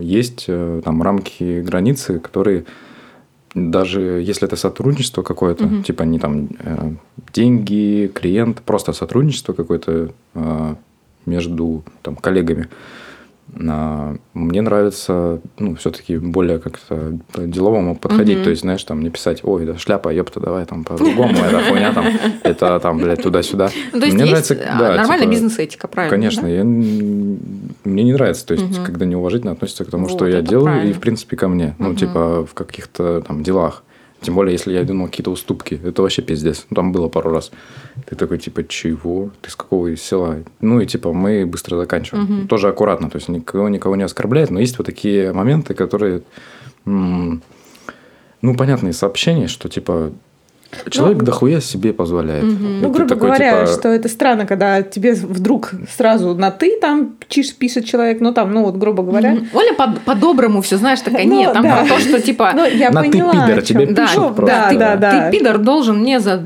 [0.00, 2.64] есть э, там рамки, границы, которые
[3.54, 6.48] даже если это сотрудничество какое-то, типа не там
[7.34, 10.74] деньги, клиент, просто сотрудничество какое-то э,
[11.26, 12.68] между там коллегами.
[13.68, 18.36] А, Мне нравится, ну, все-таки более как-то по-деловому подходить.
[18.36, 18.44] Мгм.
[18.44, 21.92] То есть, знаешь, там не писать, ой, да шляпа, ёпта, давай там по-другому, это хуйня
[21.92, 22.06] там,
[22.42, 23.70] это там, блядь, туда-сюда.
[23.92, 26.16] Ну, то есть Мне есть нравится, а, да, нормальная типа, бизнес-этика, правильно?
[26.16, 26.48] Конечно, да?
[26.48, 28.84] я, мне не нравится, то есть, Мгм.
[28.86, 30.94] когда неуважительно относятся к тому, Вот, что я делаю, и, правильно.
[30.94, 31.74] в принципе, ко мне.
[31.78, 31.96] Ну, Мгм.
[31.96, 33.84] типа, в каких-то там делах.
[34.22, 35.80] Тем более, если я иду на какие-то уступки.
[35.84, 36.66] Это вообще пиздец.
[36.70, 37.50] Ну, там было пару раз.
[38.06, 39.30] Ты такой, типа, чего?
[39.40, 40.44] Ты с какого из села?
[40.60, 42.24] Ну, и, типа, мы быстро заканчиваем.
[42.24, 42.48] Мгм.
[42.48, 43.10] Тоже аккуратно.
[43.10, 44.50] То есть, никого, никого не оскорбляет.
[44.50, 46.22] Но есть вот такие моменты, которые...
[46.84, 47.40] ну,
[48.56, 50.12] понятные сообщения, что, типа,
[50.90, 52.44] человек дохуя себе позволяет.
[52.44, 56.50] И Ну, ты грубо такой, говоря, типа, что это странно, когда тебе вдруг сразу на
[56.50, 59.32] ты там чиш пишет человек, ну там, ну вот, грубо говоря.
[59.32, 59.48] Мгм.
[59.54, 61.76] Оля по- по-доброму все, знаешь, такая, Ну, нет, там да.
[61.76, 62.52] про то, что типа...
[62.54, 63.32] Ну, я На ты поняла.
[63.32, 63.86] пидор, о тебе.
[63.86, 64.56] Да, пишут Ну, просто.
[64.56, 65.30] да, ты, да, да.
[65.30, 66.42] ты, пидор, должен мне за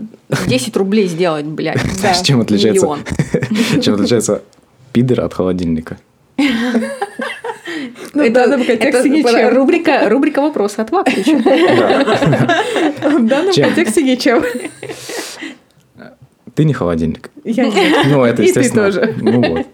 [0.49, 1.81] 10 рублей сделать, блядь.
[1.99, 2.87] Знаешь, чем отличается?
[3.81, 4.43] Чем отличается
[4.93, 5.99] пидор от холодильника?
[8.15, 9.49] Ну, в данном контексте ничем.
[9.55, 11.37] рубрика, рубрика вопросы от Ваковича.
[13.09, 14.43] В данном контексте ничем.
[16.55, 17.31] Ты не холодильник.
[17.45, 18.07] Я нет.
[18.07, 18.87] Ну, это И ты естественно.
[18.87, 19.15] тоже.
[19.21, 19.67] Ну вот.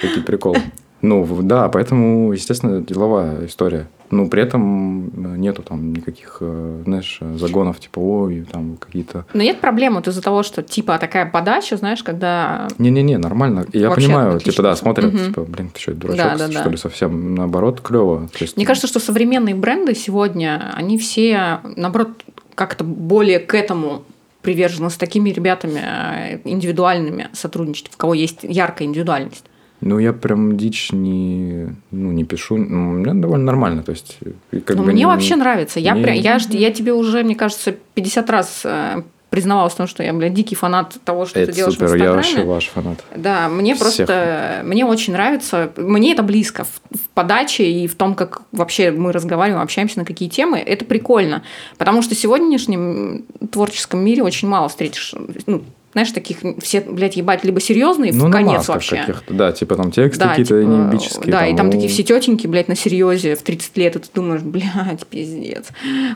[0.00, 0.58] Такие приколы.
[1.02, 3.86] Ну, в- да, поэтому, естественно, деловая история.
[4.12, 9.24] Ну, при этом э, нету там никаких, э, знаешь, загонов, типа, ой, там какие-то...
[9.32, 12.68] Но нет проблем вот из-за того, что типа такая подача, знаешь, когда...
[12.76, 13.64] Не-не-не, нормально.
[13.72, 14.52] Я Вообще понимаю, отлично.
[14.52, 15.24] типа, да, смотрят, Мгм.
[15.28, 16.70] типа, блин, ты что, дурачок, Да, да, что да.
[16.70, 17.34] ли, совсем?
[17.34, 18.28] Наоборот, клево.
[18.38, 22.10] Есть, Мне кажется, что современные бренды сегодня, они все, наоборот,
[22.54, 24.02] как-то более к этому
[24.42, 29.44] привержены с такими ребятами э, индивидуальными сотрудничать, в кого есть яркая индивидуальность.
[29.82, 32.56] Ну, я прям дичь не, ну, не пишу.
[32.56, 33.82] Ну, у меня довольно нормально.
[33.82, 34.18] То есть,
[34.64, 35.80] как Но бы мне не- вообще нравится.
[35.80, 39.86] Я, не- прям, я, я тебе уже, мне кажется, 50 раз э, признавалась в том,
[39.88, 42.16] что я, блядь, дикий фанат того, что это ты делаешь супер, в я Инстаграме.
[42.22, 43.04] вообще ваш фанат.
[43.16, 43.84] Да, мне Всех.
[44.06, 48.90] просто, мне очень нравится, мне это близко в, в подаче и в том, как вообще
[48.92, 51.42] мы разговариваем, общаемся на какие темы, это прикольно,
[51.78, 55.14] потому что в сегодняшнем творческом мире очень мало встретишь,
[55.46, 55.62] ну,
[55.92, 58.96] знаешь, таких все, блядь, ебать, либо серьезные Ну, в конец вообще.
[58.96, 61.30] каких-то, да, типа там тексты Да, какие-то типа, неебические.
[61.32, 64.08] Да, и там ну, такие все тетеньки, блядь, на серьезе в 30 лет, и ты
[64.14, 65.68] думаешь, блядь, пиздец.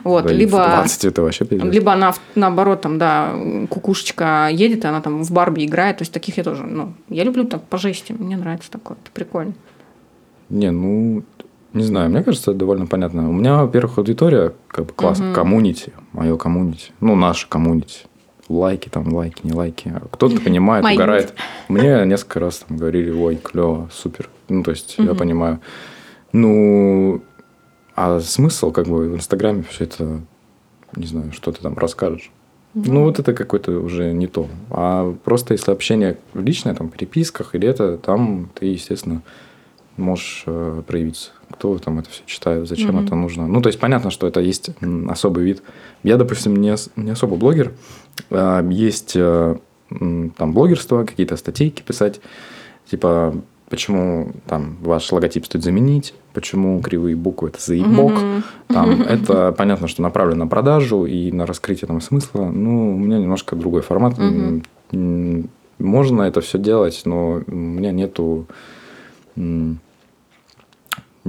[0.03, 0.57] Вот, да, либо...
[0.57, 1.71] 20 это вообще пиздец.
[1.71, 3.33] Либо она наоборот, там, да,
[3.69, 5.97] кукушечка едет, и она там в Барби играет.
[5.97, 8.13] То есть таких я тоже, ну, я люблю так по жести.
[8.17, 8.97] Мне нравится такое.
[9.03, 9.53] Это прикольно.
[10.49, 11.23] Не, ну,
[11.73, 13.29] не знаю, мне кажется, это довольно понятно.
[13.29, 15.33] У меня, во-первых, аудитория, как бы класс, Мгм.
[15.33, 18.05] коммунити, мое коммунити, ну, наше коммунити.
[18.49, 19.93] Лайки там, лайки, не лайки.
[20.11, 21.33] Кто-то понимает, угорает.
[21.67, 24.29] Мне несколько раз там говорили, ой, клево, супер.
[24.47, 25.59] Ну, то есть, я понимаю.
[26.31, 27.21] Ну,
[27.95, 30.21] а смысл, как бы, в Инстаграме все это,
[30.95, 32.31] не знаю, что ты там расскажешь.
[32.73, 34.47] Ну, вот это какое-то уже не то.
[34.69, 39.23] А просто если общение личное, там, в переписках или это, там ты, естественно,
[39.95, 41.31] можешь э, проявиться.
[41.51, 43.05] Кто там это все читает, зачем Мгм.
[43.05, 43.47] это нужно.
[43.47, 44.69] Ну, то есть, понятно, что это есть
[45.09, 45.63] особый вид.
[46.03, 47.71] Я, допустим, не, не особо блогер.
[48.29, 49.57] А, Есть э,
[49.89, 52.19] там блогерство, какие-то статейки писать.
[52.89, 53.33] Типа,
[53.69, 58.11] почему там ваш логотип стоит заменить, почему кривые буквы это заебок.
[58.13, 58.43] Мгм.
[58.67, 62.45] Там, это понятно, что направлено на продажу и на раскрытие там смысла.
[62.45, 64.17] Ну, у меня немножко другой формат.
[64.19, 65.49] М,
[65.79, 68.47] Можно это все делать, но у меня нету...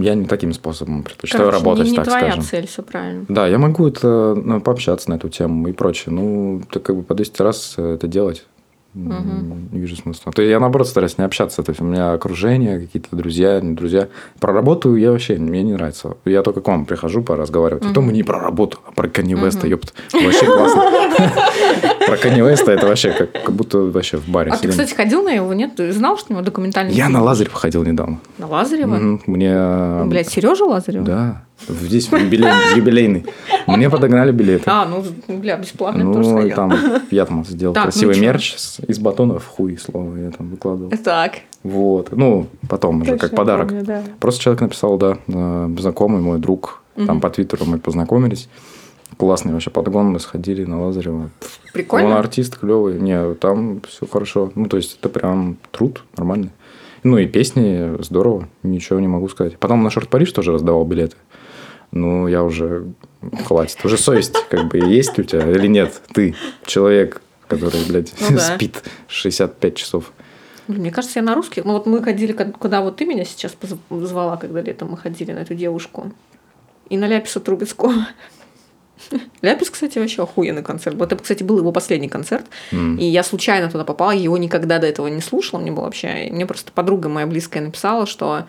[0.01, 2.43] Я не таким способом предпочитаю Короче, работать, не, не так твоя скажем.
[2.43, 3.27] цель, все правильно.
[3.29, 6.15] Да, я могу это ну, пообщаться на эту тему и прочее.
[6.15, 8.45] Ну, ты как бы по 200 раз э, это делать.
[8.95, 9.69] Мгм.
[9.73, 10.33] Не вижу смысла.
[10.33, 11.63] То есть я наоборот стараюсь не общаться.
[11.63, 14.09] То есть у меня окружение, какие-то друзья, не друзья.
[14.41, 16.17] Про работу я вообще, мне не нравится.
[16.25, 17.85] Я только к вам прихожу поразговаривать.
[17.85, 19.95] И то мы не про работу, а про Канни Веста, ёпт.
[20.13, 20.83] Вообще классно.
[22.07, 25.31] Про Канни Веста это вообще как будто вообще в баре А ты, кстати, ходил на
[25.31, 25.77] его, нет?
[25.77, 28.19] Ты знал, что у него документальный Я на Лазарев ходил недавно.
[28.39, 29.21] На Лазарева?
[29.27, 30.05] Мне...
[30.07, 31.05] Блядь, Сережа Лазарева?
[31.05, 31.48] Да.
[31.67, 33.27] Здесь юбилей- юбилейный.
[33.67, 34.65] Мне подогнали билеты.
[34.67, 35.05] А, ну,
[35.39, 36.55] бля, бесплатно Ну, тоже сходил.
[36.57, 36.73] там
[37.11, 38.21] я там сделал Так, ну красивый чё?
[38.23, 40.93] мерч с- из батонов, хуй слово я там выкладывал.
[41.05, 41.41] Так.
[41.65, 42.11] Вот.
[42.17, 43.69] Ну, потом уже Точно как подарок.
[43.69, 44.03] помню, да.
[44.21, 47.21] Просто человек написал, да, э, знакомый мой друг, там Мгм.
[47.21, 48.49] по Твиттеру мы познакомились.
[49.17, 51.17] Классный вообще подгон, мы сходили на Лазарева.
[51.23, 51.31] Он
[51.73, 52.19] Прикольно?
[52.19, 53.01] артист клевый.
[53.01, 54.53] Не, там все хорошо.
[54.55, 56.51] Ну, то есть, это прям труд нормальный.
[57.03, 59.59] Ну, и песни здорово, ничего не могу сказать.
[59.59, 61.17] Потом на Шорт Париж тоже раздавал билеты.
[61.93, 62.87] Ну, я уже...
[63.47, 63.85] Хватит.
[63.85, 66.01] Уже совесть, как бы, есть у тебя или нет.
[66.15, 66.35] Ты
[66.67, 68.55] человек, который, блядь, Ну да.
[68.57, 70.13] спит 65 часов.
[70.69, 71.65] Блин, Мне кажется, я на русских.
[71.65, 75.33] Ну вот мы ходили, куда вот ты меня сейчас позв- звала, когда летом мы ходили
[75.33, 76.13] на эту девушку.
[76.91, 77.93] И на Ляписа Трубецкого.
[79.43, 80.97] Ляпис, кстати, вообще охуенный концерт.
[80.97, 82.47] Вот это, кстати, был его последний концерт.
[82.73, 82.97] М.
[82.99, 86.29] И я случайно туда попала, его никогда до этого не слушала, мне было вообще.
[86.31, 88.45] Мне просто подруга моя близкая написала, что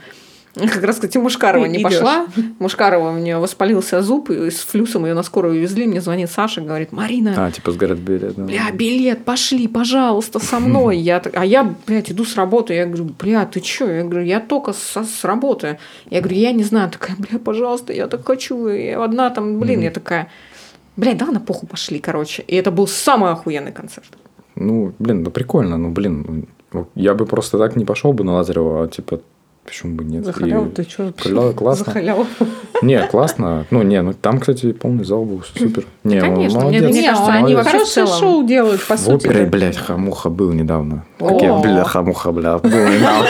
[0.55, 1.93] как раз, кстати, Мушкарова не идёшь.
[1.93, 2.25] пошла.
[2.59, 5.85] Мушкарова у нее воспалился зуб, и с флюсом ее на скорую везли.
[5.85, 8.33] Мне звонит Саша, говорит, Марина, А, типа, сгорят билет.
[8.35, 8.43] да.
[8.43, 10.97] Бля, билет, пошли, пожалуйста, со мной.
[11.09, 12.73] Я, а я, блядь, иду с работы.
[12.73, 13.87] Я говорю, бля, ты чё?
[13.89, 15.77] Я говорю, я только со- с работы.
[16.09, 16.89] Я говорю, я не знаю.
[16.89, 18.67] Такая, бля, пожалуйста, я так хочу.
[18.69, 20.27] Я одна там, блин, я такая,
[20.97, 22.43] блядь, да на похуй пошли, короче.
[22.47, 24.07] И это был самый охуенный концерт.
[24.55, 26.47] Ну, блин, ну прикольно, ну, блин.
[26.95, 29.21] Я бы просто так не пошел бы на Лазарева, а типа,
[29.69, 30.25] почему бы нет?
[30.25, 31.13] За халяву И- ты что?
[31.53, 31.85] Классно.
[31.85, 32.25] За халяву.
[32.81, 33.65] Не, классно.
[33.71, 35.85] Ну, не, ну там, кстати, полный зал был, супер.
[36.03, 39.27] Не, он конечно, мне- молодец, мне кажется, они в Хорошее шоу делают, по В сути.
[39.27, 41.03] опере, блядь, хамуха был недавно.
[41.19, 41.29] О.
[41.29, 43.27] Такие, бля, хамуха, бля, был недавно.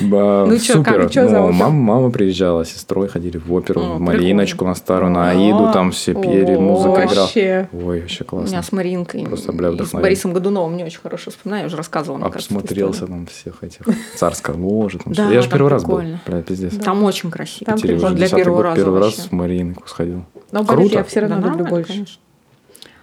[0.00, 4.74] Ну как, за Ну, мама, мама приезжала, с сестрой ходили в оперу, в Мариночку на
[4.74, 5.30] старую, на.
[5.30, 7.28] Аиду, там все пели, музыка играла.
[7.72, 8.48] Ой, вообще У классно.
[8.48, 9.90] меня с Маринкой Просто, бля, с.
[9.92, 11.62] Борисом Годуновым мне очень хорошо вспоминаю.
[11.62, 13.80] Я уже рассказывала, Обсмотрелся там всех этих
[14.16, 14.98] царского ложа.
[14.98, 15.34] Там Да, всё.
[15.34, 16.02] Я же первый раз был.
[16.26, 16.74] Бля, пиздец.
[16.82, 17.70] Там очень красиво.
[17.96, 19.28] Уже для первого год, раза первый раз вообще.
[19.28, 20.24] в Маринку сходил.
[20.52, 20.94] Но Круто.
[20.94, 21.92] я все равно Да люблю больше.
[21.92, 22.20] конечно.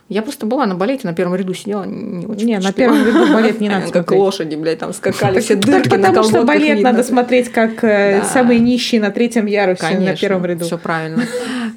[0.10, 2.94] Я просто была на балете, на первом ряду сидела, не очень Не, на впечатлила.
[2.94, 4.20] первом ряду балет не надо Как смотреть.
[4.22, 8.62] лошади, блядь, там скакали, все дырки на потому что балет надо смотреть как э, самые
[8.62, 10.64] нищие на третьем ярусе на первом ряду.
[10.64, 11.24] Все правильно.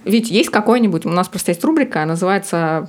[0.04, 2.88] Ведь есть какой-нибудь, у нас просто есть рубрика, называется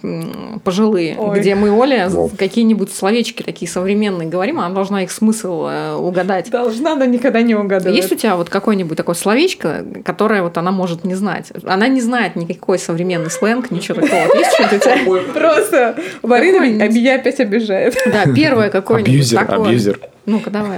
[0.64, 1.40] «Пожилые», Ой.
[1.40, 2.30] где мы, Оля, Во.
[2.30, 6.50] какие-нибудь словечки такие современные говорим, она должна их смысл э, угадать.
[6.50, 7.96] Должна, но никогда не угадывает.
[7.98, 11.52] Есть у тебя вот какое-нибудь такое словечко, которое вот она может не знать?
[11.66, 14.26] Она не знает никакой современный сленг, ничего такого.
[14.28, 15.34] Вот Есть что-то у тебя?
[15.34, 17.96] Просто Марина меня- опять обижает.
[18.06, 19.68] Да, первое какое-нибудь Абьюзер, такое.
[19.68, 20.00] абьюзер.
[20.26, 20.78] Ну-ка, давай.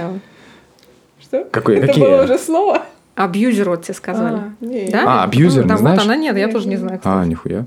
[1.22, 1.44] Что?
[1.50, 2.02] Какой, Это какие?
[2.04, 2.82] было уже слово?
[3.14, 4.36] Абьюзер вот тебе сказали.
[4.36, 4.90] А, не.
[4.90, 5.04] Да?
[5.06, 5.98] А, абьюзер, Ну, не знаешь?
[5.98, 7.00] Вот она нет, я тоже не знаю.
[7.04, 7.64] А, нихуя.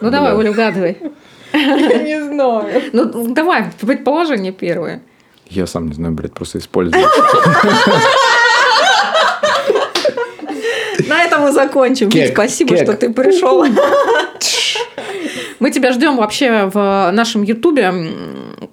[0.00, 0.34] Ну давай.
[0.34, 0.98] Оля, угадывай.
[1.52, 2.82] Не знаю.
[2.92, 5.02] Ну давай, предположение первое.
[5.46, 7.02] Я сам не знаю, блядь, просто использую.
[11.08, 12.10] На этом мы закончим.
[12.10, 12.82] Спасибо, кек.
[12.84, 13.64] что ты пришел.
[15.60, 17.92] Мы тебя ждем вообще в нашем Ютубе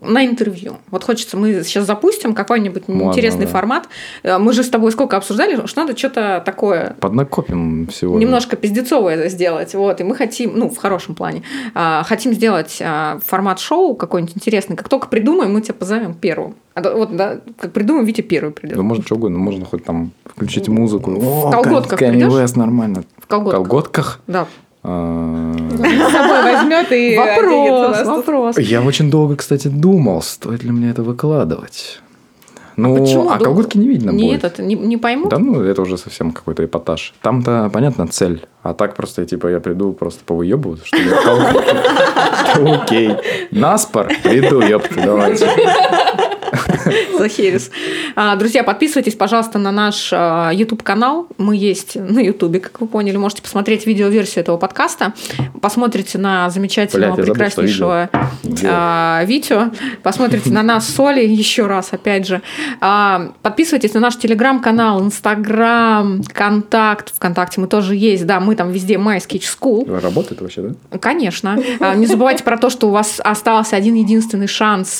[0.02, 0.78] на интервью.
[0.91, 3.52] Вот хочется, мы сейчас запустим какой-нибудь Можно, интересный да.
[3.52, 3.90] формат.
[4.24, 8.20] Э, Мы же с тобой сколько обсуждали, что надо что-то такое Поднакопим всего.
[8.20, 9.74] немножко пиздецовое сделать.
[9.74, 11.44] Вот, и мы хотим, ну, в хорошем плане,
[11.74, 14.76] а, хотим сделать а, формат шоу какой-нибудь интересный.
[14.76, 16.56] Как только придумаем, мы тебя позовем первым.
[16.76, 18.76] А вот, да, как придумаем, Витя первый придет.
[18.76, 21.12] Да можно что угодно, можно хоть там включить музыку.
[21.12, 22.02] О, колготках?
[22.02, 23.03] West, нормально.
[23.18, 23.62] В колготках.
[23.62, 24.20] колготках?
[24.28, 24.48] Да.
[24.88, 28.57] А, С собой возьмет и Вопрос, вопрос.
[28.60, 32.02] Я очень долго, кстати, думал, стоит ли мне это выкладывать.
[32.78, 33.45] Ну, Почему а долго?
[33.45, 34.44] колготки не видно Не будет.
[34.44, 35.30] этот, не, не поймут?
[35.30, 37.14] Да ну, это уже совсем какой-то эпатаж.
[37.22, 38.45] Там-то, понятно, цель.
[38.64, 42.82] А так просто, типа, я приду просто повыебывать, что я колготки.
[42.84, 43.12] Окей.
[43.52, 44.10] Наспор?
[44.24, 45.49] Приду, ёпта, давайте.
[47.18, 47.72] Захерис.
[48.16, 51.28] А, Друзья, подписывайтесь, пожалуйста, на наш YouTube канал.
[51.38, 53.18] Мы есть на YouTube, как вы поняли.
[53.18, 55.14] Можете посмотреть видеоверсию этого подкаста.
[55.62, 58.10] Посмотрите на замечательного, Блядь, забыл, прекраснейшего
[58.44, 58.70] видео.
[58.72, 59.72] а, Витю.
[60.04, 62.42] Посмотрите на нас с Олей еще раз, опять же.
[62.82, 67.14] А, Подписывайтесь на наш телеграм-канал, инстаграм, контакт.
[67.16, 68.26] Вконтакте мы тоже есть.
[68.26, 70.00] Да, мы там везде Sketch School.
[70.02, 70.98] Работает вообще, да?
[71.00, 71.58] Конечно.
[71.80, 75.00] А, Не забывайте про то, что у вас остался один единственный шанс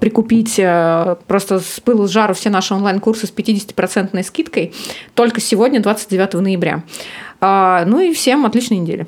[0.00, 4.74] прикупить э, просто с пылу с жару все наши онлайн-курсы с 50% скидкой
[5.14, 6.82] только сегодня, 29 ноября.
[7.40, 9.06] А, Ну и всем отличной недели.